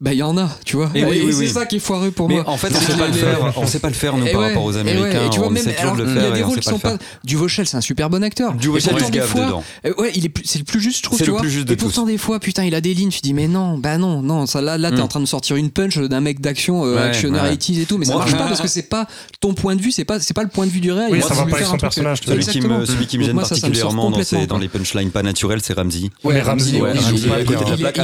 [0.00, 0.90] bah, il y en a, tu vois.
[0.94, 1.48] Et oui, oui, c'est oui.
[1.48, 2.44] ça qui est foireux pour Mais moi.
[2.48, 3.52] en fait, on sait pas le faire.
[3.56, 5.26] On sait pas le faire nous Et par ouais, rapport aux et ouais, Américains.
[5.26, 6.42] et tu vois, on même, essaie toujours alors, de le il y a faire des
[6.42, 6.96] rôles qui pas sont pas.
[7.24, 8.52] Du Vauchel, c'est un super bon acteur.
[8.54, 9.64] Du Et Vauchel, pourtant, il se fois- dedans.
[9.86, 11.18] euh, ouais, il est c'est le plus juste, je trouve.
[11.18, 11.40] C'est tu le vois.
[11.42, 13.08] plus juste de Et pourtant, des fois, putain, il a des lignes.
[13.10, 15.00] Tu dis, mais non, bah non, non, ça, là, là, t'es Mm.
[15.00, 17.52] en train de sortir une punch d'un mec d'action, euh, actionneur ouais.
[17.52, 19.06] 80s et tout, mais ça marche pas parce que c'est pas
[19.40, 21.08] ton point de vue, c'est pas, c'est pas le point de vue du réel.
[21.12, 22.20] Oui, ça va pas avec son truc- personnage.
[22.24, 22.86] Celui qui me, Exactement.
[22.86, 26.10] celui qui me Donc gêne particulièrement dans, les punchlines pas naturelles, c'est Ramsey.
[26.24, 26.80] Ouais, Ramsey, il- est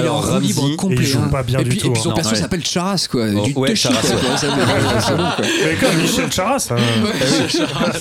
[0.08, 0.54] en Ramsey,
[0.90, 3.26] il joue pas bien tout, Et puis son perso s'appelle Charas, quoi.
[3.36, 4.00] Oh, Du ouais, Charas.
[5.64, 6.68] Mais comme Michel Charas.
[6.70, 6.76] hein.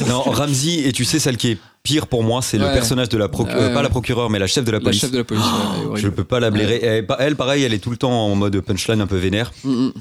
[0.07, 3.17] Non, Ramsey, et tu sais, celle qui est pire pour moi, c'est le personnage de
[3.17, 3.73] la procureure, Ouais.
[3.73, 5.01] pas la procureure, mais la chef de la La police.
[5.01, 5.43] chef de la police.
[5.89, 6.79] ouais, Je peux pas la blairer.
[6.83, 9.51] Elle, elle, pareil, elle est tout le temps en mode punchline un peu vénère.
[9.63, 9.93] Mm, mm.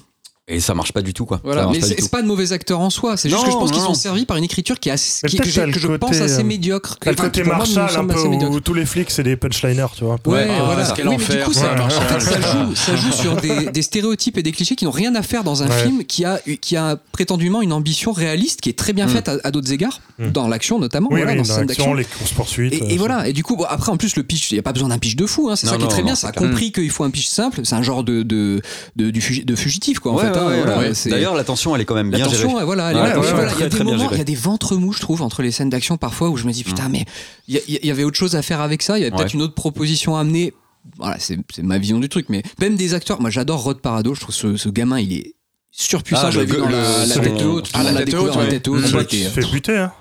[0.50, 1.40] Et ça marche pas du tout, quoi.
[1.44, 3.16] Voilà, mais c'est pas de mauvais acteurs en soi.
[3.18, 5.26] C'est juste Non, que je pense qu'ils sont servis par une écriture qui est assez,
[5.26, 6.96] qui- que, que je côté, pense assez euh, médiocre.
[7.04, 10.16] Le côté Marshall, un peu, où tous les flics, c'est des punchliners, tu vois.
[10.26, 10.94] Ouais, Ah, voilà.
[11.06, 14.38] Oui, mais du coup, ça, en fait, ça joue, ça joue sur des, des stéréotypes
[14.38, 15.82] et des clichés qui n'ont rien à faire dans un Ouais.
[15.82, 19.10] film qui a, qui a prétendument une ambition réaliste qui est très bien Mm.
[19.10, 20.30] faite à, à d'autres égards, Mm.
[20.30, 21.94] dans l'action notamment, Oui, voilà, oui, dans l'action, d'action.
[21.94, 22.72] les courses-poursuites.
[22.72, 24.62] Et, et voilà, et du coup, bon, après en plus le pitch, il n'y a
[24.62, 26.32] pas besoin d'un pitch de fou, hein, c'est ça qui est très bien, ça a
[26.32, 28.62] compris qu'il faut un pitch simple, c'est un genre de, de,
[28.96, 31.10] de, de fugitif quoi en Ouais, ouais, ouais, voilà, ouais.
[31.10, 32.44] D'ailleurs, la tension, elle est quand même bien gérée.
[32.52, 34.18] ouais, voilà, elle est Ouais, ouais, Voilà, ouais, il y a très, des moments, il
[34.18, 36.52] y a des ventres mous, je trouve, entre les scènes d'action parfois où je me
[36.52, 37.04] dis putain, mais
[37.48, 38.98] il y, avait autre chose à faire avec ça.
[38.98, 39.34] Il y avait peut-être Ouais.
[39.34, 40.52] une autre proposition à amener.
[40.96, 43.20] Voilà, c'est ma vision du truc, mais même des acteurs.
[43.20, 44.14] Moi, j'adore Rod Parado.
[44.14, 45.34] Je trouve ce, ce gamin, il est
[45.70, 46.22] surpuissant.
[46.26, 47.70] Ah, je l'ai le- vu dans le- la, la tête haute.
[47.74, 48.48] Ah, la l'a tête haute, dans la ouais.
[48.48, 48.86] tête haute.
[48.86, 49.76] Fait buter.
[49.76, 49.92] Hein.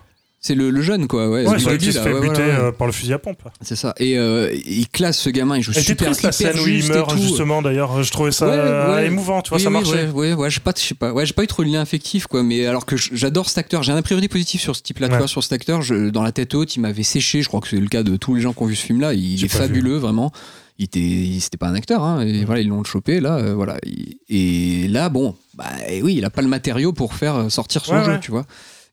[0.48, 1.28] C'est le, le jeune, quoi.
[1.30, 2.94] Ouais, Ouais, ce c'est vrai début, qu'il se fait ouais, buter voilà, euh, par le
[2.94, 3.42] fusil à pompe.
[3.62, 3.94] C'est ça.
[3.98, 6.86] Et euh, il classe ce gamin, il joue était super triste la scène où il
[6.86, 8.02] et meurt justement d'ailleurs.
[8.02, 10.08] Je trouvais ça Ouais, euh, émouvant, tu vois, Oui, ça oui, marchait.
[10.10, 12.44] Ouais, ouais, j'ai pas, pas, ouais, pas eu trop de lien affectif, quoi.
[12.44, 15.14] Mais alors que j'adore cet acteur, j'ai un a priori positif sur ce type-là, tu
[15.14, 15.18] Ouais.
[15.20, 15.82] vois, sur cet acteur.
[15.82, 17.42] Je, dans la tête haute, il m'avait séché.
[17.42, 19.14] Je crois que c'est le cas de tous les gens qui ont vu ce film-là.
[19.14, 19.50] Il est vu.
[19.50, 20.32] fabuleux, vraiment.
[20.80, 23.54] Il était, il- c'était pas un acteur, hein, et voilà, ils l'ont chopé là, euh,
[23.56, 23.78] voilà.
[23.84, 25.66] Il- Et là, bon, bah
[26.04, 28.20] oui, il a pas le matériau pour faire sortir son Ouais, jeu, ouais.
[28.22, 28.46] tu vois.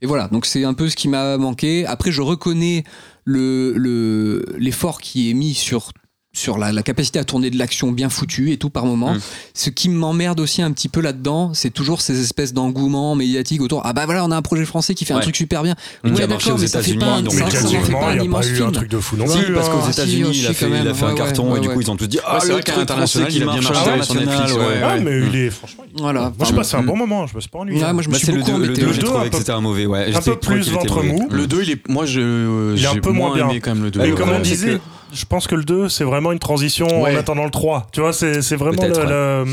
[0.02, 1.86] Et voilà, donc c'est un peu ce qui m'a manqué.
[1.86, 2.84] Après, je reconnais
[3.24, 5.92] le le- l'effort qui est mis sur
[6.34, 9.14] sur la, la capacité à tourner de l'action bien foutue et tout par moment.
[9.14, 9.20] Mm.
[9.54, 13.80] Ce qui m'emmerde aussi un petit peu là-dedans, c'est toujours ces espèces d'engouements médiatiques autour.
[13.84, 15.74] Ah bah voilà, on a un projet français qui fait un truc super bien.
[15.74, 17.68] Qui a Ouais, marché d'accord, aux mais ça fait États-Unis, pas un, donc ça, ça
[17.68, 18.72] fait pas il un n'y a pas immense eu un film.
[18.72, 19.54] truc de fou non Si, plus.
[19.54, 19.70] parce hein.
[19.72, 21.74] qu'aux Ah, si, États-Unis, il, a fait, il a un carton ouais, et du ouais.
[21.74, 23.52] coup, ils ont tous dit Ah, Ouais, c'est vrai qu'à truc l'international, il a qui
[23.52, 24.52] bien marche marché sur Netflix,
[24.84, 25.28] Ah, mais Mm.
[25.32, 25.84] il est franchement.
[25.94, 26.20] il- Voilà.
[26.20, 26.86] Moi, je Enfin, passe un mm.
[26.86, 27.80] bon moment, je me suis pas ennuyé.
[27.82, 28.80] Ouais, moi, je me Bah, suis beaucoup 2, le embêté.
[28.82, 29.86] Le j'ai deux, trouvé que c'était un mauvais.
[29.86, 31.28] Ouais, un peu je plus ventre mou.
[31.30, 31.88] Le 2, il est.
[31.88, 32.74] Moi, je.
[32.76, 33.48] Il est un j'ai peu moins bien.
[33.48, 34.00] aimé quand même le 2.
[34.02, 34.80] Et le comme on disait,
[35.14, 37.14] je pense que le 2, c'est vraiment une transition Ouais.
[37.14, 37.86] en attendant le 3.
[37.92, 39.44] Tu vois, c'est c'est vraiment le.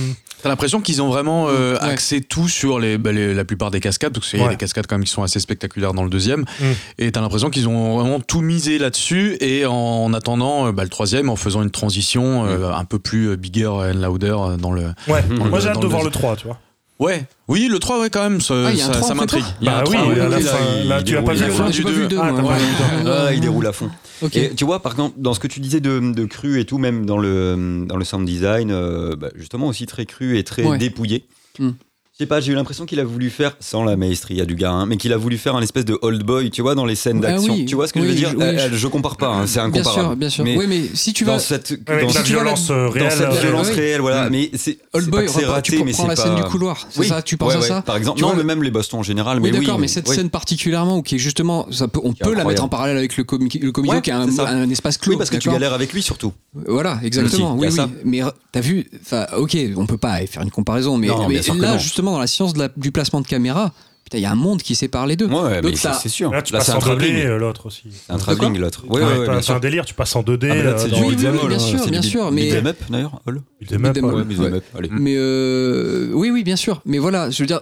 [0.43, 1.89] T'as l'impression qu'ils ont vraiment euh, Ouais.
[1.91, 4.55] axé tout sur les, bah, les- la plupart des cascades, parce qu'il y a des
[4.55, 6.41] cascades quand même qui sont assez spectaculaires dans le deuxième.
[6.59, 6.63] Mm.
[6.97, 10.89] Et t'as l'impression qu'ils ont vraiment tout misé là-dessus, et en attendant euh, bah, le
[10.89, 14.85] troisième, en faisant une transition euh, un peu plus bigger and louder dans le.
[15.07, 16.57] Ouais, moi j'ai hâte de voir le 3, tu vois.
[17.01, 19.41] Ouais, oui, le 3, ouais, quand même, ça, Ah, ça, 3 ça en m'intrigue.
[19.41, 21.21] prépa Il y a Bah un oui, 3, à la oui, fin, là, tu l'as
[21.23, 21.95] pas déroule, vu il le a film du J'ai pas deux.
[21.95, 22.53] vu le deux, Ah, moi.
[23.03, 23.89] pas Ah, il déroule à fond.
[24.33, 26.77] Et tu vois, par contre, dans ce que tu disais de, de cru et tout,
[26.77, 30.63] même dans le, dans le sound design, euh, bah, justement aussi très cru et très
[30.63, 30.77] Ouais.
[30.77, 31.25] dépouillé.
[31.59, 31.71] Hmm.
[32.21, 34.69] Je sais pas, j'ai eu l'impression qu'il a voulu faire, sans la maestria du gars,
[34.69, 36.93] hein, mais qu'il a voulu faire un espèce de old boy, tu vois, dans les
[36.93, 37.55] scènes Ah d'action.
[37.55, 38.29] oui, tu vois ce que je oui, veux dire?
[38.29, 40.05] je- oui, Euh, je- je compare pas, hein, c'est Bien incomparable.
[40.09, 40.43] sûr, bien sûr.
[40.43, 41.39] Mais oui, mais si tu dans vas.
[41.39, 43.11] cette, Avec dans, si tu vas violence euh, dans réelle.
[43.11, 44.27] cette euh, violence réelle, voilà.
[44.29, 44.33] Hmm.
[44.33, 46.21] Mais c'est Old c'est Boy, pas que c'est raté, tu mais prends c'est la pas...
[46.21, 48.21] scène du couloir, c'est Oui, ça Tu penses ouais, à ouais, ça Par exemple, Tu
[48.23, 49.39] non, vois, mais même les Boston en général.
[49.39, 52.11] Oui, mais d'accord, oui, mais cette scène particulièrement, où qui est justement, ça peut, on
[52.11, 54.99] est peut la mettre en parallèle avec le, comi- le comico qui a un, espace
[54.99, 55.13] clos.
[55.13, 56.33] Oui, parce que tu galères avec lui surtout.
[56.67, 57.55] Voilà, exactement.
[57.57, 57.91] Oui, a oui.
[58.05, 61.17] Mais t'as vu, enfin, ok, on peut pas faire une comparaison, mais, bien
[61.55, 61.79] là, non.
[62.11, 63.71] Justement, dans la science de la- du placement de caméra,
[64.03, 65.27] putain, il y a un monde qui sépare les deux.
[65.27, 66.31] Ouais, Donc mais ça- c'est c'est sûr.
[66.31, 67.25] Là, tu Là, passes c'est un en 2D, travelling.
[67.25, 67.83] euh, l'autre aussi.
[67.91, 68.83] C'est un travelling, l'autre.
[68.87, 69.55] Ouais, Ouais, ouais, ouais, t'as- bien t'as sûr.
[69.55, 70.49] un délire, tu passes en 2D.
[70.51, 72.77] Ah, là, euh, c'est Oui, oui, bien hein, sûr, c'est bien sûr, mais- beat'em up,
[72.89, 73.21] d'ailleurs.
[73.25, 73.41] Hall.
[73.59, 74.89] Beat'em up, ouais.
[74.91, 76.81] Mais euh, oui, oui, bien sûr.
[76.85, 77.61] Mais voilà, je veux dire,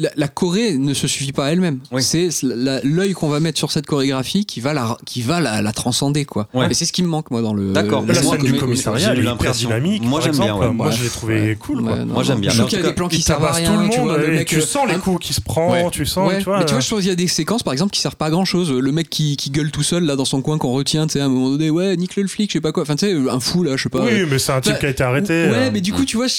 [0.00, 1.78] la, la Corée ne se suffit pas à elle-même.
[1.92, 2.02] Oui.
[2.02, 5.60] C'est la- l'œil qu'on va mettre sur cette chorégraphie qui va la, qui va la,
[5.62, 6.48] la transcender, quoi.
[6.54, 6.68] Ouais.
[6.70, 7.72] Et c'est ce qui me manque, moi, dans le.
[7.72, 8.04] D'accord.
[8.06, 10.02] La scène du commissariat, j'ai elle est hyper dynamique.
[10.02, 10.70] Moi, j'aime bien, ouais.
[10.70, 11.56] Moi, Bref, je l'ai trouvé ouais.
[11.60, 11.80] cool.
[11.82, 11.96] Ouais, quoi.
[12.04, 12.50] non, Moi, j'aime bien.
[12.50, 13.74] Je trouve qu'il y a des plans qui servent à tabasse rien.
[13.76, 15.34] tout le tu vois, monde le et mec, tu euh, sens les un- coups qui
[15.34, 15.86] se prend, Ouais.
[15.92, 16.58] tu sens, Ouais, tu vois.
[16.58, 18.26] mais tu vois, je trouve qu'il y a des séquences, par exemple, qui servent pas
[18.26, 18.72] à grand chose.
[18.72, 21.20] Le mec qui, qui gueule tout seul là dans son coin qu'on retient, tu sais,
[21.20, 22.84] à un moment donné, ouais, nique-le le flic, je sais pas quoi.
[22.84, 24.02] Enfin, tu sais, un fou là, je sais pas.
[24.04, 25.32] Oui, mais c'est un type qui a été arrêté.
[25.32, 26.34] Ouais, euh, mais du coup, tu vois, je,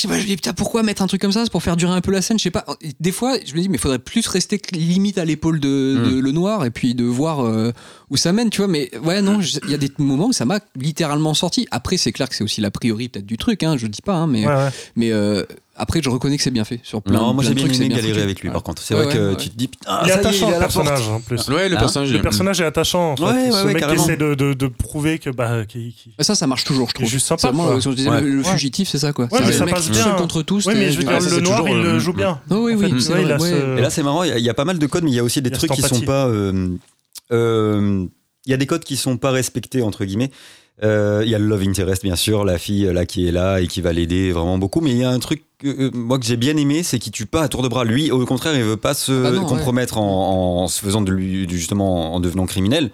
[0.00, 1.76] sais pas, je me dis, putain, pourquoi mettre un truc comme ça C'est pour faire
[1.76, 2.64] durer un peu la scène, je sais pas.
[3.02, 6.30] Des fois, je me dis, mais faudrait plus rester limite à l'épaule de, de le
[6.30, 7.72] noir et puis de voir euh,
[8.10, 8.68] où ça mène, tu vois.
[8.68, 11.66] Mais ouais, non, il y a des moments où ça m'a littéralement sorti.
[11.72, 14.14] Après, c'est clair que c'est aussi l'a priori peut-être du truc, hein, je dis pas,
[14.14, 14.68] hein, mais, Ouais, ouais.
[14.94, 15.42] mais euh,
[15.82, 16.80] après, je reconnais que c'est bien fait.
[16.82, 18.80] Sur plein, Non, moi plein j'ai de bien aimé galérer avec lui par contre.
[18.82, 20.50] C'est Ouais, vrai que ouais, tu te dis putain, Il est ça y est, attachant
[20.50, 21.48] le personnage en plus.
[21.48, 22.12] Ouais, le Hein personnage.
[22.12, 23.12] Le personnage est attachant.
[23.12, 23.22] En fait.
[23.24, 25.62] Ouais, ouais, Ce ouais, mec essaie de, de, de prouver que bah,
[26.20, 27.08] Ça, ça marche toujours, je trouve.
[27.08, 29.28] juste sympa, euh, le, fugitif, c'est ça, quoi.
[29.30, 30.12] Ça mec passe seul bien.
[30.14, 30.66] contre tous.
[30.66, 32.40] Oui, mais je veux dire, le noir, toujours il le- le joue bien.
[32.50, 35.10] Oh, oui, oui, Et là, c'est marrant, il y a- pas mal de codes, mais
[35.10, 36.26] il y a aussi des trucs qui sont pas.
[36.26, 36.68] euh,
[37.32, 38.06] euh,
[38.46, 40.30] Il y a des codes qui sont pas respectés, entre guillemets.
[40.82, 43.30] Euh, Il y a le love interest, bien sûr, la fille euh, là qui est
[43.30, 44.80] là et qui va l'aider vraiment beaucoup.
[44.80, 47.26] Mais il y a un truc, euh, moi, que j'ai bien aimé, c'est qu'il tue
[47.26, 47.84] pas à tour de bras.
[47.84, 51.00] Lui, au contraire, il veut pas se Ah bah non, compromettre en, en se faisant
[51.02, 52.90] de lui, du- justement, en devenant criminel.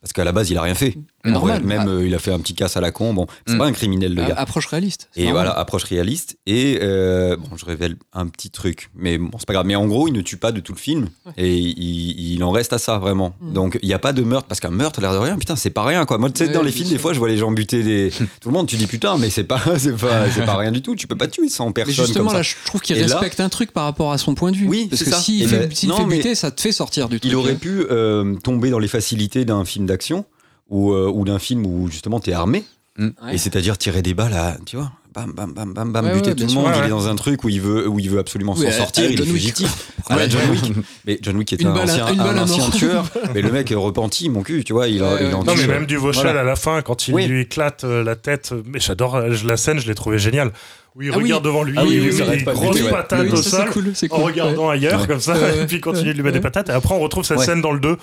[0.00, 0.96] Parce qu'à la base, il a rien fait.
[1.24, 1.58] Normal.
[1.62, 1.90] vrai, même Ah.
[1.90, 3.14] euh, il a fait un petit casse à la con.
[3.14, 3.58] Bon, c'est Mm.
[3.58, 4.34] pas un criminel, le gars.
[4.36, 5.08] Approche réaliste.
[5.14, 5.34] Et normal.
[5.46, 6.36] voilà, approche réaliste.
[6.46, 9.66] Et euh, bon, je révèle un petit truc, mais bon, c'est pas grave.
[9.66, 11.08] Mais en gros, il ne tue pas de tout le film.
[11.36, 13.34] Et il, il en reste à ça, vraiment.
[13.40, 13.52] Mm.
[13.52, 15.70] Donc, il n'y a pas de meurtre, parce qu'un meurtre, l'air de rien, putain, c'est
[15.70, 16.18] pas rien, quoi.
[16.18, 18.10] Moi, tu sais, Ouais, dans les films, des fois, je vois les gens buter des...
[18.40, 20.96] tout le monde, tu dis putain, mais c'est pas, c'est pas, pas rien du tout.
[20.96, 22.36] Tu peux pas tuer 100 Mais personnes justement, comme ça.
[22.38, 24.66] là, je trouve qu'il là- respecte un truc par rapport à son point de vue.
[24.68, 25.68] Oui, Parce que s'il Et fait,
[26.08, 27.30] mais buter, ça te fait sortir du truc.
[27.30, 30.24] Il aurait pu euh, tomber dans les facilités d'un film d'action
[30.72, 32.64] ou, euh, ou d'un film où justement t'es armé.
[32.98, 33.06] Ouais.
[33.32, 36.28] Et c'est-à-dire tirer des balles à, tu vois, bam, bam, bam, bam, bam, Ouais, buter
[36.30, 36.64] ouais, tout le bien monde.
[36.66, 36.74] sûr.
[36.76, 38.78] il Ouais, est dans un truc où il veut, où il veut absolument Oui, s'en
[38.78, 39.04] sortir.
[39.06, 39.34] il est John Wick.
[39.36, 39.92] fugitif.
[40.10, 40.72] la John Wick.
[41.06, 43.06] Mais John Wick était Une un balle ancien, un ancien tueur.
[43.34, 44.88] Mais le mec est repenti, mon cul, tu vois.
[44.88, 45.46] Il, a- Ouais, il en ouais.
[45.46, 46.40] Non, mais même du Vauchel voilà.
[46.40, 47.26] à la fin, quand il Oui.
[47.26, 48.52] lui éclate euh, la tête.
[48.66, 50.52] Mais j'adore euh, la scène, je l'ai trouvé géniale.
[50.94, 51.22] Où il Ah oui.
[51.24, 52.90] regarde devant lui, Ah oui, il oui, lui ça met des de grosses ouais.
[52.90, 54.24] patates Oui, au sol cool, c'est en cool.
[54.26, 55.06] regardant ailleurs, Ouais.
[55.06, 55.58] comme ça, Ouais, ouais.
[55.62, 56.68] et puis il continue de lui mettre des patates.
[56.68, 57.46] Et après, on retrouve cette Ouais.
[57.46, 57.96] scène dans le 2,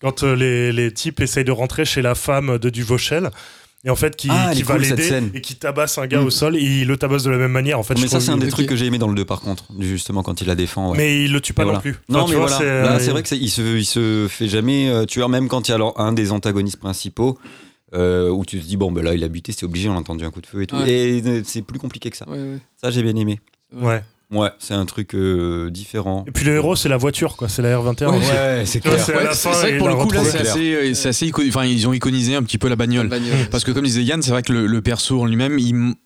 [0.00, 3.30] quand euh, les, les types essayent de rentrer chez la femme de Duvauchel.
[3.82, 5.30] Et en fait, qui, Ah, qui va cool, cette l'aider scène.
[5.32, 6.26] et qui tabasse un gars Mm.
[6.26, 7.78] au sol et il le tabasse de la même manière.
[7.78, 9.24] En fait, Mais je ça, c'est un des trucs que j'ai aimé dans le 2,
[9.24, 10.90] par contre, justement, quand il la défend.
[10.90, 10.98] ouais.
[10.98, 11.80] Mais il le tue pas Et non voilà.
[11.80, 11.96] plus.
[12.10, 12.58] Non, Enfin, mais voilà.
[12.58, 15.48] c'est, Là, euh, vrai que c'est- il se, il se fait jamais euh, tueur, même
[15.48, 17.38] quand il y a alors un des antagonistes principaux.
[17.92, 19.98] euh, où tu te dis, bon, ben là, il a buté, c'est obligé, on a
[19.98, 20.76] entendu un coup de feu et tout.
[20.76, 20.88] Ouais.
[20.88, 22.28] Et euh, c'est plus compliqué que ça.
[22.28, 22.58] Ouais, ouais.
[22.80, 23.40] Ça, j'ai bien aimé.
[23.74, 24.00] Ouais.
[24.32, 26.24] Ouais, c'est un truc euh, différent.
[26.28, 27.48] Et puis le héros, c'est la voiture, quoi.
[27.48, 28.10] C'est la R21.
[28.10, 28.62] Ouais.
[28.64, 28.94] c'est clair.
[29.04, 31.64] c'est Ouais, la vrai que pour l'a le coup là c'est assez, euh, assez enfin
[31.64, 33.08] ils ont iconisé un petit peu la bagnole.
[33.08, 33.48] Bagnole.
[33.50, 35.58] Parce que comme disait Yann, c'est vrai que le, le perso en lui-même,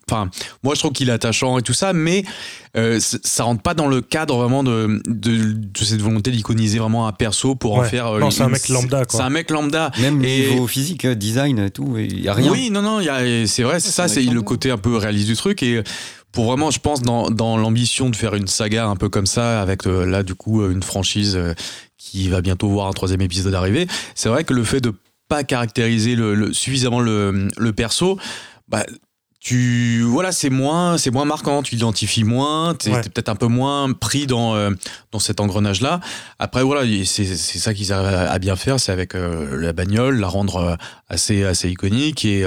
[0.09, 0.29] enfin,
[0.63, 2.23] moi je trouve qu'il est attachant et tout ça, mais
[2.75, 7.07] euh, ça rentre pas dans le cadre vraiment de, de, de cette volonté d'iconiser vraiment
[7.07, 8.07] un perso pour en faire.
[8.07, 9.19] euh, Non, c'est un mec lambda, quoi.
[9.19, 9.91] C'est un mec lambda.
[10.01, 12.51] Même Et- niveau physique, euh, design et tout, il y a rien.
[12.51, 14.97] Oui, non, non, il y a- c'est vrai, c'est ça, c'est le côté un peu
[14.97, 15.83] réaliste du truc et.
[16.35, 19.61] Pour vraiment, je pense, dans, dans l'ambition de faire une saga un peu comme ça,
[19.61, 21.53] avec euh, là, du coup, euh, une franchise euh,
[21.97, 24.93] qui va bientôt voir un troisième épisode arriver, c'est vrai que le fait de
[25.27, 28.19] pas caractériser le, le- suffisamment le, le perso,
[28.67, 28.85] bah,
[29.39, 33.01] tu voilà c'est moins c'est moins marquant tu l'identifies moins t'es Ouais.
[33.01, 34.71] peut-être un peu moins pris dans euh,
[35.11, 35.99] dans cet engrenage là
[36.39, 39.71] après voilà c'est c'est ça qu'ils arrivent à à bien faire c'est avec euh, la
[39.71, 40.75] bagnole la rendre euh,
[41.09, 42.43] assez assez iconique et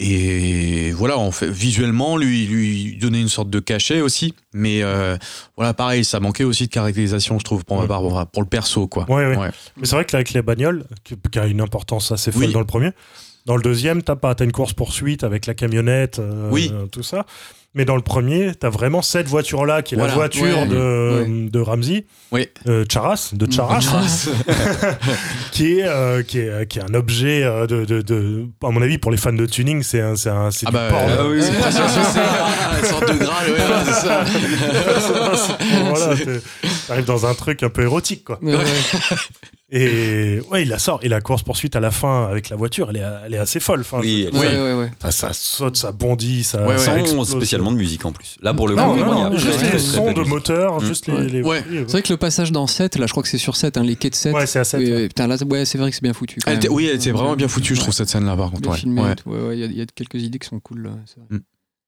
[0.00, 5.16] et voilà en fait visuellement lui lui donner une sorte de cachet aussi mais euh,
[5.56, 8.48] voilà pareil ça manquait aussi de caractérisation je trouve pour ma part pour, pour le
[8.48, 9.36] perso quoi Ouais, ouais.
[9.36, 9.50] Ouais.
[9.76, 12.52] Mais c'est vrai que avec les bagnoles, qui, qui a une importance assez folle Oui.
[12.52, 12.90] dans le premier,
[13.46, 16.72] dans le deuxième, t'as pas, t'as une course-poursuite avec la camionnette, euh, Oui.
[16.90, 17.26] tout ça.
[17.76, 20.12] Mais dans le premier, t'as vraiment cette voiture-là, qui est Voilà.
[20.12, 20.66] la voiture Ouais.
[20.66, 22.48] de, de Ramsey, Oui.
[22.68, 23.80] euh, Charas, de Charas,
[25.52, 28.80] qui, est, euh, qui, est, qui est un objet euh, de, de, de- À mon
[28.80, 31.10] avis, pour les fans de tuning, c'est un, c'est un, c'est ah du bah porn.
[31.10, 34.24] euh, c'est une sorte de graal ouais, voilà, c'est ça
[35.90, 36.16] voilà,
[36.86, 38.38] t'arrives dans un truc un peu érotique, quoi.
[39.76, 41.00] Et ouais, il la sort.
[41.02, 43.80] Et la course-poursuite à la fin avec la voiture, elle est, elle est assez folle.
[43.80, 44.38] Enfin, Oui, Oui.
[44.38, 44.90] Ouais, ouais, ouais.
[45.02, 46.78] Ça, ça saute, ça bondit, ça, Ouais, ouais.
[46.78, 48.36] ça Sans spécialement de musique en plus.
[48.40, 50.84] Là, pour le Non, coup, non, il y a- juste les sons de moteur, Mm.
[50.86, 51.12] juste les.
[51.14, 51.26] Ouais.
[51.26, 51.64] les- Ouais.
[51.68, 53.76] oui, C'est vrai que le passage dans 7, là je crois que c'est sur 7,
[53.76, 54.32] hein, les quais de 7.
[54.34, 54.80] Ouais, c'est à 7.
[54.80, 54.96] Oui, ouais.
[54.96, 56.38] ouais, putain, là, ouais, c'est vrai que c'est bien foutu.
[56.44, 56.76] quand Elle était- même.
[56.76, 59.62] oui elle était vraiment bien foutue je trouve cette scène là par contre il y
[59.64, 60.84] a- il y, a quelques idées qui sont cool.
[60.84, 61.40] Là, c'est vrai.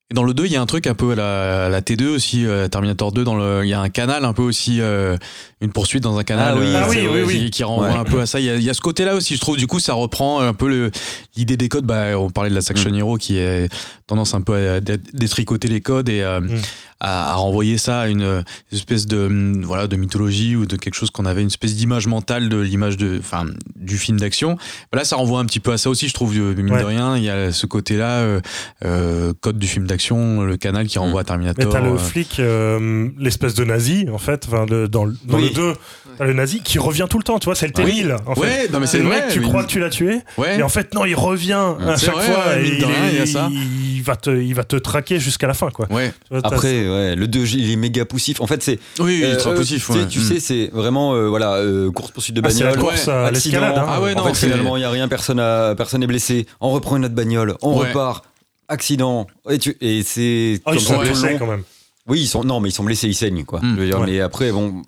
[0.09, 1.81] Et dans le 2, il y a un truc un peu à la, à la
[1.81, 4.81] T2 aussi, euh, Terminator 2, dans le, il y a un canal un peu aussi,
[4.81, 5.17] euh,
[5.61, 7.39] une poursuite dans un canal Ah oui, euh, Ah oui, oui.
[7.47, 7.95] Qui, qui renvoie Ouais.
[7.97, 8.39] un peu à ça.
[8.39, 9.57] Il y a, il y a ce côté-là aussi, je trouve.
[9.57, 10.93] Du coup, ça reprend un peu
[11.37, 11.87] l'idée des codes.
[11.87, 12.95] Bah, on parlait de la Section Mm.
[12.99, 13.67] Hero qui a
[14.07, 16.61] tendance un peu à dé- détricoter les codes et euh, Mm.
[17.01, 18.43] À, à renvoyer ça à une, euh,
[18.73, 22.07] espèce de, hum, voilà, de mythologie ou de quelque chose qu'on avait, une espèce d'image
[22.07, 23.45] mentale de l'image de, enfin,
[23.77, 24.57] du film d'action.
[24.93, 26.81] Là, ça renvoie un petit peu à ça aussi, je trouve, de- mine Ouais.
[26.81, 27.17] de rien.
[27.17, 28.41] Il y a ce côté-là, euh,
[28.85, 31.65] euh, code du film d'action, le canal qui renvoie à Terminator.
[31.65, 35.15] Mais t'as le euh, flic, euh, l'espèce de nazi, en fait, enfin, le- dans, le-
[35.25, 35.49] dans Oui.
[35.51, 35.73] le 2,
[36.19, 38.41] t'as le nazi qui revient tout le temps, tu vois, c'est le T-1000, en fait.
[38.41, 39.21] Ouais, non mais C'est le vrai.
[39.23, 40.59] mec, tu mais- crois que tu l'as tué, Ouais.
[40.59, 42.85] et en fait, non, il revient à chaque vrai, fois, ouais, et mine de il,
[42.87, 43.49] rien, il y a ça.
[43.51, 45.87] il va te, il va te traquer jusqu'à la fin, quoi.
[45.93, 46.13] Ouais.
[46.29, 48.41] Tu vois, Après, ouais, le 2, il est méga poussif.
[48.41, 48.79] En fait, c'est.
[48.99, 49.87] Oui, euh, ultra euh, positif.
[49.87, 50.07] tu sais- ouais.
[50.09, 50.23] Tu Mm.
[50.23, 52.85] sais, c'est vraiment, euh, voilà, euh, course-poursuite de Ah, c'est la bagnole.
[52.91, 53.63] course à accident.
[53.63, 53.85] hein.
[53.89, 56.07] Ah ouais, en non, fait, c'est- finalement, il n'y a rien, personne a- personne n'est
[56.07, 56.47] blessé.
[56.61, 57.89] On reprend une autre bagnole, on Ouais.
[57.89, 58.25] repart.
[58.69, 59.27] Accident.
[59.49, 60.61] Et, tu- et c'est.
[60.65, 61.39] Oh, comme ils ça sont tout le blessés long.
[61.39, 61.63] quand même.
[62.09, 63.61] Oui, ils sont, non, mais ils sont blessés, ils saignent, quoi.
[63.61, 63.75] Mm.
[63.77, 64.07] Je veux dire, Ouais.
[64.07, 64.83] Mais après, bon,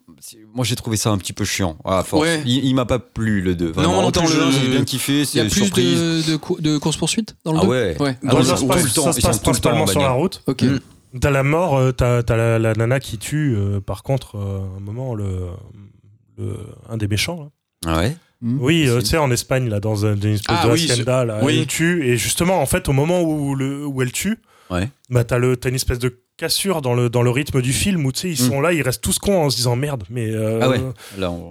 [0.54, 2.22] moi j'ai trouvé ça un petit peu chiant, à force.
[2.22, 2.42] Ouais.
[2.44, 3.72] Il, il m'a pas plu, le 2.
[3.76, 5.64] Non, non Autant plus, le 1, je- j'ai bien kiffé, Il y a c'est plus
[5.64, 5.98] surprise.
[6.00, 7.96] de, de, de course-poursuite dans le Ah 2 ouais.
[8.00, 8.16] Ouais.
[8.28, 9.70] Ah ouais, ça tout se le passe, ça se ils sont passe tout le temps
[9.70, 10.42] en principalement sur la route.
[10.46, 10.62] Ok.
[10.62, 10.78] Mm.
[11.20, 14.60] T'as la mort, euh, t'as t'as la, la nana qui tue, euh, par contre, euh,
[14.60, 15.46] à un moment, le,
[16.38, 17.50] le- un des méchants.
[17.84, 17.92] là.
[17.94, 18.16] Ah ouais?
[18.42, 18.58] Mm.
[18.60, 21.24] Oui, euh, tu sais, en Espagne, là, dans un- une espèce Ah de oui, hacienda,
[21.24, 21.58] là, oui.
[21.60, 22.06] elle tue.
[22.06, 24.38] Et justement, en fait, au moment où, le, où elle tue,
[24.70, 24.88] Ouais.
[25.10, 28.04] bah, t'as le- t'as une espèce de cassure dans le, dans le rythme du film
[28.06, 28.48] où, tu sais, ils Mm.
[28.50, 30.30] sont là, ils restent tous cons en se disant merde, mais.
[30.30, 30.80] euh, Ah ouais.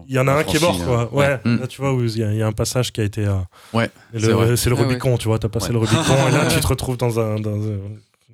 [0.08, 1.10] Il y en a un qui est mort, quoi.
[1.12, 1.60] euh, Ouais, Mm.
[1.62, 3.26] là, tu vois, où il y, a- il y a un passage qui a été.
[3.26, 3.34] euh,
[3.74, 4.56] Ouais, le- c'est.
[4.58, 4.88] C'est le Ah ouais.
[4.88, 5.74] Rubicon, tu vois, t'as passé Ouais.
[5.74, 7.40] le Rubicon, et là, tu te retrouves dans un.
[7.40, 7.80] Dans un-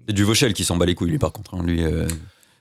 [0.08, 1.56] C'est du Vauchel qui s'en bat les couilles, lui, par contre.
[1.56, 1.64] hein.
[1.66, 2.08] Lui, euh,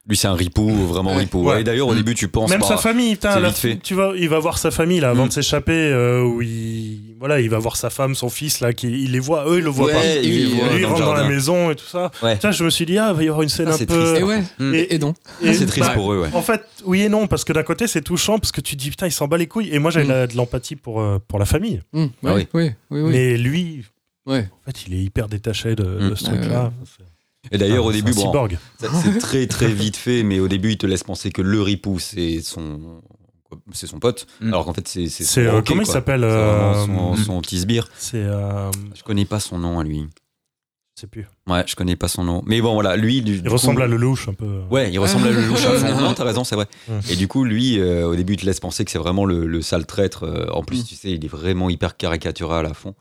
[0.08, 1.18] lui c'est un ripou, vraiment Ouais.
[1.20, 1.44] ripou.
[1.48, 1.60] Ouais.
[1.60, 1.96] Et d'ailleurs, au Mm.
[1.96, 2.50] début, tu penses.
[2.50, 3.76] Même bah, sa famille, putain, c'est la- vite fait.
[3.82, 5.28] tu vois, il va voir sa famille là avant Mm.
[5.28, 8.88] de s'échapper, euh, où il, voilà, il va voir sa femme, son fils là, qui,
[8.88, 10.06] il les voit, eux ils le voient Ouais, pas.
[10.22, 12.10] il lui il rentre dans la maison et tout ça.
[12.40, 13.86] Tiens, je me suis dit ah, il va y avoir une scène Ah, un peu.
[13.86, 14.16] triste.
[14.20, 14.42] Et ouais.
[14.58, 14.74] Mm.
[14.74, 16.28] Et- Et donc et- C'est triste bah, pour eux, ouais.
[16.32, 18.82] En fait, oui et non, parce que d'un côté c'est touchant parce que tu te
[18.82, 19.70] dis putain il s'en bat les couilles.
[19.72, 20.28] Et moi j'avais Mm.
[20.32, 21.80] de l'empathie pour euh, pour la famille.
[21.94, 23.02] Ah oui, oui, oui.
[23.10, 23.84] Mais lui,
[24.26, 24.48] Ouais.
[24.52, 26.72] en fait, il est hyper détaché de, de ce Ouais, truc là.
[27.50, 28.48] Et d'ailleurs, Ah, au c'est début, un bon,
[29.02, 31.98] c'est très très vite fait, mais au début, il te laisse penser que le ripou,
[31.98, 33.02] c'est son,
[33.72, 34.48] c'est son pote, Mm.
[34.48, 37.58] alors qu'en fait, c'est c'est son euh, comment il s'appelle euh, vraiment son, son petit
[37.58, 37.88] sbire.
[37.98, 40.06] C'est euh, Je connais pas son nom à lui.
[40.96, 41.26] je sais plus.
[41.48, 42.42] Ouais, je connais pas son nom.
[42.46, 43.22] Mais bon, voilà, lui.
[43.22, 44.62] Du, Il du ressemble coup- à Lelouch un peu.
[44.70, 46.00] Ouais, il ressemble à Lelouch à fond.
[46.00, 46.68] Non, t'as raison, c'est vrai.
[46.88, 46.92] Mm.
[47.10, 49.46] Et du coup, lui, euh, au début, il te laisse penser que c'est vraiment le,
[49.46, 50.48] le sale traître.
[50.54, 50.84] En plus, Mm.
[50.84, 52.94] tu sais, il est vraiment hyper caricatural à fond.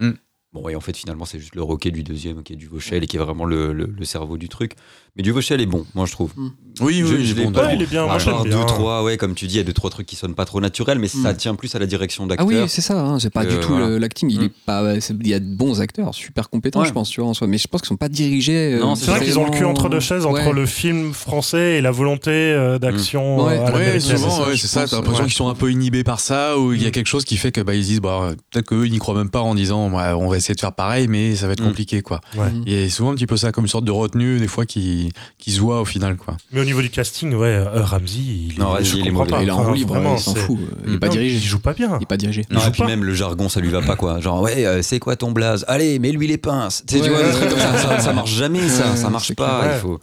[0.53, 0.59] Mm.
[0.59, 3.03] Bon, et en fait, finalement, c'est juste le roquet du deuxième qui est du Vauchel
[3.03, 4.73] et qui est vraiment le, le- le cerveau du truc.
[5.15, 6.31] Mais du Vauchel est bon, moi, je trouve.
[6.79, 7.53] Oui, Je- oui, je l'ai bon.
[7.59, 8.57] Ouais, il est bien, moi, part bien.
[8.59, 10.45] deux, trois, ouais, comme tu dis, il y a deux, trois trucs qui sonnent pas
[10.45, 11.37] trop naturels, mais ça Mm.
[11.37, 12.47] tient plus à la direction Ah d'acteur.
[12.47, 13.87] oui, c'est ça, hein, c'est pas du tout voilà.
[13.89, 14.29] le- l'acting.
[14.29, 14.43] Il, Mm.
[14.43, 16.87] est pas, c'est- il y a de bons acteurs, super compétents, Ouais.
[16.87, 17.47] je pense, tu vois, en soi.
[17.47, 18.73] Mais je pense qu'ils sont pas dirigés.
[18.75, 20.53] euh, C'est vrai qu'ils ont le cul entre deux chaises entre Ouais.
[20.53, 23.45] le film français et la volonté euh, d'action Mm.
[23.47, 23.59] Ouais.
[23.59, 24.87] euh, souvent, c'est ça.
[24.87, 26.91] T'as l'impression qu'ils sont un peu inhibés par ça, ou il y a Mm.
[26.91, 29.15] quelque chose qui fait que bah ils se disent, bah, peut-être qu'eux ils n'y croient
[29.15, 31.61] même pas en disant, ouais, on va essayer de faire pareil, mais ça va être
[31.63, 31.67] Mm.
[31.67, 32.19] compliqué, quoi.
[32.35, 32.49] Ouais.
[32.51, 32.63] Mm.
[32.65, 34.65] Il y a souvent un petit peu ça, comme une sorte de retenue, des fois,
[34.65, 36.35] qui, qui se voit au final, quoi.
[36.51, 39.09] Mais au niveau du casting, ouais, euh, Ramsey, il, Non, est- Ramsey, je il est
[39.11, 39.43] comprends pas.
[39.43, 40.57] Il est en roue libre, vraiment, il s'en fout.
[40.87, 41.35] Il est pas Non, dirigé.
[41.37, 41.97] Il joue pas bien.
[41.99, 42.45] Il est pas dirigé.
[42.49, 42.87] Il Non, joue et puis pas.
[42.87, 44.19] même le jargon, ça lui va pas quoi.
[44.19, 45.63] Genre, ouais, euh, c'est quoi ton blaze?
[45.67, 46.83] Allez, mets-lui les pinces.
[46.87, 47.77] Tu sais, tu Ouais, vois, des ouais, trucs comme ça, ouais.
[47.77, 49.71] ça, ça marche jamais, ça, Ouais, ça marche pas.
[49.75, 49.99] Il faut.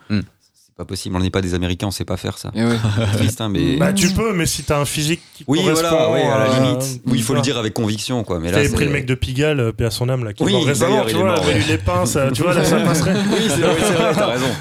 [0.78, 0.82] Mm.
[0.82, 2.52] Pas possible, on n'est pas des Américains, on sait pas faire ça.
[2.54, 2.76] Ouais.
[3.10, 3.76] C'est triste, hein, mais.
[3.76, 6.44] Bah, tu peux, mais si t'as un physique qui oui, correspond voilà, ouais, à la
[6.44, 7.00] euh, limite.
[7.06, 8.38] Oui, il faut le dire avec conviction, quoi.
[8.38, 10.52] Mais là, pris le mec de Pigalle, euh, paix à son âme, là, qui Oui,
[10.52, 12.78] est mort récemment, tu il est vois, lui les pinces, euh, tu vois, là, ça
[12.80, 13.14] passerait.
[13.14, 14.46] Oui, c'est vrai, c'est vrai, t'as raison.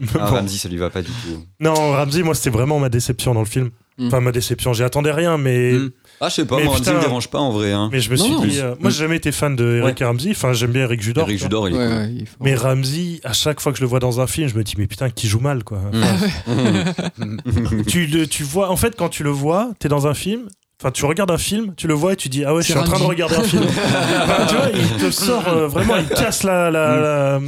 [0.00, 0.20] Bon.
[0.20, 1.44] Ah, Ramsey, ça lui va pas du tout.
[1.58, 3.70] Non, Ramsey, moi, c'était vraiment ma déception dans le film.
[3.98, 4.06] Mm.
[4.06, 5.90] Enfin, ma déception, j'y attendais rien, mais, Mm.
[6.20, 6.96] Ah, je sais pas, Mais moi, Ramsey putain.
[6.96, 7.72] me dérange pas en vrai.
[7.72, 7.90] Hein.
[7.92, 8.44] mais je me Non, suis non.
[8.44, 8.58] dit.
[8.60, 11.28] euh, moi, j'ai jamais été fan de Eric Ramsey, enfin, j'aime bien Eric Judor.
[11.28, 11.38] Eric.
[11.42, 11.94] Judor, il est Ouais, cool.
[11.96, 12.36] ouais, il est fort.
[12.40, 14.74] Mais Ramsey, à chaque fois que je le vois dans un film, je me dis,
[14.78, 15.80] mais putain, qui joue mal, quoi.
[15.92, 16.16] Enfin,
[17.86, 20.42] tu, le- tu vois, en fait, quand tu le vois, t'es dans un film.
[20.80, 22.74] Enfin, tu regardes un film, tu le vois et tu dis ah ouais, je suis
[22.78, 23.08] en train de Ramsey.
[23.08, 23.62] regarder un film.
[24.22, 27.40] Enfin, tu vois, il te sort euh, vraiment, il casse la la la,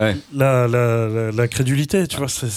[0.00, 0.16] Ouais.
[0.34, 2.28] la- la- la- l'incrédulité, tu vois.
[2.28, 2.48] c'est-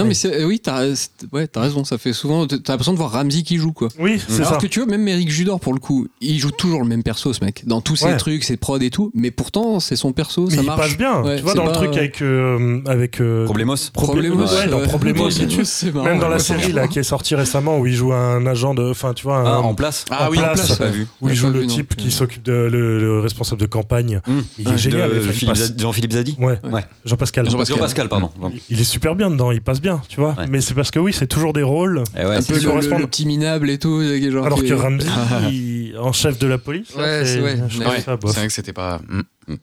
[0.00, 1.84] Non, mais c'est- euh, oui, t'as c'est- ouais, t'as raison.
[1.84, 2.46] Ça fait souvent.
[2.46, 3.88] T'as l'impression de voir Ramsey qui joue, quoi.
[3.98, 4.56] Oui, c'est Alors ça.
[4.58, 7.32] que tu vois, même Eric Judor, pour le coup, il joue toujours le même perso,
[7.32, 7.62] ce mec.
[7.66, 8.16] Dans tous ses Ouais.
[8.16, 9.10] trucs, ses prods et tout.
[9.14, 10.80] Mais pourtant, c'est son perso, Mais ça il marche.
[10.80, 11.22] passe bien.
[11.22, 13.74] Ouais, tu vois c'est dans le pas- truc avec euh, avec euh, Problemos.
[13.92, 14.36] Problemos.
[14.46, 15.30] Ouais, dans euh, Problemos, Problemos,
[15.64, 16.04] c'est marrant.
[16.06, 18.90] même dans la série là qui est sortie récemment où il joue un agent de,
[18.90, 20.68] enfin tu vois, un- Ah, en place Ah En oui, en place.
[20.68, 21.06] J'ai pas vu.
[21.20, 21.74] où il J'ai joue pas le vu, non.
[21.74, 24.20] type qui s'occupe de le, le responsable de campagne.
[24.26, 24.32] Mmh.
[24.58, 24.78] Il est Ouais.
[24.78, 25.10] génial.
[25.10, 26.84] De enfin, il Philippe passe- Zadi- Jean-Philippe Zadi Ouais, Ouais.
[27.04, 27.48] Jean-Pascal.
[27.50, 27.76] Jean-Pascal.
[27.76, 28.30] Jean-Pascal, pardon.
[28.68, 30.34] Il est super bien dedans, il passe bien, tu vois.
[30.34, 30.46] Ouais.
[30.48, 32.02] Mais c'est parce que oui, c'est toujours des rôles.
[32.16, 34.02] Eh ouais, Un peu le, petit minable et tout.
[34.02, 35.08] Genre Alors que Ramsey,
[35.52, 37.56] il- en chef de la police, Ouais, c'est- ouais.
[37.56, 39.00] vrai que c'était pas.
[39.08, 39.54] Mm.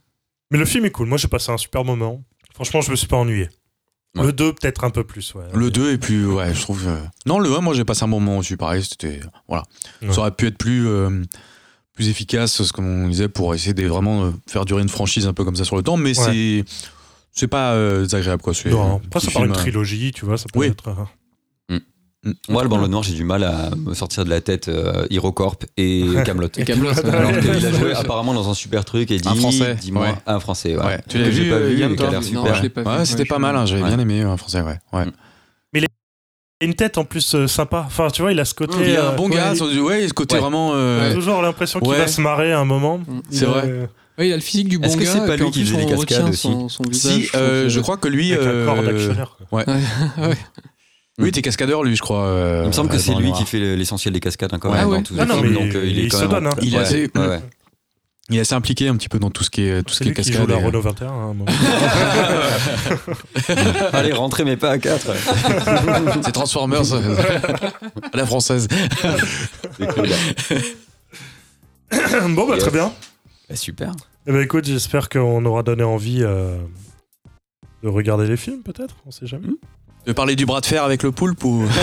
[0.52, 1.08] Mais le film est cool.
[1.08, 2.22] Moi, j'ai passé un super moment.
[2.56, 3.50] Franchement, je me suis pas ennuyé.
[4.16, 4.26] Ouais.
[4.28, 5.36] Le 2, peut-être un peu plus.
[5.36, 5.44] Ouais.
[5.54, 6.88] Le 2 et puis ouais, je trouve.
[6.88, 9.20] euh, Non, le 1, moi j'ai passé un moment aussi, pareil, c'était.
[9.48, 9.64] Voilà.
[10.02, 10.12] Ouais.
[10.14, 10.88] Ça aurait pu être plus.
[10.88, 11.22] euh,
[11.94, 15.34] plus efficace, ce qu'on disait, pour essayer de vraiment euh, faire durer une franchise un
[15.34, 16.64] peu comme ça sur le temps, mais Ouais.
[16.64, 16.66] c'est.
[17.32, 18.54] C'est pas euh, désagréable, quoi.
[18.54, 20.38] C'est, Non, euh, après, ça petit part une film, euh, trilogie, tu vois.
[20.38, 20.68] Ça peut Oui.
[20.68, 20.90] être.
[21.70, 21.76] euh,
[22.26, 22.34] mm.
[22.50, 25.66] Moi, le bandeau noir, j'ai du mal à me sortir de la tête euh, HeroCorp
[25.78, 26.48] et Camelot.
[26.58, 27.10] Et Camelot, ouais.
[27.10, 27.40] Alors Ouais.
[27.42, 30.16] qu'il a joué apparemment dans un super truc et dit Un français, dis-moi ouais.
[30.26, 30.84] un français ouais.
[30.84, 31.02] Ouais.
[31.08, 32.88] Tu l'as vu, pas euh, vu a l'air Non, super je l'ai pas vu.
[32.90, 33.90] Ouais, c'était Ouais, pas mal, hein, j'avais Ouais.
[33.90, 34.80] bien aimé un français, ouais.
[34.94, 35.06] ouais.
[36.60, 37.84] Et une tête en plus euh, sympa.
[37.86, 38.78] Enfin, tu vois, il a ce côté.
[38.82, 40.42] Il est euh, un bon ouais, gars, il- sur- ouais, ce côté Ouais.
[40.42, 40.72] vraiment.
[40.74, 42.00] euh, J'ai toujours l'impression qu'il Ouais.
[42.00, 42.98] va se marrer à un moment.
[42.98, 43.22] Mm.
[43.32, 43.90] Il C'est a- vrai.
[44.18, 45.86] Ouais, il a le physique du bon Est-ce que c'est pas lui qui faisait les
[45.86, 48.34] cascades aussi son, son visage, Si, je euh, je crois que lui.
[48.34, 49.38] Avec euh, corps d'actionneur.
[49.50, 49.60] quoi.
[49.60, 49.66] Ouais.
[51.20, 52.26] Il était cascadeur, lui, je crois.
[52.26, 54.72] euh, Il me semble que euh, c'est lui qui fait l'essentiel des cascades hein, quand
[54.72, 54.98] Ouais, même ouais.
[54.98, 56.32] dans tous Ah les non, films, mais donc euh, il est il quand se même
[56.32, 56.52] donne, hein.
[56.62, 57.42] Il est Ouais, assez- ouais, ouais.
[58.30, 60.10] Il est assez impliqué un petit peu dans tout ce qui est, tout ce qui
[60.10, 60.50] est lui qui cascade.
[60.50, 61.46] joue la Renault 21 à un moment.
[63.94, 65.08] Allez, rentrez mais pas à 4
[66.26, 67.16] C'est Transformers euh,
[68.12, 68.68] à la française.
[69.78, 70.10] Cool.
[72.36, 72.64] bon, bah, Yes.
[72.64, 72.92] très bien.
[73.50, 73.92] Bah, Super.
[74.28, 76.58] Eh ben, écoute, j'espère qu'on aura donné envie euh,
[77.84, 78.96] de regarder les films, peut-être.
[79.06, 79.48] On sait jamais.
[80.06, 81.66] De parler du bras de fer avec le poulpe ou?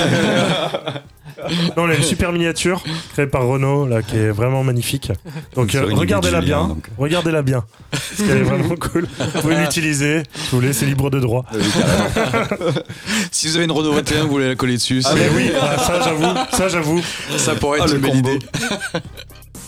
[1.77, 2.83] Non, on a une super miniature
[3.13, 5.11] créée par Renault, là, qui est vraiment magnifique.
[5.57, 6.69] Donc, euh, regardez-la bien.
[6.69, 6.89] donc.
[6.97, 7.65] Regardez-la bien.
[7.91, 9.07] Parce qu'elle est vraiment cool.
[9.19, 10.23] Vous pouvez l'utiliser.
[10.33, 11.45] Si vous voulez, c'est libre de droit.
[13.33, 15.77] si vous avez une Renault 21, vous voulez la coller dessus, Ah, mais oui, ah,
[15.79, 16.35] ça, j'avoue.
[16.53, 17.03] Ça, j'avoue.
[17.37, 18.31] ça pourrait être Ah, le une belle combo.
[18.31, 18.47] idée.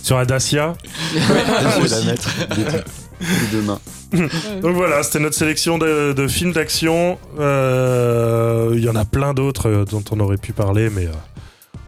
[0.06, 0.74] Sur un Dacia.
[1.12, 2.28] Je vais la mettre
[3.64, 3.80] mains.
[4.62, 7.18] Donc voilà, c'était notre sélection de, de films d'action.
[7.40, 11.12] Euh, Il y en a plein d'autres euh, dont on aurait pu parler, mais euh,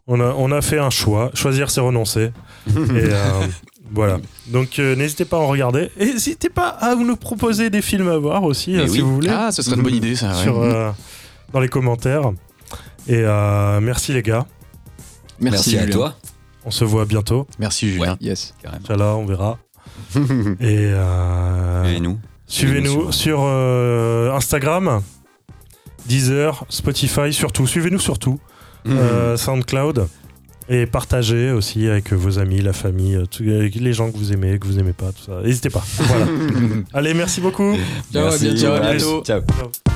[0.08, 1.30] on, a, on a fait un choix.
[1.34, 2.32] Choisir, c'est renoncer.
[2.66, 3.30] Et euh,
[3.94, 4.18] voilà.
[4.48, 5.88] Donc euh, n'hésitez pas à en regarder.
[5.96, 8.98] Et n'hésitez pas à nous proposer des films à voir aussi, si oui.
[9.00, 10.30] vous voulez, Ah, ce serait une bonne idée, ça.
[10.30, 10.42] ouais.
[10.42, 10.90] sur, euh,
[11.52, 12.32] dans les commentaires.
[13.06, 14.44] Et euh, merci les gars.
[15.38, 15.92] Merci, à Julien.
[15.94, 16.14] toi.
[16.64, 17.46] On se voit bientôt.
[17.58, 18.16] Merci, Julien.
[18.20, 18.54] Yes.
[18.62, 18.82] Carrément.
[18.84, 19.58] Inch'Allah, on verra.
[20.14, 25.02] Et, euh, Et nous Suivez-nous sur euh, Instagram,
[26.06, 27.66] Deezer, Spotify, surtout.
[27.66, 28.38] Suivez-nous surtout.
[28.84, 28.92] Mmh.
[28.92, 30.08] Euh, SoundCloud.
[30.70, 34.78] Et partagez aussi avec vos amis, la famille, les gens que vous aimez, que vous
[34.78, 35.40] aimez pas, tout ça.
[35.42, 35.82] N'hésitez pas.
[35.96, 36.26] Voilà.
[36.92, 37.74] Allez, merci beaucoup.
[38.12, 38.72] Ciao, à Merci, bientôt.
[38.74, 39.22] à bientôt.
[39.24, 39.40] Ciao.
[39.40, 39.92] Ciao.